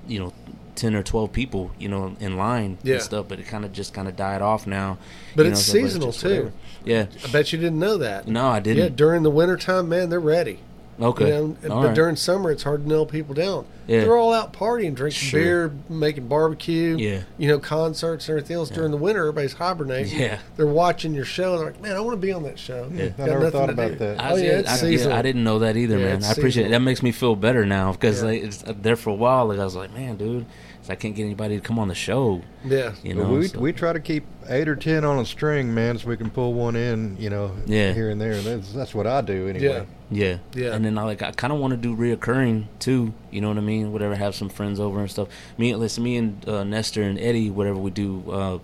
[0.06, 0.32] you know,
[0.74, 2.94] ten or twelve people, you know, in line Yeah.
[2.94, 3.26] and stuff.
[3.28, 4.98] But it kind of just kind of died off now.
[5.36, 6.28] But you it's know, so seasonal, too.
[6.28, 6.52] whatever.
[6.84, 7.06] Yeah.
[7.24, 8.26] I bet you didn't know that.
[8.26, 8.82] No, I didn't.
[8.82, 10.60] yeah during the wintertime, man, they're ready.
[11.00, 11.26] Okay.
[11.26, 11.94] You know, All but right.
[11.94, 13.66] during summer, it's hard to nail people down.
[13.86, 14.00] Yeah.
[14.00, 15.40] They're all out partying, drinking Sure.
[15.40, 16.96] beer, making barbecue.
[16.98, 17.22] Yeah.
[17.38, 18.70] You know, concerts and everything else.
[18.70, 20.18] During the winter, everybody's hibernating.
[20.18, 20.38] Yeah.
[20.56, 21.52] They're watching your show.
[21.54, 22.88] And they're like, man, I want to be on that show.
[22.94, 23.08] Yeah.
[23.08, 23.98] Got I never thought about do.
[23.98, 24.20] that.
[24.20, 25.16] I, Oh, yeah, did- it's I, seasonal.
[25.16, 26.24] I didn't know that either, Yeah, man.
[26.24, 26.70] I appreciate it.
[26.70, 28.28] That makes me feel better now because Yeah.
[28.28, 29.46] like, it's uh, there for a while.
[29.46, 30.46] Like I was like, man, dude,
[30.88, 32.42] I can't get anybody to come on the show.
[32.64, 32.92] Yeah.
[33.04, 35.72] You Well, know, we so- we try to keep eight or ten on a string,
[35.74, 37.92] man, so we can pull one in, you know, Yeah.
[37.92, 38.34] here and there.
[38.40, 39.84] That's that's what I do anyway.
[40.10, 40.74] Yeah, Yeah.
[40.74, 43.12] And then I like I kind of want to do reoccurring too.
[43.30, 43.92] You know what I mean?
[43.92, 45.28] Whatever, have some friends over and stuff.
[45.58, 48.58] Me, and listen, me and uh, Nestor and Eddie, whatever we do, uh,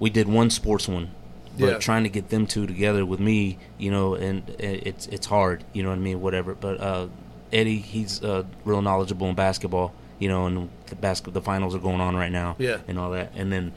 [0.00, 1.10] we did one sports one.
[1.56, 1.78] But Yeah.
[1.78, 5.62] trying to get them two together with me, you know, and it's it's hard.
[5.72, 6.20] You know what I mean?
[6.20, 6.54] Whatever.
[6.54, 7.06] But uh,
[7.52, 9.92] Eddie, he's uh, real knowledgeable in basketball.
[10.24, 12.78] You know, and the basketball, the finals are going on right now, Yeah.
[12.88, 13.72] and all that, and then.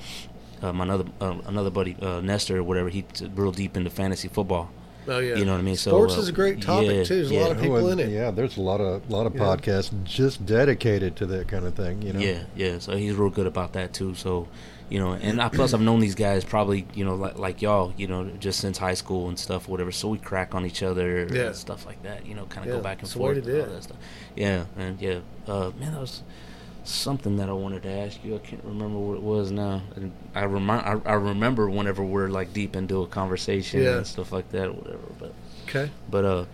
[0.60, 3.04] Uh, my another uh, another buddy uh, Nestor or whatever he's
[3.36, 4.72] real deep into fantasy football.
[5.08, 5.36] Oh yeah.
[5.36, 5.76] You know what I mean?
[5.76, 7.16] So, Sports uh, is a great topic yeah, too.
[7.18, 7.40] There's yeah.
[7.40, 8.10] a lot of people Well, in it.
[8.10, 9.42] Yeah, there's a lot of lot of Yeah.
[9.42, 12.02] podcasts just dedicated to that kind of thing.
[12.02, 12.20] You know.
[12.20, 12.80] Yeah, yeah.
[12.80, 14.16] So he's real good about that too.
[14.16, 14.48] So,
[14.90, 17.94] you know, and I, plus I've known these guys probably, you know, like, like y'all,
[17.98, 19.92] you know, just since high school and stuff, whatever.
[19.92, 21.48] So we crack on each other Yeah.
[21.48, 22.26] and stuff like that.
[22.26, 23.48] You know, kind of Yeah, go back and it's the way forth.
[23.48, 23.98] and all that stuff.
[24.36, 26.24] Yeah, and yeah, uh, man, that was
[26.86, 28.36] something that I wanted to ask you.
[28.36, 29.82] I can't remember what it was now.
[29.98, 33.98] And I remind, I, I remember whenever we're like deep into a conversation Yeah.
[33.98, 35.00] and stuff like that, whatever.
[35.20, 35.34] But,
[35.68, 35.92] Okay.
[36.10, 36.46] but uh,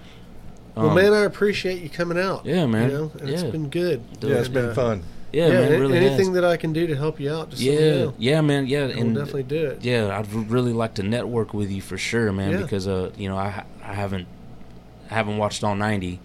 [0.76, 2.48] Well, um, man, I appreciate you coming out.
[2.48, 2.90] Yeah, man.
[2.90, 3.52] You know, and it's Yeah.
[3.52, 4.02] been good.
[4.22, 5.04] Yeah, it's been uh, fun.
[5.34, 6.32] Yeah, Yeah, man, really anything has.
[6.36, 9.44] that I can do to help you out, just Yeah, yeah, man, yeah, We'll definitely
[9.44, 9.84] do it.
[9.84, 12.52] Yeah, I'd really like to network with you for sure, man.
[12.52, 12.58] Yeah.
[12.62, 14.28] Because uh, you know, I I haven't
[15.10, 16.20] I haven't watched all ninety,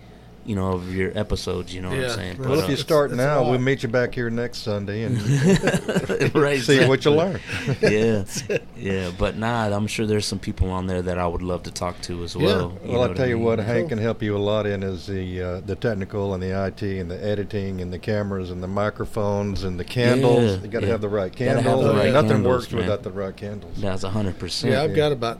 [0.48, 1.74] you know, of your episodes.
[1.74, 2.38] You know what I'm saying?
[2.38, 4.58] Well, Well, But, if you it's- start it's now, we'll meet you back here next
[4.62, 7.38] Sunday and uh, right, see what you learn.
[7.82, 8.24] yeah,
[8.76, 11.70] yeah, but nah, I'm sure there's some people on there that I would love to
[11.70, 12.46] talk to as Yeah.
[12.46, 12.78] well.
[12.82, 13.88] Well, know I'll I tell you what, Hank Cool.
[13.90, 17.10] can help you a lot in is the uh, the technical and the IT and
[17.10, 20.56] the editing and the cameras and the microphones and the candles.
[20.56, 20.92] Yeah, you got to yeah.
[20.92, 21.84] have the right candles.
[21.84, 22.80] the right Nothing candles, works man.
[22.82, 23.74] without the right candles.
[23.80, 24.72] That's a hundred percent.
[24.72, 24.96] Yeah, I've Yeah.
[24.96, 25.38] got about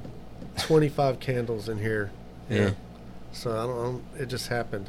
[0.59, 2.11] 25 candles in here.
[2.51, 2.73] Yeah.
[3.33, 4.89] So I don't, I don't it just happened.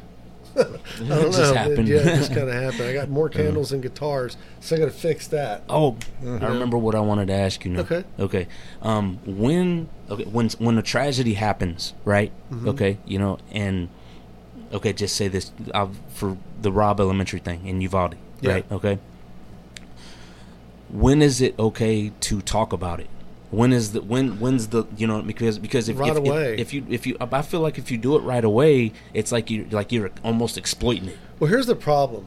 [0.56, 1.30] I don't It know.
[1.32, 1.88] just happened.
[1.88, 2.82] yeah, it just kind of happened.
[2.82, 5.62] I got more candles and guitars, so I got to fix that.
[5.68, 7.80] Oh, I remember what I wanted to ask you now.
[7.80, 8.04] Okay.
[8.18, 8.46] Okay.
[8.82, 12.32] Um, when okay when when a tragedy happens, right?
[12.52, 12.68] Mm-hmm.
[12.70, 13.88] Okay, you know, and
[14.72, 18.52] okay, just say this uh, for the Robb Elementary thing in Uvalde, Yeah.
[18.52, 18.72] right?
[18.72, 18.98] Okay.
[20.90, 23.08] When is it okay to talk about it?
[23.50, 26.56] When is the when when's the you know because because if Right if, if- away.
[26.58, 29.50] if you if you I feel like if you do it right away, it's like
[29.50, 31.18] you like you're almost exploiting it.
[31.40, 32.26] Well, here's the problem.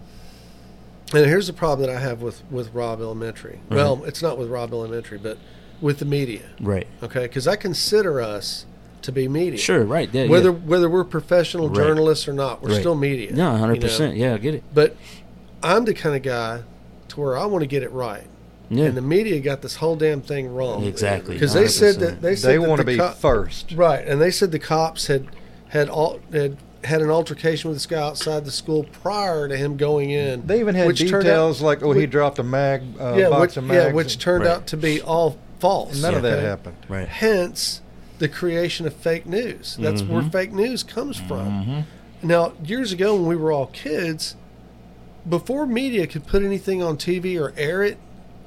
[1.13, 3.59] And here's the problem that I have with, with Robb Elementary.
[3.65, 3.76] Mm-hmm.
[3.76, 5.38] Well, it's not with Robb Elementary, but
[5.80, 6.41] with the media.
[6.59, 6.88] Right.
[7.03, 8.65] Okay, because I consider us
[9.03, 9.59] to be media.
[9.59, 9.84] Sure.
[9.84, 10.09] Right.
[10.11, 10.28] Yeah.
[10.28, 10.55] Whether yeah.
[10.57, 11.76] whether we're professional Right.
[11.76, 12.80] journalists or not, we're Right.
[12.80, 13.32] still media.
[13.32, 14.17] No, hundred percent.
[14.17, 14.63] Yeah, I get it.
[14.74, 14.95] But
[15.61, 16.63] I'm the kind of guy
[17.09, 18.26] to where I want to get it right.
[18.76, 18.86] Yeah.
[18.86, 20.84] And the media got this whole damn thing wrong.
[20.84, 21.36] Exactly.
[21.36, 23.71] Because they said that they said They want to the be co- first.
[23.74, 25.28] right, and they said the cops had
[25.69, 29.78] had all had had an altercation with this guy outside the school prior to him
[29.78, 30.45] going in.
[30.45, 33.30] They even had which turned details out- like, oh, he dropped a mag uh, yeah,
[33.30, 34.51] box which, of yeah, which turned Right.
[34.53, 36.01] out to be all false.
[36.01, 36.45] none of that okay?
[36.45, 36.76] happened.
[36.89, 37.07] Right.
[37.07, 37.82] Hence,
[38.19, 39.78] the creation of fake news.
[39.80, 40.13] That's Mm-hmm.
[40.13, 41.86] where fake news comes from.
[42.21, 44.36] Now, years ago when we were all kids,
[45.28, 47.97] before media could put anything on TV or air it,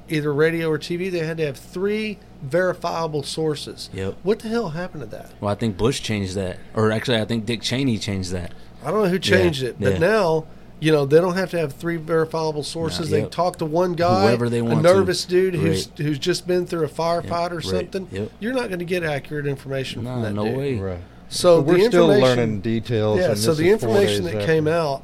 [0.08, 3.90] either radio or TV, they had to have three verifiable sources.
[3.92, 4.16] Yep.
[4.22, 5.32] What the hell happened to that?
[5.40, 8.52] Well, I think Bush changed that, or actually, I think Dick Cheney changed that.
[8.84, 9.98] I don't know who changed it, but yeah.
[9.98, 10.46] now
[10.78, 13.10] you know they don't have to have three verifiable sources.
[13.10, 14.94] No, they talk to one guy, Whoever they want a to.
[14.94, 15.98] nervous dude who's Right.
[15.98, 18.08] who's just been through a firefight or right, something.
[18.12, 18.30] yep.
[18.38, 20.56] You're not going to get accurate information from No, that no dude.
[20.56, 20.74] way.
[20.76, 20.98] Right.
[21.28, 23.18] So But we're still learning details.
[23.18, 24.46] Yeah, and so the information that after.
[24.46, 25.02] came out,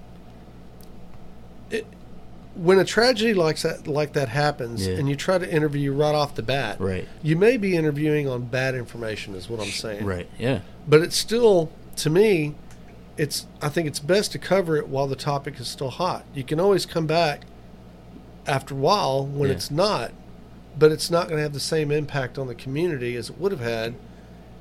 [1.70, 1.86] it,
[2.54, 4.94] when a tragedy like that like that happens, Yeah.
[4.96, 7.08] and you try to interview right off the bat, Right.
[7.22, 10.04] You may be interviewing on bad information, is what I'm saying.
[10.04, 10.28] Right.
[10.38, 10.60] Yeah.
[10.86, 12.54] But it's still, to me,
[13.16, 13.46] it's.
[13.60, 16.24] I think it's best to cover it while the topic is still hot.
[16.34, 17.42] You can always come back
[18.46, 19.54] after a while when Yeah.
[19.56, 20.12] it's not,
[20.78, 23.52] but it's not going to have the same impact on the community as it would
[23.52, 23.94] have had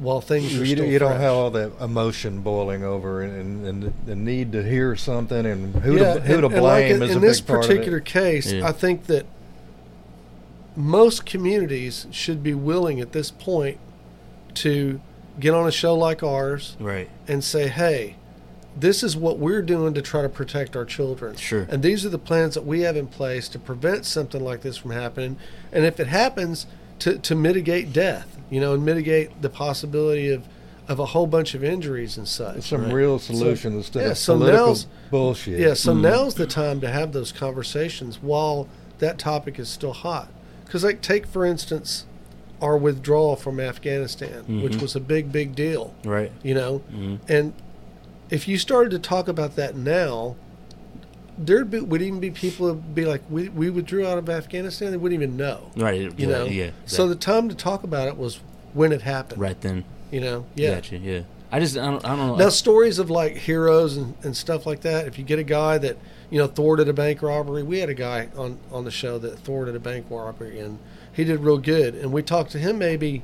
[0.02, 3.66] while things You, are you still don't- don't have all that emotion boiling over and,
[3.66, 6.64] and, and the need to hear something and who yeah, to, who and, to blame
[6.64, 8.06] like in, is in a this big part particular of it.
[8.10, 8.68] case, Yeah.
[8.68, 9.26] I think that
[10.76, 13.78] most communities should be willing at this point
[14.56, 14.99] to
[15.39, 17.10] get on a show like ours Right.
[17.28, 18.16] and say, "Hey,
[18.78, 21.36] this is what we're doing to try to protect our children.
[21.36, 21.68] Sure.
[21.70, 24.78] And these are the plans that we have in place to prevent something like this
[24.78, 25.36] from happening.
[25.74, 26.68] And if it happens,
[26.99, 30.47] to, to mitigate death, you know, and mitigate the possibility of,
[30.88, 32.62] of a whole bunch of injuries and such.
[32.70, 32.93] Some Right.
[32.93, 35.60] real solution instead yeah, of so political now's- bullshit.
[35.60, 36.02] Yeah, so Mm-hmm.
[36.04, 38.68] now's the time to have those conversations while
[38.99, 40.30] that topic is still hot.
[40.66, 42.06] Because, like, take for instance
[42.62, 44.82] our withdrawal from Afghanistan, which Mm-hmm.
[44.82, 45.93] was a big, big deal.
[46.06, 46.32] Right.
[46.43, 47.18] You know, Mhm.
[47.28, 47.54] and
[48.30, 50.36] if you started to talk about that now,
[51.38, 54.92] there'd be, would even be people who'd be like, "We we withdrew out of Afghanistan."
[54.92, 55.72] They wouldn't even know.
[55.76, 56.18] Right.
[56.20, 56.46] You know.
[56.46, 56.72] Yeah.
[56.86, 58.40] So the time to talk about it was
[58.74, 59.42] when it happened.
[59.42, 59.84] right then.
[60.12, 60.46] You know.
[60.56, 60.76] Yeah.
[60.76, 60.98] Gotcha.
[60.98, 61.22] Yeah.
[61.52, 62.36] I just I don't I don't know.
[62.36, 65.08] Now stories of like heroes and, and stuff like that.
[65.08, 65.98] If you get a guy that
[66.30, 69.40] you know thwarted a bank robbery, we had a guy on on the show that
[69.40, 70.80] thwarted a bank robbery and
[71.14, 71.96] he did real good.
[71.96, 73.24] And we talked to him maybe,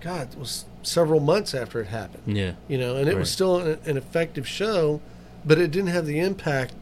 [0.00, 2.36] God, it was several months after it happened.
[2.36, 2.52] yeah.
[2.66, 5.02] You know, and it was still an, an effective show,
[5.44, 6.72] but it didn't have the impact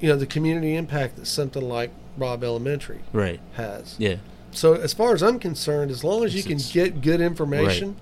[0.00, 3.40] you know the community impact that something like Robb Elementary Right.
[3.54, 3.96] has.
[3.98, 4.16] Yeah.
[4.52, 7.96] So as far as I'm concerned, as long as you It's- can get good information,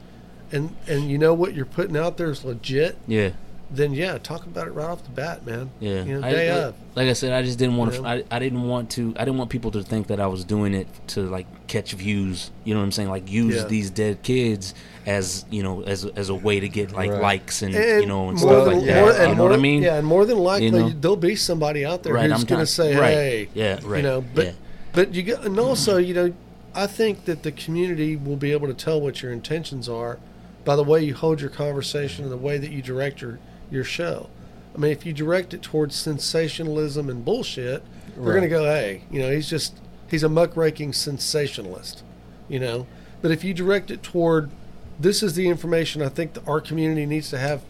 [0.50, 3.30] and and you know what you're putting out there is legit, Yeah.
[3.74, 5.70] Then yeah, talk about it right off the bat, man.
[5.80, 6.04] Yeah.
[6.04, 6.74] you know, day like, of.
[6.94, 8.02] Like I said, I just didn't want You to.
[8.02, 8.08] know?
[8.08, 9.14] I, I didn't want to.
[9.16, 12.50] I didn't want people to think that I was doing it to like catch views.
[12.64, 13.08] You know what I'm saying?
[13.10, 13.64] Like use Yeah.
[13.64, 14.74] these dead kids
[15.06, 17.20] as you know as as a way to get like Right.
[17.22, 19.00] likes and, And you know and stuff than, like that.
[19.00, 19.82] more, you know more, what I mean?
[19.82, 20.88] Yeah, and more than likely, know?
[20.90, 23.10] there'll be somebody out there Right, who's going to say, right.
[23.12, 23.96] "Hey, Yeah, right.
[23.98, 24.52] you know." But Yeah.
[24.92, 26.32] but you get, and also, you know,
[26.74, 30.18] I think that the community will be able to tell what your intentions are
[30.64, 33.38] by the way you hold your conversation and the way that you direct your
[33.72, 34.28] your show.
[34.74, 37.82] I mean, if you direct it towards sensationalism and bullshit,
[38.16, 39.74] they're going to go, "Hey, you know, he's just
[40.08, 42.02] he's a muckraking sensationalist,"
[42.48, 42.86] you know.
[43.20, 44.50] But if you direct it toward
[45.00, 47.62] this is the information I think that our community needs to have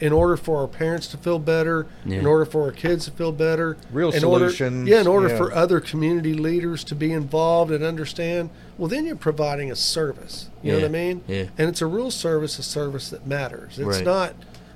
[0.00, 3.32] in order for our parents to feel better, in order for our kids to feel
[3.32, 5.36] better, Real in order- yeah, in order yeah.
[5.36, 8.48] for other community leaders to be involved and understand.
[8.78, 10.48] Well, then you're providing a service.
[10.62, 11.22] You know what I mean?
[11.28, 11.44] yeah.
[11.58, 13.78] And it's a real service, a service that matters.
[13.78, 14.04] It's Right.
[14.04, 14.34] not.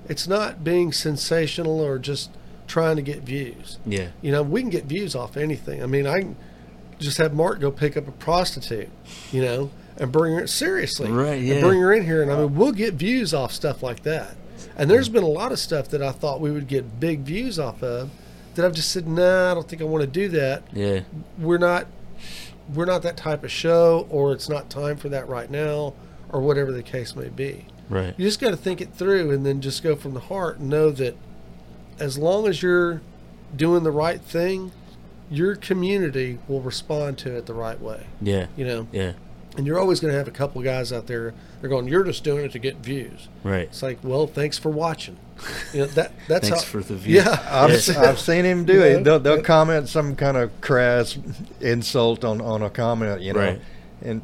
[0.08, 2.30] It's not being sensational or just
[2.66, 3.78] trying to get views.
[3.86, 4.08] Yeah.
[4.22, 5.82] You know, we can get views off anything.
[5.82, 6.36] I mean, I can
[6.98, 8.88] just have Mark go pick up a prostitute,
[9.32, 11.60] you know, and bring her seriously, Right, and yeah.
[11.60, 14.36] bring her in here, and I mean, we'll get views off stuff like that.
[14.76, 17.58] And there's been a lot of stuff that I thought we would get big views
[17.58, 18.10] off of,
[18.54, 20.64] that I've just said, nah, I don't think I want to do that.
[20.72, 21.00] Yeah.
[21.38, 21.86] We're not,
[22.72, 25.94] we're not that type of show, or it's not time for that right now,
[26.30, 27.66] or whatever the case may be.
[27.88, 28.14] Right.
[28.16, 30.68] You just got to think it through and then just go from the heart and
[30.70, 31.16] know that
[31.98, 33.02] as long as you're
[33.54, 34.72] doing the right thing,
[35.30, 38.06] your community will respond to it the right way.
[38.20, 38.46] Yeah.
[38.56, 39.12] You know, Yeah.
[39.56, 41.34] and you're always going to have a couple guys out there.
[41.60, 43.62] They're going, "You're just doing it to get views." Right.
[43.68, 45.16] It's like, well, thanks for watching.
[45.72, 47.16] You know that that's Thanks how, for the view.
[47.16, 48.96] Yeah, I've, I've seen him do You it.
[48.98, 49.18] know?
[49.18, 51.16] They'll, they'll comment some kind of crass
[51.60, 53.40] insult on, on a comment, you know.
[53.40, 53.60] Right.
[54.02, 54.20] And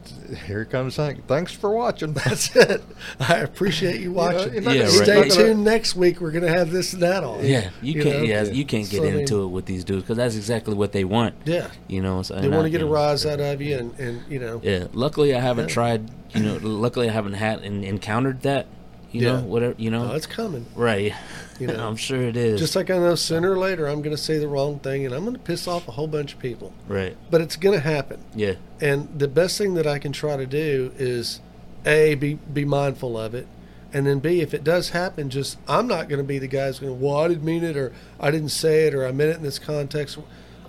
[0.47, 1.27] here comes Hank.
[1.27, 2.83] "Thanks for watching." that's it.
[3.18, 4.53] I appreciate you watching.
[4.53, 4.91] you're not Yeah, right.
[4.91, 6.21] Stay you're gonna- tuned next week.
[6.21, 7.45] We're going to have this and that on.
[7.47, 8.18] Yeah, you, can't.
[8.18, 8.23] know?
[8.25, 10.75] Yeah, you can't get So, I mean, into it with these dudes because that's exactly
[10.75, 11.35] what they want.
[11.47, 13.99] Yeah, You know, so, they want to get a know, rise out of you, and
[13.99, 14.89] and you know, Yeah.
[14.93, 15.75] Luckily, I haven't Yeah.
[15.75, 16.11] tried.
[16.35, 18.66] You know, luckily I haven't had and encountered that.
[19.12, 19.32] You Yeah.
[19.32, 19.74] know, whatever.
[19.78, 20.66] You know, no, it's coming.
[20.74, 21.12] right.
[21.58, 21.86] You know.
[21.86, 22.61] I'm sure it is.
[22.61, 25.14] Just like I know sooner or later I'm going to say the wrong thing and
[25.14, 26.72] I'm going to piss off a whole bunch of people.
[26.88, 27.16] right.
[27.30, 28.20] But it's going to happen.
[28.34, 28.54] Yeah.
[28.80, 31.40] And the best thing that I can try to do is
[31.84, 33.46] A, be, be mindful of it.
[33.92, 36.68] And then B, if it does happen, just I'm not going to be the guy
[36.68, 39.11] who's going, to well, I didn't mean it or I didn't say it or I
[39.11, 40.16] meant it in this context.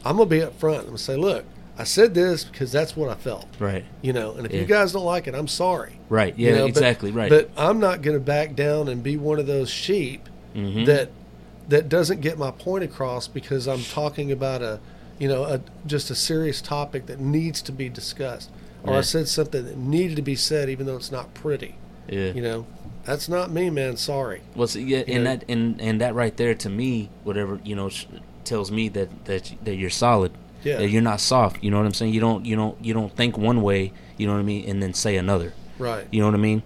[0.03, 0.79] I'm going to be up front.
[0.79, 1.45] I'm going to say, look,
[1.81, 3.47] I said this because that's what I felt.
[3.59, 3.83] Right.
[4.03, 4.59] You know, and if Yeah.
[4.61, 5.93] you guys don't like it, I'm sorry.
[6.09, 6.37] Right.
[6.37, 6.55] You Yeah.
[6.57, 7.11] know, but- exactly.
[7.11, 7.29] right.
[7.29, 10.85] But I'm not going to back down and be one of those sheep Mhm.
[10.85, 11.09] that
[11.69, 14.79] that doesn't get my point across because I'm talking about a
[15.19, 18.49] you know a just a serious topic that needs to be discussed
[18.83, 21.75] or I said something that needed to be said even though it's not pretty.
[22.09, 22.31] yeah.
[22.33, 22.65] You know,
[23.05, 23.95] that's not me, man.
[23.97, 24.41] Sorry.
[24.55, 25.29] Well, see, yeah, You and know?
[25.37, 28.05] that and and that right there to me, whatever you know, sh-
[28.43, 30.31] tells me that that that you're solid.
[30.63, 30.77] Yeah.
[30.77, 31.63] That you're not soft.
[31.63, 32.13] You know what I'm saying?
[32.13, 33.93] You don't you don't you don't think one way.
[34.17, 34.69] You know what I mean?
[34.69, 35.53] And then say another.
[35.79, 36.07] Right.
[36.11, 36.63] You know what I mean?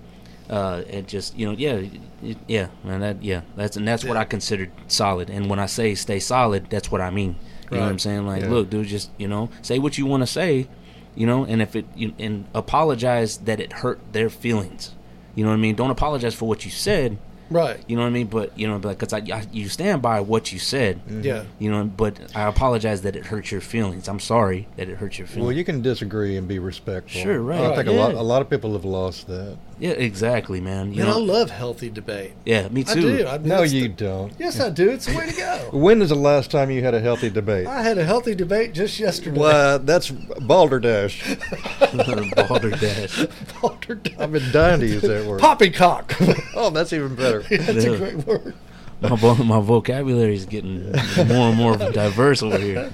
[0.49, 1.81] Uh, it just you know yeah
[2.21, 5.29] it, yeah man that yeah that's and that's what I considered solid.
[5.29, 7.35] And when I say stay solid, that's what I mean.
[7.71, 8.27] You know what I'm saying?
[8.27, 8.49] Like, Yeah.
[8.49, 10.67] look, dude, just you know, say what you want to say.
[11.15, 14.93] You know, and if it you, and apologize that it hurt their feelings.
[15.33, 15.75] You know what I mean?
[15.75, 17.17] Don't apologize for what you said.
[17.49, 17.79] Right.
[17.87, 18.27] You know what I mean?
[18.27, 20.97] But you know, because I, I, you stand by what you said.
[21.05, 21.21] Mm-hmm.
[21.21, 21.43] Yeah.
[21.59, 24.07] You know, but I apologize that it hurt your feelings.
[24.07, 25.45] I'm sorry that it hurt your feelings.
[25.47, 27.21] Well, you can disagree and be respectful.
[27.21, 29.57] Sure, right, I think a lot a lot of people have lost that.
[29.79, 30.93] yeah, exactly, man.
[30.93, 32.33] You Man, I love healthy debate.
[32.45, 32.91] yeah, me too.
[32.91, 33.27] I do.
[33.27, 34.33] I mean, No, you the- don't.
[34.39, 34.89] yes, I do.
[34.89, 35.69] It's the way to go.
[35.85, 37.67] When is the last time you had a healthy debate?
[37.67, 39.39] I had a healthy debate just yesterday.
[39.39, 41.35] Well, that's balderdash.
[41.93, 43.27] Balderdash.
[43.61, 44.17] Balderdash.
[44.19, 45.39] I've been dying to use that word.
[45.39, 46.13] Poppycock.
[46.55, 47.34] Oh, that's even better.
[47.41, 47.91] That's Yeah.
[47.91, 48.53] a great word.
[49.01, 50.89] My vo- my vocabulary is getting
[51.27, 52.93] more and more diverse over here.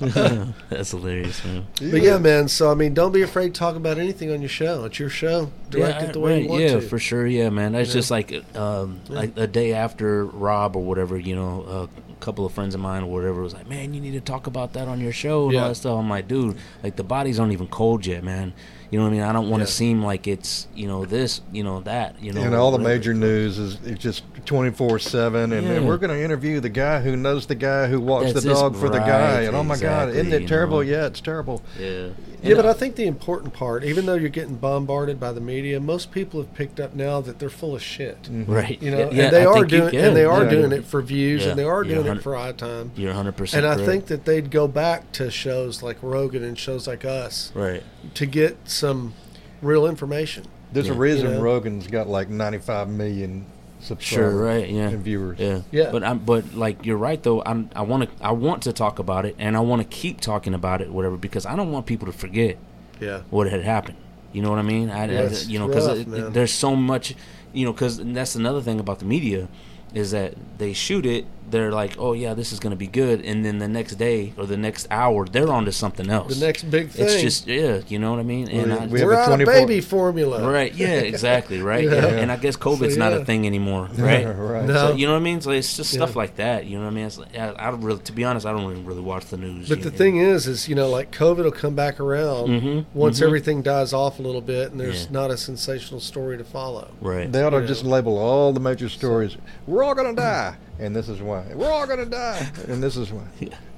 [0.00, 1.66] That's hilarious, man.
[1.78, 2.48] But yeah, man.
[2.48, 4.84] So I mean, don't be afraid to talk about anything on your show.
[4.86, 5.52] It's your show.
[5.68, 6.80] Direct yeah, it the way right, you want yeah, to.
[6.80, 7.26] for sure.
[7.26, 7.72] Yeah, man.
[7.72, 11.18] That's You just like um, like a day after Robb or whatever.
[11.18, 14.12] You know, a couple of friends of mine or whatever was like, "Man, you need
[14.12, 15.62] to talk about that on your show and Yeah.
[15.62, 18.52] all that stuff." I'm like, "Dude, like the bodies aren't even cold yet, man.
[18.90, 19.22] You know what I mean?
[19.22, 19.72] I don't want to Yeah.
[19.74, 23.12] seem like it's you know this, you know that, you know." and all the major
[23.14, 25.80] news is it's just 24 7 and, Yeah.
[25.80, 28.76] we're going to interview the guy who knows the guy who walks That's the dog
[28.76, 30.80] for the guy and oh my god isn't it you terrible know.
[30.82, 32.08] yeah it's terrible Yeah,
[32.42, 35.80] Yeah, but I think the important part, even though you're getting bombarded by the media,
[35.80, 38.22] most people have picked up now that they're full of shit.
[38.24, 38.52] Mm-hmm.
[38.52, 38.82] right.
[38.82, 40.50] You know, Yeah, and they I are think you- doing and they are yeah.
[40.50, 42.90] doing it for views Yeah, and they are doing it for eye time.
[42.96, 43.64] You're 100 percent.
[43.64, 47.52] And I think that they'd go back to shows like Rogan and shows like us
[47.54, 47.82] right.
[48.14, 49.14] to get some
[49.60, 50.44] real information.
[50.72, 51.42] There's a reason You know?
[51.42, 53.46] Rogan's got like 95 million
[53.82, 54.88] subscribers Sure, right, yeah.
[54.88, 55.38] and viewers.
[55.38, 55.90] Yeah, Yeah.
[55.92, 57.42] But I'm, but like you're right though.
[57.44, 60.20] I'm, I want to, I want to talk about it, and I want to keep
[60.20, 62.56] talking about it, whatever, because I don't want people to forget
[63.00, 63.22] Yeah.
[63.30, 63.98] what had happened.
[64.32, 64.88] You know what I mean?
[64.90, 67.14] I, I- it's you know, because there's so much,
[67.52, 69.48] you know, because that's another thing about the media
[69.92, 71.26] is that they shoot it.
[71.52, 74.32] They're like, oh yeah, this is going to be good, and then the next day
[74.36, 76.34] or the next hour, they're on to something else.
[76.38, 77.04] The next big thing.
[77.04, 78.48] it's just yeah, you know what I mean?
[78.48, 80.50] And I, we have we're a out of 24 baby formula.
[80.50, 80.74] Right.
[80.74, 81.00] Yeah.
[81.12, 81.60] Exactly.
[81.60, 81.84] Right.
[81.84, 81.94] Yeah.
[81.94, 82.20] Yeah.
[82.22, 83.18] And I guess COVID's not yeah.
[83.18, 83.88] a thing anymore.
[83.98, 84.24] Right.
[84.24, 84.64] right.
[84.64, 84.74] No.
[84.74, 85.40] So, you know what I mean?
[85.42, 86.18] So it's just stuff Yeah.
[86.18, 86.64] like that.
[86.66, 87.06] You know what I mean?
[87.06, 89.36] It's like, I, I don't really, to be honest, I don't even really watch the
[89.36, 89.68] news.
[89.68, 89.96] But the know?
[89.96, 93.26] thing is, is you know, like COVID will come back around Mhm, once mhm.
[93.26, 95.10] everything dies off a little bit, and there's Yeah.
[95.12, 96.88] not a sensational story to follow.
[97.02, 97.30] right?
[97.30, 97.66] They ought to Yeah.
[97.66, 99.36] just label all the major stories.
[99.66, 101.44] We're all gonna die, and this is why.
[101.54, 103.26] We're all gonna die, and this is why.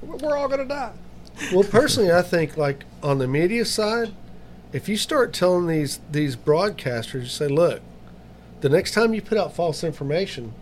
[0.03, 0.93] We're all gonna die.
[1.53, 4.15] Well, personally, I think like on the media side,
[4.73, 7.81] if you start telling these these broadcasters, you say, look,
[8.61, 10.55] the next time you put out false information,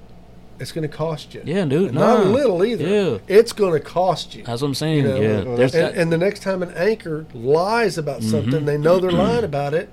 [0.58, 1.42] it's going to cost you.
[1.44, 1.88] Yeah, dude.
[1.88, 2.30] And not a nah.
[2.30, 2.86] little either.
[2.86, 3.18] Yeah.
[3.28, 4.44] It's going to cost you.
[4.44, 4.98] That's what I'm saying.
[4.98, 5.56] You know, yeah.
[5.56, 8.30] There's and, that, and the next time an anchor lies about Mm-hmm.
[8.30, 9.88] something, they know they're lying about it.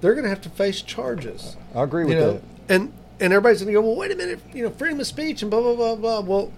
[0.00, 1.56] They're going to have to face charges.
[1.74, 2.42] I agree with you know, that.
[2.68, 5.42] and and everybody's going to go, well, wait a minute, you know, freedom of speech
[5.42, 6.20] and blah blah blah blah.
[6.20, 6.52] Well,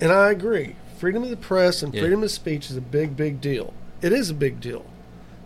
[0.00, 2.02] and I agree, freedom of the press and Yeah.
[2.02, 3.72] freedom of speech is a big big deal.
[4.02, 4.84] It is a big deal,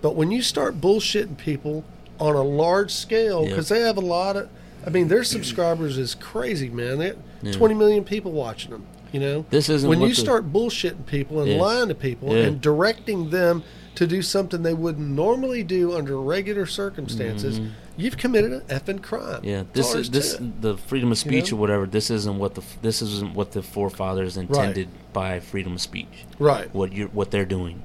[0.03, 1.85] but when you start bullshitting people
[2.19, 3.51] on a large scale, Yeah.
[3.51, 4.49] because they have a lot of,
[4.85, 6.99] I mean, their subscribers is crazy, man.
[6.99, 7.13] They
[7.43, 7.53] Yeah.
[7.53, 8.83] twenty million people watching them.
[9.13, 11.61] You know, This isn't when you the- start bullshitting people and Yeah.
[11.63, 12.43] lying to people Yeah.
[12.45, 13.63] and directing them
[13.95, 17.71] to do something they wouldn't normally do under regular circumstances, mm-hmm.
[17.99, 19.41] You've committed an effing crime.
[19.45, 19.65] Yeah.
[19.75, 20.63] This is this to it.
[20.63, 21.59] the freedom of speech know?
[21.59, 21.87] or whatever.
[21.87, 26.25] This isn't what the this isn't what the forefathers intended by freedom of speech.
[26.39, 26.73] right.
[26.75, 27.83] What you are what they're doing.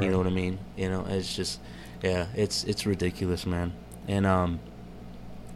[0.00, 0.58] You know what I mean?
[0.76, 1.58] You know, it's just
[2.02, 3.72] yeah, it's it's ridiculous, man.
[4.06, 4.60] And um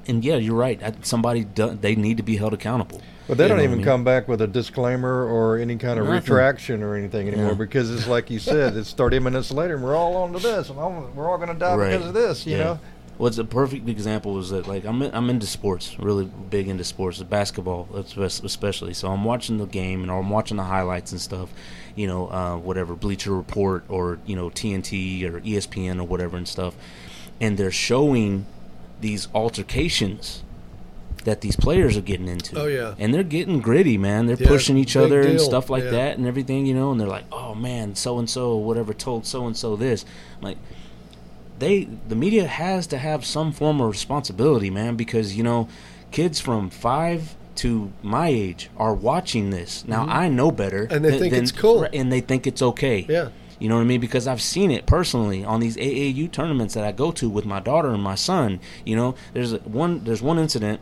[0.06, 0.82] and yeah, you're right.
[0.82, 3.02] I- Somebody do, they need to be held accountable.
[3.26, 3.84] But they You don't even I mean?
[3.84, 6.20] come back with a disclaimer or any kind of Nothing.
[6.32, 7.54] retraction or anything anymore Yeah.
[7.54, 10.70] because it's like you said, it's 30 minutes later and we're all on to this
[10.70, 11.90] and we're all going to die Right.
[11.90, 12.64] because of this, you Yeah.
[12.64, 12.78] know?
[13.18, 16.84] What's a perfect example is that like I'm in, I'm into sports, really big into
[16.84, 18.94] sports, basketball especially.
[18.94, 21.50] So I'm watching the game and I'm watching the highlights and stuff,
[21.96, 26.46] you know, uh, whatever Bleacher Report or you know TNT or ESPN or whatever and
[26.46, 26.74] stuff,
[27.40, 28.46] and they're showing
[29.00, 30.44] these altercations
[31.24, 32.58] that these players are getting into.
[32.58, 32.94] Oh, yeah.
[32.98, 34.26] and they're getting gritty, man.
[34.26, 35.90] They're Yeah, pushing each other and stuff like Yeah.
[35.90, 36.92] that and everything, you know.
[36.92, 40.04] And they're like, oh man, so and so whatever told so and so this,
[40.38, 40.58] I'm like
[41.58, 45.68] they the media has to have some form of responsibility, man, because you know,
[46.10, 49.84] kids from five to my age are watching this.
[49.86, 50.94] Now I know better, Mm-hmm.
[50.94, 51.86] And they than- think than- it's cool.
[51.92, 53.04] and they think it's okay.
[53.08, 53.28] Yeah.
[53.58, 54.00] You know what I mean?
[54.00, 57.58] Because I've seen it personally on these AAU tournaments that I go to with my
[57.58, 58.60] daughter and my son.
[58.86, 60.78] You know, there's one there's one incident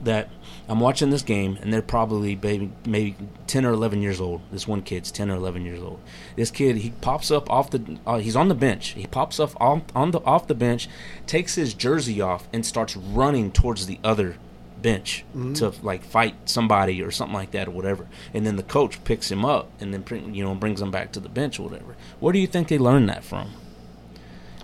[0.00, 0.28] that
[0.70, 3.16] I'm watching this game and they're probably maybe maybe
[3.48, 4.40] 10 or 11 years old.
[4.52, 5.98] This one kid's 10 or 11 years old.
[6.36, 8.90] This kid he pops up off the uh, he's on the bench.
[8.90, 10.88] He pops up on, on the off the bench,
[11.26, 14.36] takes his jersey off and starts running towards the other
[14.80, 15.24] bench
[15.54, 18.06] to like fight somebody or something like that or whatever.
[18.32, 21.20] And then the coach picks him up and then you know brings him back to
[21.20, 21.96] the bench or whatever.
[22.20, 23.50] Where do you think they learned that from?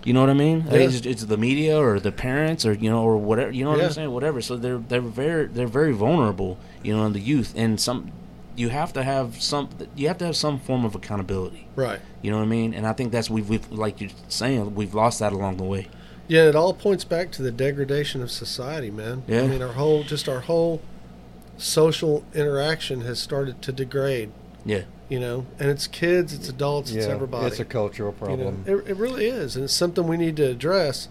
[0.07, 0.63] You know what I mean?
[0.67, 0.77] Yeah.
[0.77, 3.51] It's, it's the media or the parents or you know or whatever.
[3.51, 3.87] You know what Yeah.
[3.87, 4.11] I'm saying?
[4.11, 4.39] Whatever.
[4.41, 6.57] So they're they're very they're very vulnerable.
[6.81, 8.11] You know, in the youth and some.
[8.55, 9.69] You have to have some.
[9.95, 11.67] You have to have some form of accountability.
[11.75, 11.99] Right.
[12.21, 12.73] You know what I mean?
[12.73, 15.89] And I think that's we've, we've like you're saying we've lost that along the way.
[16.29, 19.23] Yeah, it all points back to the degradation of society, man.
[19.27, 19.41] Yeah.
[19.43, 20.81] I mean, our whole, just our whole
[21.57, 24.31] social interaction has started to degrade,
[24.67, 24.83] Yeah.
[25.09, 27.47] you know, and it's kids, it's adults, it's everybody.
[27.47, 28.63] it's a cultural you know, problem.
[28.67, 31.07] it, it really is, and it's something we need to address.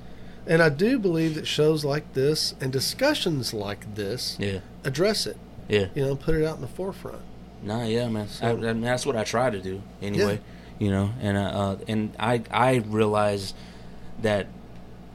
[0.46, 4.60] And I do believe that shows like this and discussions like this Yeah.
[4.84, 5.36] address it,
[5.68, 5.86] Yeah.
[5.94, 7.22] you know, put it out in the forefront.
[7.62, 8.28] Nah, yeah, man.
[8.42, 10.38] I, I mean, that's what I try to do anyway.
[10.78, 13.54] You know, and uh, uh, and I I realize
[14.20, 14.46] that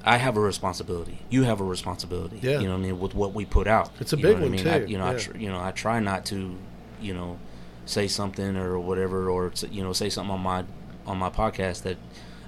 [0.03, 1.19] I have a responsibility.
[1.29, 2.39] You have a responsibility.
[2.41, 2.59] Yeah.
[2.59, 3.91] You know what I mean with what we put out.
[3.99, 4.67] It's a big one, I mean?
[4.67, 4.87] I, too.
[4.87, 6.55] you know, I tr- you know I try not to,
[6.99, 7.37] you know,
[7.85, 10.63] say something or whatever, or you know say something on my
[11.05, 11.97] on my podcast that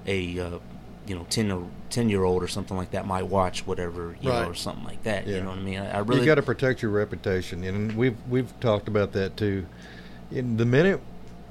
[0.06, 0.58] a uh,
[1.06, 4.30] you know 10 or 10 year old or something like that might watch whatever you
[4.30, 4.42] Right.
[4.44, 5.26] know or something like that.
[5.26, 5.78] You know what I mean?
[5.80, 9.36] I, I really you got to protect your reputation, and we've we've talked about that
[9.36, 9.66] too.
[10.30, 11.00] In the minute,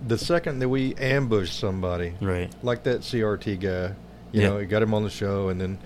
[0.06, 2.52] the second that we ambush somebody, right.
[2.64, 3.96] like that CRT guy,
[4.32, 4.50] You Yeah.
[4.50, 5.78] know, we got him on the show, and then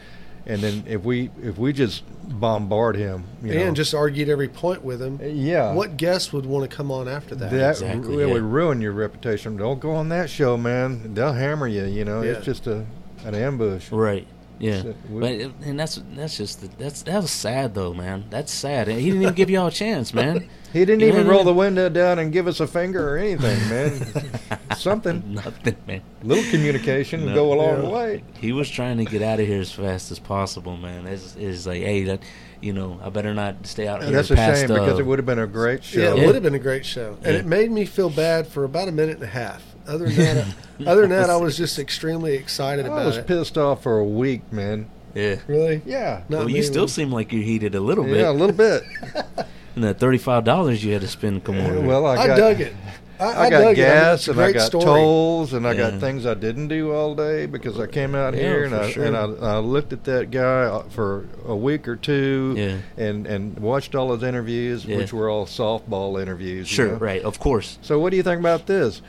[0.47, 2.03] and then if we if we just
[2.39, 5.19] bombard him, you know, and just argued every point with him.
[5.23, 7.51] yeah, What guest would want to come on after that?
[7.51, 8.33] that Exactly, it yeah.
[8.33, 9.57] would ruin your reputation.
[9.57, 11.13] Don't go on that show, man.
[11.13, 11.85] They'll hammer you.
[11.85, 12.31] You know, Yeah.
[12.33, 12.85] it's just a
[13.25, 13.91] an ambush.
[13.91, 14.27] Right.
[14.59, 14.81] Yeah.
[14.81, 18.25] So we- but it- and that's that's just the, that's that was sad though, man.
[18.29, 18.87] That's sad.
[18.87, 20.49] He didn't even give y'all a chance, man.
[20.73, 23.17] He didn't You even know, roll the window down and give us a finger or
[23.17, 24.27] anything, man.
[24.77, 26.01] Something, Nothing, man.
[26.23, 27.35] little communication would No.
[27.35, 27.89] go a long Yeah.
[27.89, 28.23] way.
[28.39, 31.07] He was trying to get out of here as fast as possible, man.
[31.07, 32.19] It's, it's like, hey, that,
[32.61, 34.11] you know, I better not stay out here.
[34.11, 36.01] That's a past, shame because uh, it would have been a great show.
[36.01, 36.25] Yeah, it Yeah.
[36.25, 37.39] would have been a great show, and Yeah.
[37.39, 39.63] it made me feel bad for about a minute and a half.
[39.87, 40.55] Other than that,
[40.87, 43.03] other than that, I was just extremely excited I about it.
[43.03, 44.89] I was pissed off for a week, man.
[45.15, 45.37] Yeah.
[45.47, 45.81] Really?
[45.85, 46.87] Yeah, Not well, me, you still man.
[46.89, 48.17] seem like you're heated a little bit.
[48.17, 48.83] yeah, a little bit.
[49.75, 51.85] And that thirty-five dollars you had to spend, come on.
[51.85, 52.73] well, I, I, dug it.
[53.19, 53.63] I, I, I got dug it.
[53.63, 54.83] I mean, gas and I got story.
[54.85, 58.39] tolls and I got things I didn't do all day because I came out Yeah,
[58.39, 59.05] here and I sure.
[59.05, 62.77] and I, I looked at that guy uh, for a week or two Yeah.
[63.05, 64.97] and and watched all his interviews, Yeah.
[64.97, 66.71] which were all softball interviews.
[66.71, 66.97] you Sure, know.
[66.97, 67.77] right, of course.
[67.83, 69.03] So what do you think about this?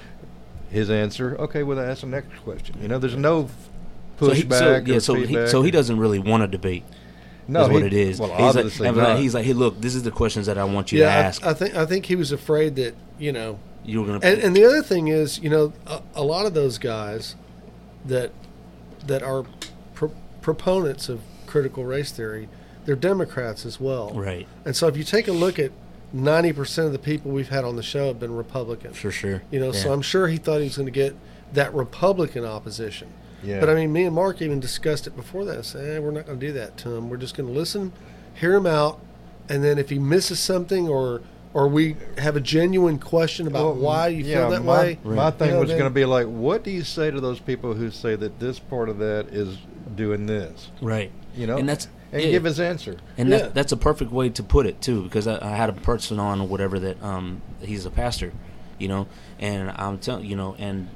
[0.71, 2.77] His answer, okay, well, that's the next question.
[2.83, 3.51] You know, there's no f-
[4.21, 6.85] So he, pushback so, yeah, so he, so he doesn't really want a debate.
[7.47, 8.21] no, is what it is.
[8.21, 9.19] Well, he's like, obviously like- not.
[9.19, 11.45] he's like, hey, look, this is the questions that I want you to ask.
[11.45, 13.59] I, I think I think he was afraid that you know.
[13.85, 14.21] you were gonna.
[14.23, 17.35] And, and the other thing is, you know, a, a lot of those guys
[18.05, 18.33] that
[19.07, 19.45] that are
[19.95, 20.13] pro-
[20.43, 22.49] proponents of critical race theory,
[22.85, 24.11] they're Democrats as well.
[24.11, 25.73] right, And so if you take a look at
[26.13, 28.93] ninety percent of the people we've had on the show have been Republican.
[28.93, 29.43] for sure.
[29.51, 31.15] You know, so I'm sure he thought he was going to get
[31.53, 33.09] that Republican opposition.
[33.43, 33.61] yeah.
[33.61, 35.65] But I mean, me and Mark even discussed it before that.
[35.65, 37.09] Say, eh, we're not going to do that to him.
[37.09, 37.93] We're just going to listen,
[38.35, 39.01] hear him out,
[39.49, 41.23] and then if he misses something or
[41.55, 44.99] or we have a genuine question about Well, why you yeah, feel that my, way.
[45.03, 47.41] My thing you know, was going to be like, what do you say to those
[47.41, 49.57] people who say that this part of that is
[49.97, 50.71] doing this?
[50.83, 52.31] right, You know, and that's and yeah.
[52.31, 52.97] give his answer.
[53.17, 53.39] And Yeah.
[53.39, 56.19] that, that's a perfect way to put it too, because I, I had a person
[56.19, 58.33] on or whatever that um he's a pastor,
[58.79, 59.07] you know,
[59.39, 60.89] and I'm telling you know, and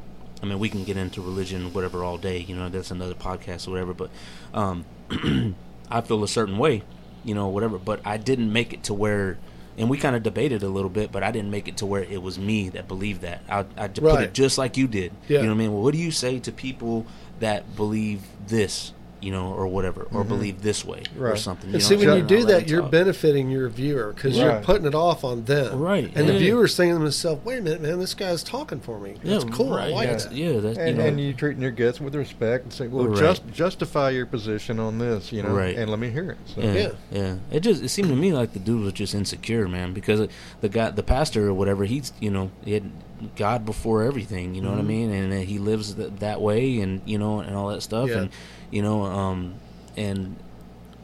[0.43, 3.69] I mean we can get into religion whatever all day, you know, that's another podcast
[3.69, 4.11] or whatever, but
[4.55, 4.85] um
[5.91, 6.83] I feel a certain way,
[7.25, 9.39] you know, whatever, but I didn't make it to where.
[9.79, 12.03] And we kind of debated a little bit, but I didn't make it to where
[12.03, 13.41] it was me that believed that.
[13.49, 15.13] I, I put it just like you did.
[15.29, 15.39] Yeah.
[15.39, 15.73] You know what I mean?
[15.73, 17.07] Well, what do you say to people
[17.41, 21.23] that believe this, you know, or whatever, or believe this way, or Mm-hmm.
[21.23, 21.39] Right.
[21.39, 21.67] something?
[21.67, 22.91] And you see, when you do that, you're talk.
[22.91, 25.79] benefiting your viewer because you're putting it off on them.
[25.79, 26.39] Right, And the yeah.
[26.41, 29.15] viewer's saying to themselves, wait a minute, man, this guy's talking for me.
[29.23, 29.75] That's cool.
[29.75, 30.33] I like yeah, that.
[30.33, 33.07] Yeah, that, And, you know, and you treating your guests with respect and saying, well,
[33.07, 33.19] Right.
[33.19, 35.77] just justify your position on this, you know, Right.
[35.77, 36.39] and let me hear it.
[36.47, 36.89] So, yeah, Yeah.
[37.13, 40.29] yeah, It just it seemed to me like the dude was just insecure, man, because
[40.61, 42.91] the guy, the pastor or whatever, he's you know he had
[43.37, 44.77] God before everything, you know Mm-hmm.
[44.79, 47.69] what I mean, and uh, he lives th- that way, and you know, and all
[47.69, 48.19] that stuff, Yeah.
[48.23, 48.31] and
[48.73, 49.55] you know, um,
[49.97, 50.35] and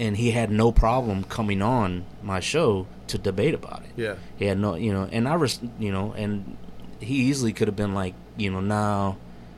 [0.00, 3.90] and he had no problem coming on my show to debate about it.
[3.96, 4.14] Yeah.
[4.36, 6.56] He had no, you know, and I, res- you know, and
[7.00, 9.16] he easily could have been like, you know, now,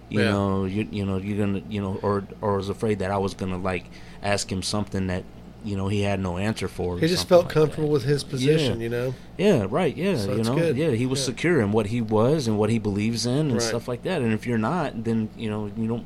[0.08, 0.30] you Yeah.
[0.30, 3.34] know, you, you know, you're gonna, you know, or or was afraid that I was
[3.34, 3.84] gonna like
[4.22, 5.24] ask him something that,
[5.62, 6.98] you know, he had no answer for.
[6.98, 7.92] He just felt like comfortable that.
[7.92, 8.82] with his position, Yeah.
[8.84, 9.14] you know?
[9.36, 9.94] Yeah, right.
[9.94, 10.76] Yeah, So you know, good.
[10.76, 11.26] yeah, he was Yeah.
[11.26, 13.62] secure in what he was and what he believes in and Right.
[13.62, 14.22] stuff like that.
[14.22, 16.04] And if you're not, then you know, you don't,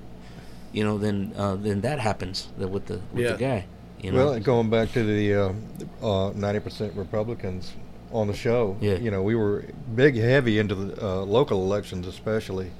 [0.74, 3.32] you know, then uh, then that happens with the with Yeah.
[3.32, 3.66] the guy.
[4.02, 5.48] You know, Well, going back to the uh,
[6.02, 7.72] uh, 90% Republicans
[8.12, 8.96] on the show, Yeah.
[8.96, 9.64] you know, we were
[9.94, 12.70] big, heavy into the uh, local elections, especially.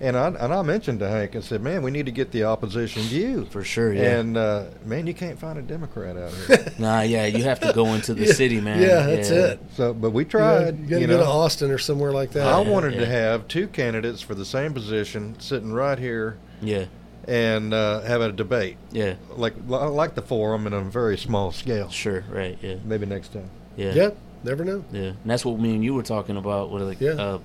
[0.00, 2.44] And I, and I mentioned to Hank, I said, man, we need to get the
[2.44, 3.46] opposition view.
[3.50, 3.92] for sure.
[3.92, 4.18] Yeah.
[4.20, 6.72] And, uh, man, you can't find a Democrat out here.
[6.78, 8.80] nah, yeah, you have to go into the Yeah, city, man.
[8.80, 9.60] Yeah, that's it.
[9.74, 10.78] so, but we You gotta, tried.
[10.78, 11.24] you gotta you go know.
[11.24, 12.46] to Austin or somewhere like that.
[12.46, 16.84] I Yeah, wanted to have two candidates for the same position sitting right here Yeah,
[17.28, 21.88] and uh, have a debate, yeah, like like the forum in a very small scale.
[21.90, 23.50] sure, right, yeah, Maybe next time.
[23.76, 24.82] yeah, Yep, never know.
[24.90, 25.00] yeah.
[25.22, 26.70] And that's what me and you were talking about.
[26.72, 27.10] With like, Yeah.
[27.12, 27.38] uh,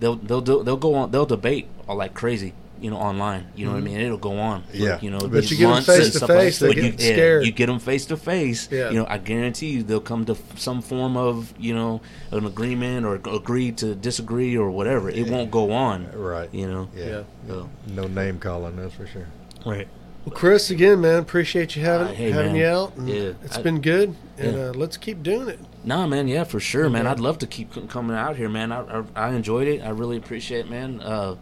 [0.00, 3.46] they'll they'll do, they'll go on they'll debate all like crazy, you know, online.
[3.54, 4.00] You know what I mean?
[4.00, 4.62] It'll go on.
[4.64, 4.98] for, Yeah.
[5.00, 7.44] you know, But you get them face to stuff face, they get you, yeah, scared.
[7.46, 8.68] you get them face to face.
[8.70, 8.90] Yeah.
[8.90, 12.00] You know, I guarantee you they'll come to f- some form of you know
[12.30, 15.10] an agreement or agree to disagree or whatever.
[15.10, 16.08] It won't go on.
[16.14, 16.48] Right.
[16.52, 16.88] You know.
[16.96, 17.06] Yeah.
[17.06, 17.22] Yeah.
[17.48, 19.26] So, No name calling, that's for sure.
[19.66, 19.88] right.
[20.26, 22.56] Well, Chris, again, man, appreciate you having Uh, hey, having man.
[22.56, 22.94] you out.
[22.98, 23.32] And Yeah.
[23.42, 24.62] it's I- been good, and Yeah.
[24.64, 25.58] uh, let's keep doing it.
[25.82, 27.06] Nah, man, yeah, for sure, man.
[27.06, 28.70] I'd love to keep c- coming out here, man.
[28.70, 29.80] I, I, I enjoyed it.
[29.82, 31.00] I really appreciate, it, man.
[31.00, 31.36] Uh,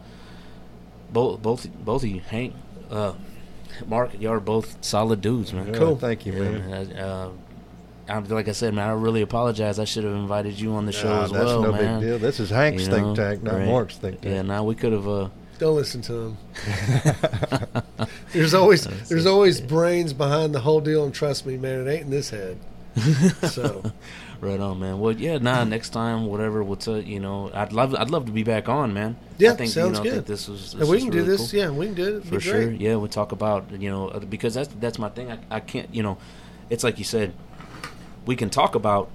[1.12, 2.54] both, both, both of you, Hank,
[2.90, 3.14] uh,
[3.86, 5.72] Mark, y'all are both solid dudes, man.
[5.74, 5.96] Cool.
[5.96, 6.54] Thank you, man.
[6.72, 7.30] And, uh,
[8.08, 8.88] I'm like I said, man.
[8.88, 9.78] I really apologize.
[9.78, 12.00] I should have invited you on the show Nah, as that's well, no man.
[12.00, 12.18] big deal.
[12.18, 13.66] This is Hank's You think know, tank, not right.
[13.66, 14.34] Mark's think tank.
[14.34, 15.06] Yeah, now we could have.
[15.06, 15.28] Uh,
[15.58, 16.36] Don't listen to him.
[18.32, 22.04] there's always there's always brains behind the whole deal, and trust me, man, it ain't
[22.04, 22.58] in this head.
[23.50, 23.92] So
[24.40, 25.00] Right on, man.
[25.00, 25.64] Well, yeah, nah.
[25.64, 25.70] Mm.
[25.70, 26.62] Next time, whatever.
[26.62, 27.04] What's up?
[27.04, 29.16] you know, I'd love, I'd love to be back on, man.
[29.36, 30.12] Yeah, I think, sounds you know, I good.
[30.12, 30.72] think this was.
[30.74, 31.50] This we can do this.
[31.50, 31.60] cool.
[31.60, 32.24] Yeah, we can do it.
[32.24, 32.70] For sure.
[32.70, 35.32] Yeah, we talk about you know because that's that's my thing.
[35.32, 36.18] I, I can't you know,
[36.70, 37.32] it's like you said,
[38.26, 39.10] we can talk about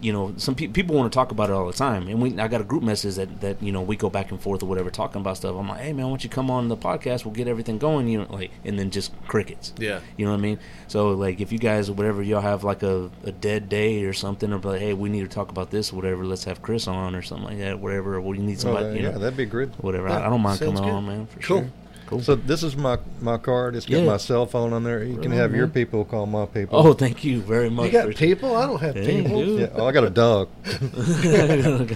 [0.00, 2.38] you know some pe- people want to talk about it all the time, and we
[2.38, 4.66] I got a group message that that you know we go back and forth or
[4.66, 5.56] whatever talking about stuff.
[5.56, 7.24] I'm like, hey man, why don't you come on the podcast?
[7.24, 8.08] We'll get everything going.
[8.08, 9.72] You know, like and then just crickets.
[9.78, 10.00] Yeah.
[10.16, 10.58] You know what I mean?
[10.88, 14.52] So like if you guys whatever y'all have like a, a dead day or something
[14.52, 17.14] or like, hey, we need to talk about this or whatever, let's have Chris on
[17.14, 19.36] or something like that, whatever, or we need Oh, somebody, uh, you yeah, know, that'd
[19.36, 19.70] be great.
[19.80, 20.08] whatever.
[20.08, 20.84] Yeah, I, I don't mind coming good.
[20.84, 21.58] on, man, for Cool.
[21.60, 21.70] sure.
[22.06, 22.20] Cool.
[22.22, 23.74] So this is my my card.
[23.74, 24.04] It's got Yeah.
[24.06, 25.02] my cell phone on there.
[25.02, 26.78] You can have on, your people call my people.
[26.78, 27.86] oh, thank you very much.
[27.86, 28.18] You got Richard.
[28.18, 28.54] people?
[28.54, 29.40] I don't have Hey, people.
[29.44, 29.60] dude.
[29.60, 29.68] yeah.
[29.74, 30.48] Oh, I got a dog.
[30.64, 30.70] I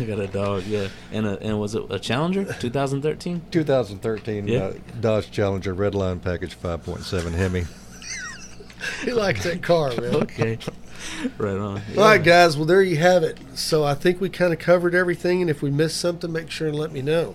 [0.06, 0.88] got a dog, yeah.
[1.12, 3.42] And a, and was it a Challenger, 2013?
[3.52, 4.58] 2013 Yeah.
[4.64, 7.64] uh, Dodge Challenger Redline Package 5.7 Hemi.
[9.04, 10.14] He likes that car, man.
[10.22, 10.58] Okay,
[11.36, 11.82] right on.
[11.98, 12.56] All right, guys.
[12.56, 13.38] Well, there you have it.
[13.54, 16.66] So I think we kind of covered everything, and if we missed something, make sure
[16.68, 17.34] and let me know.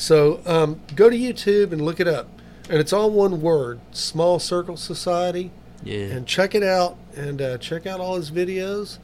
[0.00, 2.26] So um, go to YouTube and look it up,
[2.70, 5.50] and it's all one word: Small Circle Society,
[5.84, 8.96] Yeah, and check it out and uh, check out all his videos.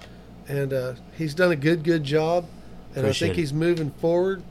[0.48, 2.46] And uh, he's done a good, good job,
[2.94, 3.36] and I think it.
[3.36, 4.42] he's moving forward.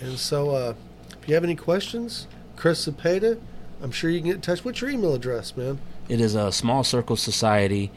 [0.00, 0.74] And so, uh,
[1.20, 3.38] if you have any questions, Chris Cepeda,
[3.82, 4.64] I'm sure you can get in touch.
[4.64, 5.80] What's your email address, man?
[6.08, 7.90] it is a small circle society.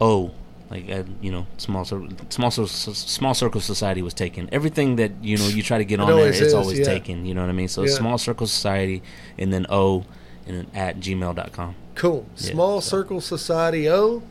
[0.00, 0.30] O,
[0.72, 4.48] like uh, you know, small circle, small small circle society was taken.
[4.50, 6.84] Everything that you know you try to get It on there, always it's always yeah.
[6.86, 7.26] taken.
[7.26, 7.68] You know what I mean?
[7.68, 7.92] So Yeah.
[7.94, 9.02] small circle society,
[9.38, 10.04] and then O,
[10.46, 11.74] and then at gmail.com.
[11.94, 12.24] Cool.
[12.38, 14.22] Yeah, Small so- Circle Society O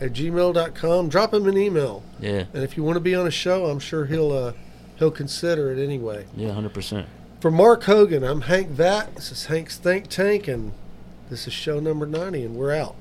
[0.00, 1.08] at gmail.com.
[1.08, 2.02] Drop him an email.
[2.20, 4.52] Yeah, And if you want to be on a show, I'm sure he'll uh,
[4.98, 6.26] he'll consider it anyway.
[6.36, 7.06] yeah, hundred percent.
[7.40, 9.14] For Mark Hogan, I'm Hank Vatt.
[9.14, 10.72] This is Hank's Think Tank, and
[11.30, 12.96] this is show number 90, and we're out.